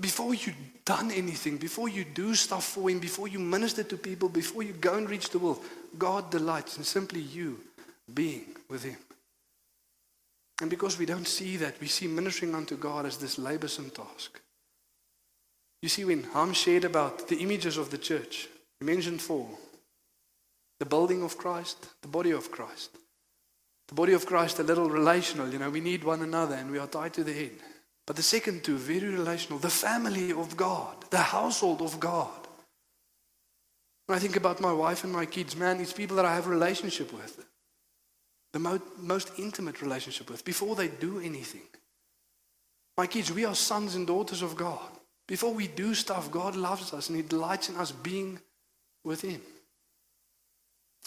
Before 0.00 0.34
you 0.34 0.52
done 0.84 1.12
anything, 1.12 1.58
before 1.58 1.88
you 1.88 2.04
do 2.04 2.34
stuff 2.34 2.64
for 2.64 2.90
him, 2.90 2.98
before 2.98 3.28
you 3.28 3.38
minister 3.38 3.84
to 3.84 3.96
people, 3.96 4.28
before 4.28 4.62
you 4.64 4.72
go 4.72 4.94
and 4.94 5.08
reach 5.08 5.30
the 5.30 5.38
world, 5.38 5.62
God 5.96 6.30
delights 6.30 6.76
in 6.76 6.84
simply 6.84 7.20
you 7.20 7.60
being 8.12 8.46
with 8.68 8.82
him. 8.82 8.96
And 10.60 10.70
because 10.70 10.98
we 10.98 11.06
don't 11.06 11.28
see 11.28 11.56
that, 11.58 11.78
we 11.80 11.86
see 11.86 12.06
ministering 12.06 12.54
unto 12.54 12.76
God 12.76 13.06
as 13.06 13.18
this 13.18 13.36
laborsome 13.36 13.92
task. 13.94 14.40
You 15.82 15.88
see, 15.88 16.04
when 16.04 16.24
Ham 16.24 16.52
shared 16.52 16.84
about 16.84 17.28
the 17.28 17.36
images 17.36 17.76
of 17.76 17.90
the 17.90 17.98
church, 17.98 18.48
he 18.80 18.86
mentioned 18.86 19.20
four 19.20 19.46
the 20.78 20.86
building 20.86 21.22
of 21.22 21.38
Christ, 21.38 21.88
the 22.02 22.08
body 22.08 22.30
of 22.30 22.50
Christ. 22.50 22.90
The 23.88 23.94
body 23.94 24.12
of 24.14 24.26
Christ, 24.26 24.58
a 24.58 24.64
little 24.64 24.90
relational, 24.90 25.48
you 25.48 25.58
know, 25.58 25.70
we 25.70 25.80
need 25.80 26.02
one 26.02 26.22
another 26.22 26.56
and 26.56 26.70
we 26.70 26.78
are 26.78 26.88
tied 26.88 27.14
to 27.14 27.24
the 27.24 27.32
head. 27.32 27.52
But 28.06 28.16
the 28.16 28.22
second 28.22 28.64
two, 28.64 28.76
very 28.76 29.08
relational, 29.08 29.58
the 29.58 29.70
family 29.70 30.32
of 30.32 30.56
God, 30.56 31.10
the 31.10 31.18
household 31.18 31.82
of 31.82 31.98
God. 31.98 32.46
When 34.06 34.16
I 34.16 34.20
think 34.20 34.36
about 34.36 34.60
my 34.60 34.72
wife 34.72 35.02
and 35.02 35.12
my 35.12 35.26
kids, 35.26 35.56
man, 35.56 35.80
it's 35.80 35.92
people 35.92 36.16
that 36.16 36.24
I 36.24 36.34
have 36.34 36.46
a 36.46 36.50
relationship 36.50 37.12
with. 37.12 37.44
The 38.52 38.58
mo- 38.58 38.82
most 38.98 39.32
intimate 39.38 39.82
relationship 39.82 40.30
with 40.30 40.44
before 40.44 40.76
they 40.76 40.88
do 40.88 41.18
anything. 41.18 41.66
My 42.96 43.06
kids, 43.06 43.32
we 43.32 43.44
are 43.44 43.54
sons 43.54 43.94
and 43.94 44.06
daughters 44.06 44.42
of 44.42 44.56
God. 44.56 44.90
Before 45.26 45.52
we 45.52 45.66
do 45.66 45.94
stuff, 45.94 46.30
God 46.30 46.54
loves 46.54 46.92
us 46.92 47.08
and 47.08 47.16
He 47.16 47.22
delights 47.22 47.68
in 47.68 47.76
us 47.76 47.90
being 47.90 48.40
with 49.04 49.22
Him. 49.22 49.42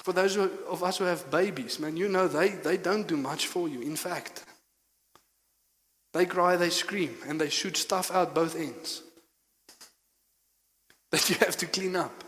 For 0.04 0.14
those 0.14 0.38
of 0.38 0.82
us 0.82 0.98
who 0.98 1.04
have 1.04 1.30
babies, 1.30 1.78
man, 1.78 1.98
you 1.98 2.08
know 2.08 2.28
they, 2.28 2.50
they 2.50 2.78
don't 2.78 3.06
do 3.06 3.18
much 3.18 3.48
for 3.48 3.68
you. 3.68 3.82
In 3.82 3.98
fact, 3.98 4.46
they 6.14 6.26
cry, 6.26 6.56
they 6.56 6.70
scream, 6.70 7.16
and 7.28 7.40
they 7.40 7.50
shoot 7.50 7.76
stuff 7.76 8.10
out 8.10 8.34
both 8.34 8.56
ends 8.56 9.04
that 11.12 11.30
you 11.30 11.36
have 11.40 11.58
to 11.58 11.66
clean 11.66 11.98
up. 11.98 12.24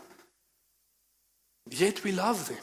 Yet 1.70 2.04
we 2.04 2.12
love 2.12 2.46
them. 2.46 2.58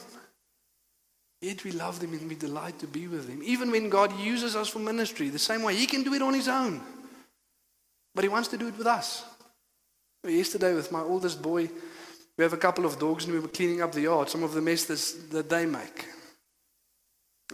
Yet 1.40 1.64
we 1.64 1.72
love 1.72 1.98
them 1.98 2.12
and 2.12 2.28
we 2.28 2.36
delight 2.36 2.78
to 2.78 2.86
be 2.86 3.08
with 3.08 3.26
them. 3.26 3.42
Even 3.42 3.72
when 3.72 3.88
God 3.88 4.16
uses 4.20 4.54
us 4.54 4.68
for 4.68 4.78
ministry, 4.78 5.28
the 5.28 5.38
same 5.40 5.64
way 5.64 5.74
He 5.74 5.86
can 5.86 6.04
do 6.04 6.14
it 6.14 6.22
on 6.22 6.34
His 6.34 6.46
own. 6.46 6.80
But 8.14 8.22
He 8.22 8.28
wants 8.28 8.48
to 8.48 8.56
do 8.56 8.68
it 8.68 8.78
with 8.78 8.86
us. 8.86 9.24
Yesterday, 10.24 10.74
with 10.74 10.92
my 10.92 11.00
oldest 11.00 11.42
boy, 11.42 11.68
we 12.40 12.44
have 12.44 12.54
a 12.54 12.56
couple 12.56 12.86
of 12.86 12.98
dogs 12.98 13.24
and 13.24 13.34
we 13.34 13.38
were 13.38 13.48
cleaning 13.48 13.82
up 13.82 13.92
the 13.92 14.00
yard, 14.00 14.30
some 14.30 14.42
of 14.42 14.54
the 14.54 14.62
mess 14.62 14.86
that's- 14.86 15.12
that 15.28 15.50
they 15.50 15.66
make. 15.66 16.06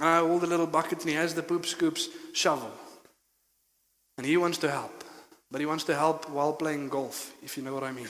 Uh, 0.00 0.22
all 0.22 0.38
the 0.38 0.46
little 0.46 0.68
buckets, 0.68 1.02
and 1.02 1.10
he 1.10 1.16
has 1.16 1.34
the 1.34 1.42
poop 1.42 1.66
scoops 1.66 2.08
shovel. 2.32 2.72
And 4.16 4.24
he 4.24 4.36
wants 4.36 4.58
to 4.58 4.70
help. 4.70 5.02
But 5.50 5.60
he 5.60 5.66
wants 5.66 5.82
to 5.86 5.96
help 5.96 6.30
while 6.30 6.52
playing 6.52 6.88
golf, 6.88 7.32
if 7.42 7.56
you 7.56 7.64
know 7.64 7.74
what 7.74 7.82
I 7.82 7.90
mean. 7.90 8.08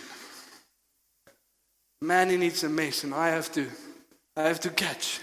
Man, 2.03 2.29
he 2.29 2.37
needs 2.37 2.63
a 2.63 2.69
mess, 2.69 3.05
and 3.05 3.15
I 3.15 3.29
have 3.29 3.51
to, 3.53 3.71
I 4.37 4.43
have 4.43 4.61
to 4.61 4.69
catch. 4.69 5.21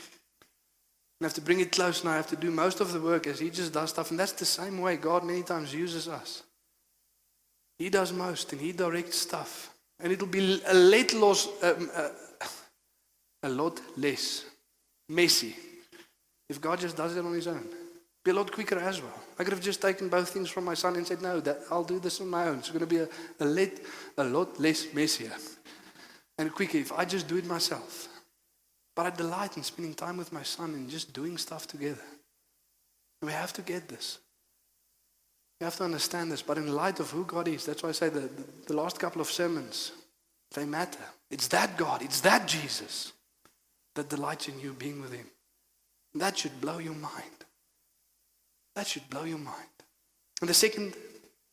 I 1.22 1.26
have 1.26 1.36
to 1.36 1.42
bring 1.42 1.60
it 1.60 1.72
close, 1.72 2.00
and 2.02 2.10
I 2.10 2.16
have 2.16 2.30
to 2.30 2.36
do 2.36 2.50
most 2.50 2.80
of 2.80 2.92
the 2.94 3.00
work 3.00 3.28
as 3.28 3.38
he 3.38 3.52
just 3.52 3.74
does 3.74 3.92
stuff. 3.92 4.10
And 4.10 4.20
that's 4.20 4.32
the 4.32 4.46
same 4.46 4.82
way 4.82 4.98
God 4.98 5.24
many 5.24 5.44
times 5.44 5.72
uses 5.72 6.08
us. 6.08 6.42
He 7.78 7.92
does 7.92 8.12
most, 8.12 8.54
and 8.54 8.60
he 8.60 8.72
directs 8.72 9.20
stuff. 9.20 9.73
And 10.04 10.12
it'll 10.12 10.28
be 10.28 10.62
a 10.68 10.74
lot 10.74 11.14
less, 11.14 11.48
um, 11.64 11.90
uh, 11.96 12.10
a 13.44 13.50
lot 13.50 13.82
less 13.98 14.46
messy 15.10 15.56
if 16.50 16.60
God 16.60 16.80
just 16.80 16.98
does 16.98 17.16
it 17.16 17.26
on 17.26 17.34
his 17.34 17.48
own. 17.48 17.66
Be 18.24 18.32
a 18.32 18.34
lot 18.34 18.52
quicker 18.52 18.78
as 18.78 19.02
well. 19.02 19.20
I 19.40 19.44
could 19.44 19.54
have 19.54 19.62
just 19.62 19.82
taken 19.82 20.10
both 20.10 20.30
things 20.30 20.50
from 20.50 20.66
my 20.66 20.74
son 20.76 20.96
and 20.98 21.08
said, 21.08 21.22
no, 21.22 21.40
that, 21.40 21.62
I'll 21.72 21.84
do 21.84 22.00
this 22.00 22.22
on 22.22 22.30
my 22.30 22.48
own. 22.50 22.60
It's 22.60 22.70
going 22.70 22.82
to 22.82 22.86
be 22.86 22.98
a, 22.98 23.08
a, 23.40 23.46
lot, 23.46 23.72
a 24.18 24.24
lot 24.24 24.60
less 24.60 24.94
messier 24.94 25.32
and 26.38 26.54
quicker 26.54 26.78
if 26.78 26.92
I 26.92 27.06
just 27.06 27.28
do 27.28 27.38
it 27.38 27.46
myself. 27.46 28.10
But 28.96 29.06
I 29.06 29.10
delight 29.10 29.58
in 29.58 29.64
spending 29.64 29.94
time 29.94 30.18
with 30.18 30.32
my 30.32 30.44
son 30.44 30.74
and 30.74 30.90
just 30.90 31.14
doing 31.14 31.38
stuff 31.38 31.66
together. 31.68 32.04
We 33.22 33.32
have 33.32 33.54
to 33.54 33.62
get 33.62 33.88
this. 33.88 34.20
We 35.64 35.66
have 35.66 35.78
to 35.78 35.86
understand 35.86 36.30
this. 36.30 36.42
But 36.42 36.58
in 36.58 36.76
light 36.76 37.00
of 37.00 37.10
who 37.10 37.24
God 37.24 37.48
is, 37.48 37.66
that's 37.66 37.84
why 37.84 37.88
I 37.88 37.94
say 37.94 38.10
the, 38.10 38.30
the 38.68 38.76
last 38.76 39.00
couple 39.00 39.22
of 39.22 39.32
sermons, 39.32 39.94
they 40.54 40.66
matter. 40.66 41.06
It's 41.32 41.48
that 41.48 41.78
God, 41.78 42.02
it's 42.02 42.20
that 42.20 42.50
Jesus 42.50 43.14
that 43.96 44.10
delights 44.10 44.50
in 44.50 44.60
you 44.60 44.74
being 44.74 45.02
with 45.02 45.14
him. 45.14 45.26
That 46.16 46.38
should 46.38 46.60
blow 46.60 46.80
your 46.80 46.96
mind. 46.96 47.46
That 48.76 48.88
should 48.88 49.10
blow 49.10 49.24
your 49.24 49.38
mind. 49.38 49.56
And 50.42 50.50
the 50.50 50.54
second 50.54 50.98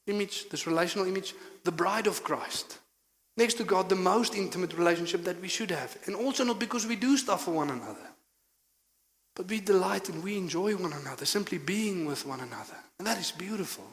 image, 0.08 0.48
this 0.48 0.66
relational 0.66 1.06
image, 1.06 1.32
the 1.62 1.70
bride 1.70 2.08
of 2.08 2.24
Christ. 2.24 2.80
Next 3.36 3.58
to 3.58 3.64
God, 3.64 3.88
the 3.88 3.94
most 3.94 4.34
intimate 4.34 4.76
relationship 4.76 5.22
that 5.22 5.40
we 5.40 5.46
should 5.46 5.70
have. 5.70 5.96
And 6.06 6.16
also 6.16 6.42
not 6.42 6.58
because 6.58 6.84
we 6.84 6.96
do 6.96 7.16
stuff 7.16 7.44
for 7.44 7.52
one 7.52 7.70
another, 7.70 8.10
but 9.36 9.46
we 9.46 9.60
delight 9.60 10.08
and 10.08 10.20
we 10.24 10.36
enjoy 10.36 10.74
one 10.74 10.94
another, 10.94 11.26
simply 11.26 11.58
being 11.58 12.06
with 12.06 12.26
one 12.26 12.40
another. 12.40 12.74
And 12.98 13.06
that 13.06 13.16
is 13.16 13.30
beautiful. 13.30 13.84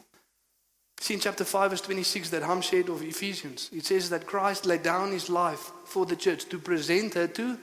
See 0.99 1.13
in 1.13 1.19
chapter 1.19 1.45
5, 1.45 1.71
verse 1.71 1.81
26 1.81 2.29
that 2.31 2.43
Ham 2.43 2.61
shared 2.61 2.89
of 2.89 3.01
Ephesians, 3.01 3.69
it 3.71 3.85
says 3.85 4.09
that 4.09 4.25
Christ 4.25 4.65
laid 4.65 4.83
down 4.83 5.11
his 5.11 5.29
life 5.29 5.71
for 5.85 6.05
the 6.05 6.15
church 6.15 6.45
to 6.45 6.57
present 6.57 7.13
her 7.13 7.27
to 7.27 7.57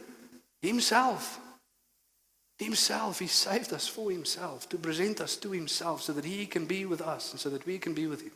himself. 0.63 1.41
Himself, 2.59 3.19
He 3.19 3.27
saved 3.27 3.73
us 3.73 3.89
for 3.89 4.11
Himself, 4.11 4.69
to 4.69 4.79
present 4.79 5.21
us 5.21 5.37
to 5.39 5.51
Himself 5.51 6.03
so 6.03 6.13
that 6.13 6.25
He 6.25 6.47
can 6.47 6.67
be 6.67 6.87
with 6.87 7.01
us 7.01 7.33
and 7.33 7.41
so 7.41 7.51
that 7.51 7.67
we 7.67 7.79
can 7.79 7.95
be 7.95 8.07
with 8.07 8.23
Him. 8.23 8.33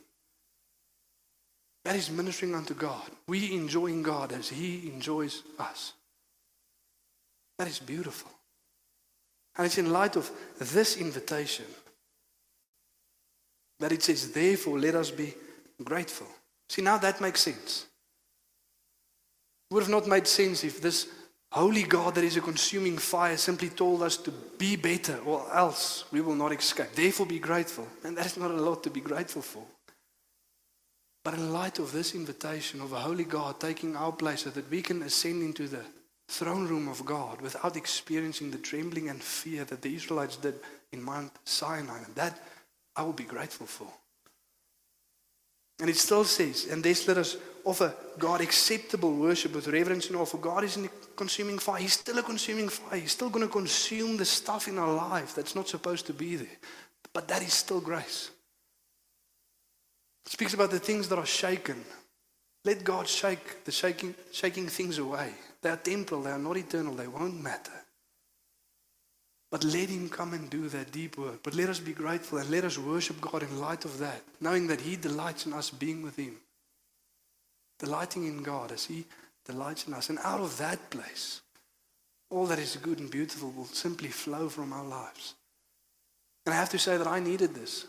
That 1.85 1.95
is 1.95 2.11
ministering 2.11 2.53
unto 2.53 2.73
God. 2.73 3.09
We 3.27 3.53
enjoying 3.53 4.03
God 4.03 4.33
as 4.33 4.49
He 4.49 4.89
enjoys 4.89 5.43
us. 5.57 5.93
That 7.57 7.69
is 7.69 7.79
beautiful. 7.79 8.31
And 9.57 9.65
it's 9.65 9.77
in 9.77 9.91
light 9.91 10.15
of 10.15 10.29
this 10.59 10.97
invitation 10.97 11.65
that 13.79 13.91
it 13.91 14.03
says, 14.03 14.31
therefore, 14.31 14.79
let 14.79 14.95
us 14.95 15.11
be 15.11 15.33
grateful. 15.83 16.27
See, 16.67 16.81
now 16.81 16.97
that 16.97 17.21
makes 17.21 17.41
sense. 17.41 17.87
It 19.69 19.73
would 19.73 19.83
have 19.83 19.91
not 19.91 20.07
made 20.07 20.27
sense 20.27 20.63
if 20.63 20.81
this 20.81 21.07
holy 21.51 21.83
God 21.83 22.15
that 22.15 22.23
is 22.23 22.37
a 22.37 22.41
consuming 22.41 22.97
fire 22.97 23.37
simply 23.37 23.69
told 23.69 24.03
us 24.03 24.17
to 24.17 24.31
be 24.57 24.75
better 24.75 25.17
or 25.25 25.45
else 25.53 26.05
we 26.11 26.21
will 26.21 26.35
not 26.35 26.51
escape. 26.51 26.91
Therefore, 26.93 27.25
be 27.25 27.39
grateful. 27.39 27.87
And 28.03 28.17
that 28.17 28.25
is 28.25 28.37
not 28.37 28.51
a 28.51 28.55
lot 28.55 28.83
to 28.83 28.89
be 28.89 29.01
grateful 29.01 29.41
for. 29.41 29.63
But 31.23 31.33
in 31.33 31.51
light 31.51 31.79
of 31.79 31.91
this 31.91 32.15
invitation 32.15 32.81
of 32.81 32.93
a 32.93 32.99
holy 32.99 33.25
God 33.25 33.59
taking 33.59 33.95
our 33.95 34.11
place 34.11 34.43
so 34.43 34.49
that 34.51 34.69
we 34.69 34.81
can 34.81 35.01
ascend 35.03 35.43
into 35.43 35.67
the 35.67 35.83
throne 36.27 36.67
room 36.67 36.87
of 36.87 37.05
God 37.05 37.41
without 37.41 37.75
experiencing 37.75 38.51
the 38.51 38.57
trembling 38.57 39.09
and 39.09 39.21
fear 39.21 39.65
that 39.65 39.81
the 39.81 39.93
Israelites 39.93 40.37
did 40.37 40.55
in 40.91 41.03
Mount 41.03 41.31
Sinai, 41.43 41.97
and 42.03 42.15
that 42.15 42.39
I 42.99 43.01
will 43.01 43.13
be 43.13 43.23
grateful 43.23 43.65
for. 43.65 43.87
And 45.79 45.89
it 45.89 45.95
still 45.95 46.25
says, 46.25 46.67
and 46.69 46.83
this 46.83 47.07
let 47.07 47.17
us 47.17 47.37
offer 47.63 47.95
God 48.17 48.41
acceptable 48.41 49.15
worship 49.15 49.55
with 49.55 49.69
reverence 49.69 50.07
and 50.07 50.17
awe. 50.17 50.25
For 50.25 50.37
God 50.37 50.65
is 50.65 50.75
in 50.75 50.85
a 50.85 50.89
consuming 51.15 51.59
fire. 51.59 51.79
He's 51.79 51.93
still 51.93 52.17
a 52.17 52.23
consuming 52.23 52.67
fire. 52.67 52.99
He's 52.99 53.13
still 53.13 53.29
going 53.29 53.47
to 53.47 53.51
consume 53.51 54.17
the 54.17 54.25
stuff 54.25 54.67
in 54.67 54.77
our 54.77 54.93
life 54.93 55.33
that's 55.33 55.55
not 55.55 55.69
supposed 55.69 56.07
to 56.07 56.13
be 56.13 56.35
there. 56.35 56.57
But 57.13 57.29
that 57.29 57.41
is 57.41 57.53
still 57.53 57.79
grace. 57.79 58.31
It 60.25 60.33
speaks 60.33 60.53
about 60.53 60.71
the 60.71 60.79
things 60.79 61.07
that 61.07 61.19
are 61.19 61.25
shaken. 61.25 61.85
Let 62.65 62.83
God 62.83 63.07
shake 63.07 63.63
the 63.63 63.71
shaking, 63.71 64.13
shaking 64.33 64.67
things 64.67 64.97
away. 64.97 65.31
They 65.61 65.69
are 65.69 65.77
temporal, 65.77 66.23
they 66.23 66.31
are 66.31 66.37
not 66.37 66.57
eternal, 66.57 66.95
they 66.95 67.07
won't 67.07 67.41
matter. 67.41 67.78
But 69.51 69.63
let 69.63 69.89
Him 69.89 70.09
come 70.09 70.33
and 70.33 70.49
do 70.49 70.69
that 70.69 70.91
deep 70.91 71.17
work. 71.17 71.41
But 71.43 71.55
let 71.55 71.69
us 71.69 71.79
be 71.79 71.93
grateful 71.93 72.37
and 72.37 72.49
let 72.49 72.63
us 72.63 72.77
worship 72.77 73.19
God 73.19 73.43
in 73.43 73.59
light 73.59 73.85
of 73.85 73.97
that, 73.99 74.21
knowing 74.39 74.67
that 74.67 74.81
He 74.81 74.95
delights 74.95 75.45
in 75.45 75.53
us 75.53 75.69
being 75.69 76.01
with 76.01 76.15
Him. 76.15 76.35
Delighting 77.79 78.25
in 78.25 78.43
God 78.43 78.71
as 78.71 78.85
He 78.85 79.05
delights 79.45 79.87
in 79.87 79.93
us. 79.93 80.09
And 80.09 80.19
out 80.23 80.41
of 80.41 80.57
that 80.57 80.89
place, 80.89 81.41
all 82.29 82.45
that 82.45 82.59
is 82.59 82.75
good 82.75 82.99
and 82.99 83.09
beautiful 83.09 83.51
will 83.51 83.65
simply 83.65 84.09
flow 84.09 84.49
from 84.49 84.71
our 84.71 84.83
lives. 84.83 85.33
And 86.45 86.53
I 86.53 86.57
have 86.57 86.69
to 86.69 86.79
say 86.79 86.97
that 86.97 87.07
I 87.07 87.19
needed 87.19 87.55
this. 87.55 87.85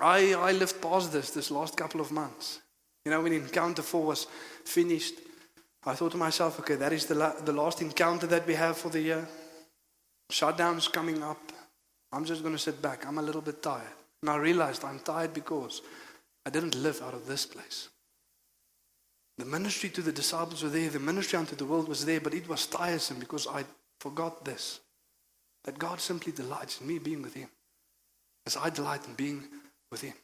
I, 0.00 0.34
I 0.34 0.52
lived 0.52 0.80
past 0.80 1.12
this 1.12 1.30
this 1.30 1.50
last 1.50 1.76
couple 1.76 2.00
of 2.00 2.12
months. 2.12 2.60
You 3.04 3.10
know, 3.10 3.20
when 3.20 3.32
Encounter 3.32 3.82
4 3.82 4.04
was 4.04 4.26
finished, 4.64 5.14
I 5.84 5.94
thought 5.94 6.12
to 6.12 6.18
myself, 6.18 6.60
okay, 6.60 6.76
that 6.76 6.92
is 6.92 7.06
the, 7.06 7.16
la- 7.16 7.40
the 7.40 7.52
last 7.52 7.82
encounter 7.82 8.26
that 8.28 8.46
we 8.46 8.54
have 8.54 8.76
for 8.76 8.88
the 8.88 9.00
year. 9.00 9.28
Shutdown's 10.32 10.88
coming 10.88 11.22
up. 11.22 11.52
I'm 12.10 12.24
just 12.24 12.42
going 12.42 12.54
to 12.54 12.58
sit 12.58 12.80
back. 12.80 13.06
I'm 13.06 13.18
a 13.18 13.22
little 13.22 13.42
bit 13.42 13.62
tired. 13.62 13.82
And 14.22 14.30
I 14.30 14.36
realized 14.36 14.82
I'm 14.82 14.98
tired 15.00 15.34
because 15.34 15.82
I 16.46 16.50
didn't 16.50 16.74
live 16.74 17.02
out 17.02 17.12
of 17.12 17.26
this 17.26 17.44
place. 17.44 17.90
The 19.36 19.44
ministry 19.44 19.90
to 19.90 20.00
the 20.00 20.12
disciples 20.12 20.62
were 20.62 20.70
there, 20.70 20.88
the 20.88 20.98
ministry 20.98 21.38
unto 21.38 21.54
the 21.54 21.66
world 21.66 21.86
was 21.86 22.04
there, 22.06 22.20
but 22.20 22.32
it 22.32 22.48
was 22.48 22.66
tiresome 22.66 23.18
because 23.18 23.46
I 23.46 23.64
forgot 24.00 24.44
this 24.44 24.80
that 25.64 25.78
God 25.78 26.00
simply 26.00 26.32
delights 26.32 26.80
in 26.80 26.86
me 26.86 26.98
being 26.98 27.22
with 27.22 27.34
Him, 27.34 27.48
as 28.46 28.56
I 28.56 28.68
delight 28.70 29.06
in 29.06 29.14
being 29.14 29.44
with 29.92 30.00
Him. 30.00 30.14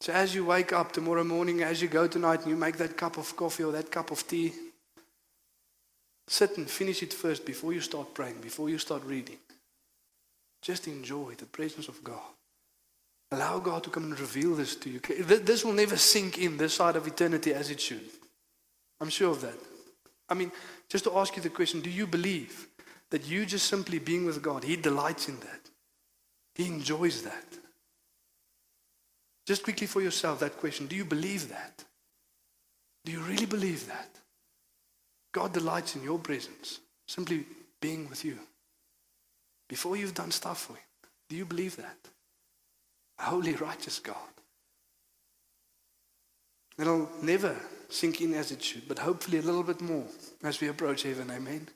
So 0.00 0.12
as 0.12 0.34
you 0.34 0.44
wake 0.44 0.72
up 0.72 0.92
tomorrow 0.92 1.24
morning, 1.24 1.62
as 1.62 1.80
you 1.80 1.88
go 1.88 2.06
tonight 2.06 2.40
and 2.40 2.50
you 2.50 2.56
make 2.56 2.76
that 2.78 2.96
cup 2.96 3.16
of 3.16 3.34
coffee 3.34 3.64
or 3.64 3.72
that 3.72 3.90
cup 3.90 4.10
of 4.10 4.26
tea, 4.28 4.52
sit 6.28 6.56
and 6.56 6.68
finish 6.68 7.02
it 7.02 7.12
first 7.12 7.44
before 7.44 7.72
you 7.72 7.80
start 7.80 8.14
praying, 8.14 8.40
before 8.40 8.68
you 8.70 8.78
start 8.78 9.02
reading. 9.04 9.38
Just 10.62 10.86
enjoy 10.86 11.34
the 11.36 11.46
presence 11.46 11.88
of 11.88 12.02
God. 12.04 12.20
Allow 13.30 13.58
God 13.58 13.84
to 13.84 13.90
come 13.90 14.04
and 14.04 14.18
reveal 14.18 14.54
this 14.54 14.76
to 14.76 14.90
you. 14.90 15.00
This 15.00 15.64
will 15.64 15.72
never 15.72 15.96
sink 15.96 16.38
in 16.38 16.56
this 16.56 16.74
side 16.74 16.96
of 16.96 17.06
eternity 17.06 17.52
as 17.52 17.70
it 17.70 17.80
should. 17.80 18.08
I'm 19.00 19.10
sure 19.10 19.30
of 19.30 19.40
that. 19.42 19.58
I 20.28 20.34
mean, 20.34 20.52
just 20.88 21.04
to 21.04 21.16
ask 21.16 21.36
you 21.36 21.42
the 21.42 21.50
question 21.50 21.80
do 21.80 21.90
you 21.90 22.06
believe 22.06 22.68
that 23.10 23.26
you 23.26 23.46
just 23.46 23.66
simply 23.66 23.98
being 23.98 24.24
with 24.24 24.42
God, 24.42 24.64
He 24.64 24.76
delights 24.76 25.28
in 25.28 25.38
that? 25.40 25.60
He 26.54 26.66
enjoys 26.66 27.22
that. 27.22 27.46
Just 29.46 29.62
quickly 29.62 29.86
for 29.86 30.02
yourself, 30.02 30.40
that 30.40 30.58
question 30.58 30.86
do 30.86 30.96
you 30.96 31.04
believe 31.04 31.48
that? 31.48 31.84
Do 33.04 33.12
you 33.12 33.20
really 33.20 33.46
believe 33.46 33.86
that? 33.86 34.17
God 35.32 35.52
delights 35.52 35.96
in 35.96 36.02
your 36.02 36.18
presence, 36.18 36.80
simply 37.06 37.44
being 37.80 38.08
with 38.08 38.24
you. 38.24 38.38
Before 39.68 39.96
you've 39.96 40.14
done 40.14 40.30
stuff 40.30 40.62
for 40.62 40.74
Him, 40.74 40.82
do 41.28 41.36
you 41.36 41.44
believe 41.44 41.76
that? 41.76 41.96
A 43.18 43.24
holy, 43.24 43.54
righteous 43.54 43.98
God. 43.98 44.16
It'll 46.78 47.10
never 47.22 47.56
sink 47.88 48.20
in 48.20 48.34
as 48.34 48.52
it 48.52 48.62
should, 48.62 48.86
but 48.86 49.00
hopefully 49.00 49.38
a 49.38 49.42
little 49.42 49.64
bit 49.64 49.80
more 49.80 50.06
as 50.42 50.60
we 50.60 50.68
approach 50.68 51.02
heaven. 51.02 51.30
Amen. 51.30 51.68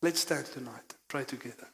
Let's 0.00 0.20
stand 0.20 0.46
tonight, 0.46 0.94
pray 1.08 1.24
together. 1.24 1.68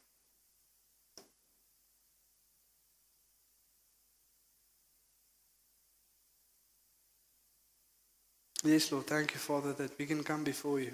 Yes, 8.64 8.90
Lord, 8.90 9.06
thank 9.06 9.32
you, 9.34 9.38
Father, 9.38 9.72
that 9.74 9.96
we 9.98 10.06
can 10.06 10.24
come 10.24 10.42
before 10.42 10.80
you. 10.80 10.92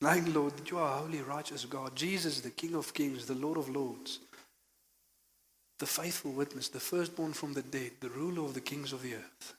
Knowing, 0.00 0.32
Lord, 0.32 0.56
that 0.56 0.70
you 0.70 0.78
are 0.78 0.96
a 0.96 0.98
holy, 1.00 1.20
righteous 1.20 1.64
God. 1.64 1.94
Jesus, 1.94 2.40
the 2.40 2.50
King 2.50 2.74
of 2.74 2.92
kings, 2.92 3.26
the 3.26 3.34
Lord 3.34 3.58
of 3.58 3.68
lords, 3.68 4.18
the 5.78 5.86
faithful 5.86 6.32
witness, 6.32 6.68
the 6.68 6.80
firstborn 6.80 7.32
from 7.32 7.52
the 7.52 7.62
dead, 7.62 7.92
the 8.00 8.08
ruler 8.10 8.44
of 8.44 8.54
the 8.54 8.60
kings 8.60 8.92
of 8.92 9.02
the 9.02 9.14
earth, 9.14 9.54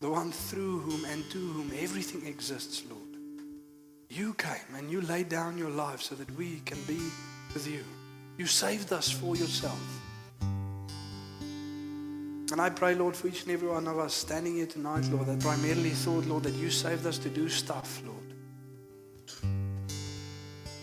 the 0.00 0.10
one 0.10 0.32
through 0.32 0.80
whom 0.80 1.04
and 1.06 1.24
to 1.30 1.38
whom 1.38 1.72
everything 1.78 2.26
exists, 2.26 2.82
Lord. 2.88 3.02
You 4.10 4.34
came 4.34 4.74
and 4.76 4.90
you 4.90 5.00
laid 5.00 5.28
down 5.28 5.58
your 5.58 5.70
life 5.70 6.02
so 6.02 6.14
that 6.14 6.30
we 6.36 6.60
can 6.64 6.78
be 6.86 6.98
with 7.54 7.66
you. 7.66 7.84
You 8.36 8.46
saved 8.46 8.92
us 8.92 9.10
for 9.10 9.36
yourself. 9.36 9.80
And 12.50 12.60
I 12.62 12.70
pray, 12.70 12.94
Lord, 12.94 13.14
for 13.14 13.28
each 13.28 13.42
and 13.42 13.52
every 13.52 13.68
one 13.68 13.86
of 13.86 13.98
us 13.98 14.14
standing 14.14 14.56
here 14.56 14.66
tonight, 14.66 15.04
Lord, 15.12 15.26
that 15.26 15.40
primarily 15.40 15.90
thought, 15.90 16.24
Lord, 16.24 16.44
that 16.44 16.54
you 16.54 16.70
saved 16.70 17.06
us 17.06 17.18
to 17.18 17.28
do 17.28 17.48
stuff, 17.48 18.02
Lord. 18.06 18.18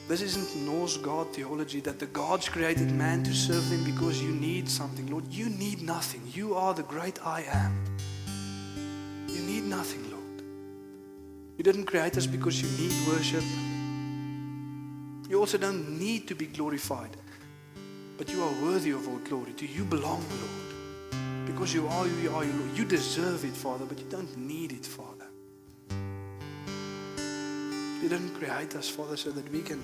This 0.08 0.22
isn't 0.22 0.64
Norse 0.64 0.98
God 0.98 1.34
theology 1.34 1.80
that 1.80 1.98
the 1.98 2.06
gods 2.06 2.48
created 2.48 2.92
man 2.92 3.24
to 3.24 3.34
serve 3.34 3.68
them 3.72 3.84
because 3.84 4.22
you 4.22 4.30
need 4.30 4.70
something. 4.70 5.08
Lord, 5.08 5.26
you 5.34 5.50
need 5.50 5.82
nothing. 5.82 6.22
You 6.32 6.54
are 6.54 6.76
the 6.76 6.84
great 6.84 7.26
I 7.26 7.42
am. 7.52 7.74
You 9.28 9.42
need 9.42 9.64
nothing, 9.64 10.04
Lord. 10.12 10.44
You 11.58 11.64
didn't 11.64 11.86
create 11.86 12.16
us 12.18 12.28
because 12.28 12.62
you 12.62 12.70
need 12.78 12.94
worship. 13.08 13.44
You 15.28 15.40
also 15.40 15.58
don't 15.58 15.98
need 15.98 16.28
to 16.28 16.36
be 16.36 16.46
glorified. 16.46 17.18
But 18.20 18.30
you 18.30 18.44
are 18.44 18.54
worthy 18.62 18.92
of 18.92 19.08
all 19.08 19.18
glory. 19.18 19.54
To 19.54 19.66
you 19.66 19.86
belong, 19.86 20.24
Lord. 20.30 20.65
Because 21.56 21.74
you 21.74 21.88
are 21.88 22.04
who 22.04 22.22
you 22.22 22.36
are. 22.36 22.44
You 22.76 22.84
deserve 22.84 23.46
it, 23.46 23.54
Father, 23.54 23.86
but 23.86 23.98
you 23.98 24.06
don't 24.10 24.36
need 24.38 24.74
it, 24.74 24.86
Father. 24.86 25.26
You 28.04 28.10
didn't 28.10 28.36
create 28.36 28.76
us, 28.76 28.90
Father, 28.90 29.16
so 29.16 29.32
that 29.32 29.50
we 29.54 29.62
can 29.62 29.82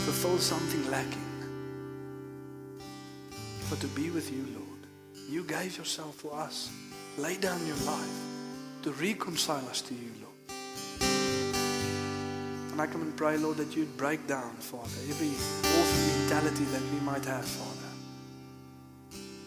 fulfill 0.00 0.38
something 0.38 0.90
lacking. 0.90 1.22
But 3.70 3.78
to 3.78 3.86
be 3.86 4.10
with 4.10 4.32
you, 4.32 4.44
Lord. 4.54 4.66
You 5.30 5.44
gave 5.44 5.78
yourself 5.78 6.16
for 6.16 6.34
us. 6.34 6.68
Lay 7.16 7.36
down 7.36 7.64
your 7.64 7.76
life 7.86 8.20
to 8.82 8.90
reconcile 8.90 9.68
us 9.68 9.80
to 9.82 9.94
you, 9.94 10.10
Lord. 10.20 10.34
And 12.72 12.80
I 12.80 12.88
come 12.88 13.02
and 13.02 13.16
pray, 13.16 13.36
Lord, 13.36 13.58
that 13.58 13.76
you'd 13.76 13.96
break 13.96 14.26
down, 14.26 14.56
Father, 14.56 14.98
every 15.08 15.28
orphan 15.28 16.06
mentality 16.18 16.64
that 16.64 16.82
we 16.92 16.98
might 17.06 17.24
have, 17.24 17.44
Father. 17.44 17.75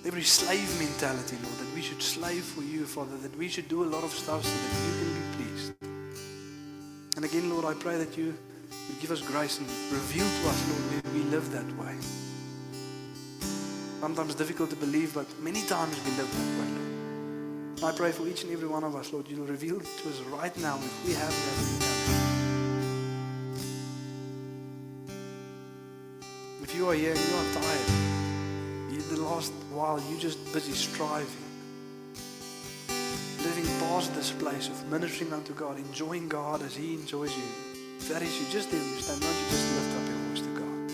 Every 0.05 0.23
slave 0.23 0.79
mentality, 0.79 1.35
Lord, 1.43 1.57
that 1.57 1.75
we 1.75 1.81
should 1.81 2.01
slave 2.01 2.43
for 2.43 2.63
you, 2.63 2.85
Father, 2.85 3.17
that 3.17 3.35
we 3.37 3.49
should 3.49 3.67
do 3.67 3.83
a 3.83 3.89
lot 3.89 4.03
of 4.03 4.11
stuff 4.11 4.45
so 4.45 4.49
that 4.49 4.73
you 4.85 4.93
can 4.97 5.13
be 5.13 5.21
pleased. 5.35 5.73
And 7.17 7.25
again, 7.25 7.49
Lord, 7.49 7.65
I 7.65 7.73
pray 7.73 7.97
that 7.97 8.17
you 8.17 8.33
would 8.87 8.99
give 9.01 9.11
us 9.11 9.21
grace 9.21 9.59
and 9.59 9.67
reveal 9.91 10.25
to 10.25 10.49
us, 10.49 10.69
Lord, 10.69 11.03
when 11.03 11.13
we 11.13 11.23
live 11.29 11.51
that 11.51 11.67
way. 11.77 11.95
Sometimes 13.99 14.35
difficult 14.35 14.69
to 14.69 14.77
believe, 14.77 15.13
but 15.13 15.27
many 15.41 15.63
times 15.63 15.99
we 16.05 16.11
live 16.11 16.31
that 16.31 16.47
way, 16.57 16.69
Lord. 17.83 17.93
I 17.93 17.97
pray 17.97 18.11
for 18.13 18.25
each 18.25 18.43
and 18.43 18.53
every 18.53 18.69
one 18.69 18.85
of 18.85 18.95
us, 18.95 19.11
Lord, 19.11 19.27
you'll 19.27 19.45
reveal 19.45 19.79
to 19.79 20.09
us 20.09 20.19
right 20.31 20.57
now 20.59 20.77
if 20.77 21.05
we 21.05 21.13
have 21.13 21.29
that 21.29 21.57
mentality. 21.61 21.99
If 26.63 26.75
you 26.75 26.89
are 26.89 26.93
here 26.93 27.11
and 27.11 27.19
you 27.19 27.35
are 27.35 27.53
tired, 27.61 28.08
the 29.19 29.25
last 29.25 29.51
while 29.73 30.01
you're 30.09 30.19
just 30.19 30.39
busy 30.53 30.71
striving, 30.71 31.27
living 33.43 33.65
past 33.79 34.13
this 34.15 34.31
place 34.31 34.69
of 34.69 34.89
ministering 34.89 35.33
unto 35.33 35.53
God, 35.53 35.77
enjoying 35.77 36.29
God 36.29 36.61
as 36.61 36.75
He 36.75 36.93
enjoys 36.93 37.35
you. 37.35 37.43
If 37.97 38.07
that 38.09 38.21
is 38.21 38.39
you, 38.39 38.47
just 38.49 38.71
there 38.71 38.79
you 38.79 38.95
stand, 38.95 39.21
why 39.21 39.27
don't 39.27 39.41
you 39.43 39.49
just 39.49 39.75
lift 39.75 39.91
up 39.97 40.07
your 40.07 40.19
voice 40.29 40.41
to 40.41 40.53
God? 40.55 40.91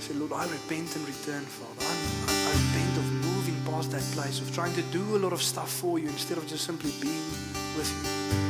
Say, 0.00 0.14
Lord, 0.14 0.32
I 0.32 0.44
repent 0.52 0.94
and 0.96 1.06
return, 1.08 1.44
Father. 1.44 1.86
I'm, 1.88 2.28
I, 2.28 2.32
I 2.32 2.52
repent 2.52 2.96
of 2.98 3.06
moving 3.24 3.56
past 3.64 3.90
that 3.92 4.04
place, 4.12 4.40
of 4.40 4.54
trying 4.54 4.74
to 4.74 4.82
do 4.92 5.16
a 5.16 5.18
lot 5.18 5.32
of 5.32 5.40
stuff 5.40 5.70
for 5.70 5.98
you 5.98 6.08
instead 6.08 6.36
of 6.36 6.46
just 6.46 6.64
simply 6.64 6.92
being 7.00 7.24
with 7.76 7.88
you. 7.88 8.49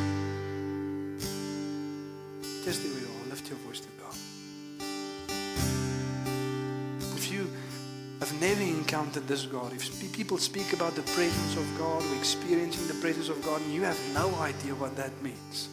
This 9.30 9.46
God, 9.46 9.72
if 9.72 10.12
people 10.12 10.38
speak 10.38 10.72
about 10.72 10.96
the 10.96 11.02
presence 11.02 11.56
of 11.56 11.64
God 11.78 12.02
or 12.02 12.16
experiencing 12.16 12.88
the 12.88 13.00
presence 13.00 13.28
of 13.28 13.40
God, 13.44 13.60
and 13.60 13.72
you 13.72 13.82
have 13.82 13.96
no 14.12 14.26
idea 14.42 14.74
what 14.74 14.96
that 14.96 15.12
means, 15.22 15.68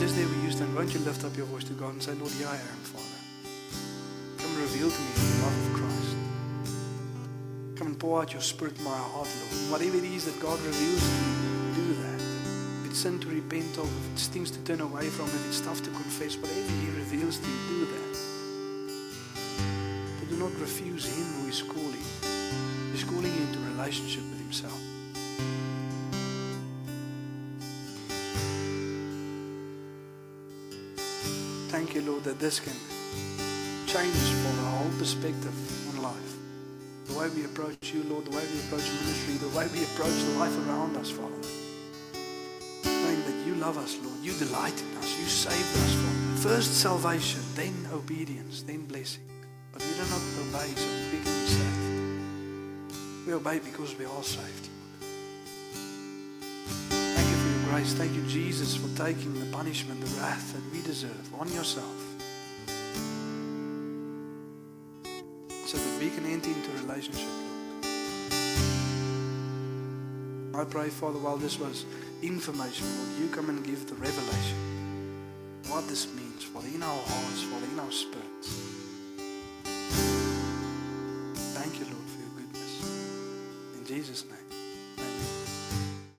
just 0.00 0.16
there 0.16 0.26
we 0.26 0.36
used, 0.40 0.56
stand, 0.56 0.74
won't 0.74 0.94
you 0.94 1.00
lift 1.00 1.22
up 1.22 1.36
your 1.36 1.44
voice 1.44 1.64
to 1.64 1.74
God 1.74 1.92
and 1.92 2.02
say, 2.02 2.14
Lord, 2.14 2.32
here 2.32 2.48
I 2.48 2.56
am, 2.56 2.80
Father. 2.88 3.20
Come 4.40 4.56
reveal 4.56 4.88
to 4.88 5.00
me 5.04 5.12
the 5.12 5.44
love 5.44 5.56
of 5.60 5.72
Christ. 5.76 6.16
Come 7.76 7.88
and 7.88 7.98
pour 8.00 8.22
out 8.22 8.32
your 8.32 8.40
spirit 8.40 8.78
in 8.78 8.84
my 8.84 8.96
heart, 8.96 9.28
Lord. 9.28 9.52
And 9.52 9.70
whatever 9.70 9.98
it 9.98 10.04
is 10.04 10.24
that 10.32 10.40
God 10.40 10.58
reveals 10.60 11.04
to 11.04 11.12
you, 11.28 11.74
do 11.76 11.92
that. 12.00 12.20
If 12.80 12.86
it's 12.88 13.00
sin 13.00 13.20
to 13.20 13.28
repent 13.28 13.76
of, 13.76 13.84
if 13.84 14.12
it's 14.14 14.28
things 14.28 14.50
to 14.52 14.58
turn 14.64 14.80
away 14.80 15.10
from, 15.10 15.26
if 15.26 15.46
it's 15.46 15.58
stuff 15.58 15.82
to 15.84 15.90
confess, 15.90 16.38
whatever 16.38 16.72
He 16.80 16.88
reveals 16.96 17.36
to 17.36 17.46
you, 17.46 17.84
do 17.84 17.84
that. 17.84 18.39
Not 20.40 20.58
refuse 20.58 21.04
Him 21.04 21.26
who 21.42 21.48
is 21.48 21.60
calling. 21.60 22.04
He's 22.92 23.04
calling 23.04 23.30
you 23.34 23.42
into 23.42 23.58
relationship 23.58 24.22
with 24.22 24.40
Himself. 24.40 24.80
Thank 31.68 31.94
you, 31.94 32.00
Lord, 32.00 32.24
that 32.24 32.38
this 32.38 32.58
can 32.58 32.72
change 33.86 34.16
for 34.16 34.52
the 34.56 34.68
whole 34.70 34.98
perspective 34.98 35.54
on 35.90 36.02
life. 36.04 36.36
The 37.06 37.18
way 37.18 37.28
we 37.28 37.44
approach 37.44 37.92
you, 37.92 38.02
Lord, 38.04 38.24
the 38.24 38.30
way 38.30 38.42
we 38.50 38.60
approach 38.60 38.88
ministry, 38.88 39.34
the 39.34 39.54
way 39.54 39.68
we 39.74 39.84
approach 39.84 40.16
the 40.24 40.38
life 40.38 40.56
around 40.66 40.96
us, 40.96 41.10
Father. 41.10 41.42
Knowing 42.84 43.22
that 43.26 43.46
you 43.46 43.56
love 43.56 43.76
us, 43.76 43.98
Lord. 44.02 44.18
You 44.22 44.32
delight 44.32 44.80
in 44.80 44.96
us. 44.96 45.18
You 45.18 45.26
saved 45.26 45.76
us, 45.84 45.94
Father. 45.94 46.48
First 46.48 46.80
salvation, 46.80 47.40
then 47.56 47.74
obedience, 47.92 48.62
then 48.62 48.86
blessing. 48.86 49.26
But 49.72 49.82
we 49.82 49.92
do 49.92 50.10
not 50.10 50.22
obey 50.50 50.72
so 50.74 50.86
we 51.12 51.18
can 51.22 51.24
be 51.24 51.46
saved. 51.46 53.26
We 53.26 53.32
obey 53.34 53.58
because 53.60 53.96
we 53.96 54.04
are 54.04 54.22
saved. 54.22 54.68
Thank 56.88 57.28
you 57.28 57.36
for 57.36 57.48
your 57.48 57.70
grace. 57.70 57.92
Thank 57.94 58.14
you, 58.14 58.22
Jesus, 58.26 58.76
for 58.76 58.88
taking 58.96 59.38
the 59.38 59.46
punishment, 59.56 60.00
the 60.00 60.20
wrath 60.20 60.52
that 60.52 60.62
we 60.72 60.82
deserve 60.82 61.34
on 61.38 61.52
yourself. 61.52 61.96
So 65.66 65.78
that 65.78 66.00
we 66.00 66.10
can 66.10 66.26
enter 66.26 66.50
into 66.50 66.70
a 66.70 66.82
relationship. 66.86 67.28
I 70.52 70.64
pray, 70.64 70.88
Father, 70.88 71.18
while 71.18 71.36
this 71.36 71.58
was 71.60 71.84
information, 72.22 72.86
Lord, 72.98 73.20
you 73.20 73.28
come 73.28 73.50
and 73.50 73.64
give 73.64 73.86
the 73.88 73.94
revelation. 73.94 74.56
What 75.68 75.86
this 75.86 76.12
means, 76.12 76.42
Father, 76.42 76.68
in 76.74 76.82
our 76.82 76.88
hearts, 76.88 77.42
Father, 77.44 77.66
in 77.72 77.78
our 77.78 77.92
spirits. 77.92 78.89
Thank 81.70 81.86
you, 81.86 81.94
Lord, 81.94 82.08
for 82.08 82.20
your 82.20 82.30
goodness. 82.30 83.78
In 83.78 83.86
Jesus' 83.86 84.24
name. 84.24 84.39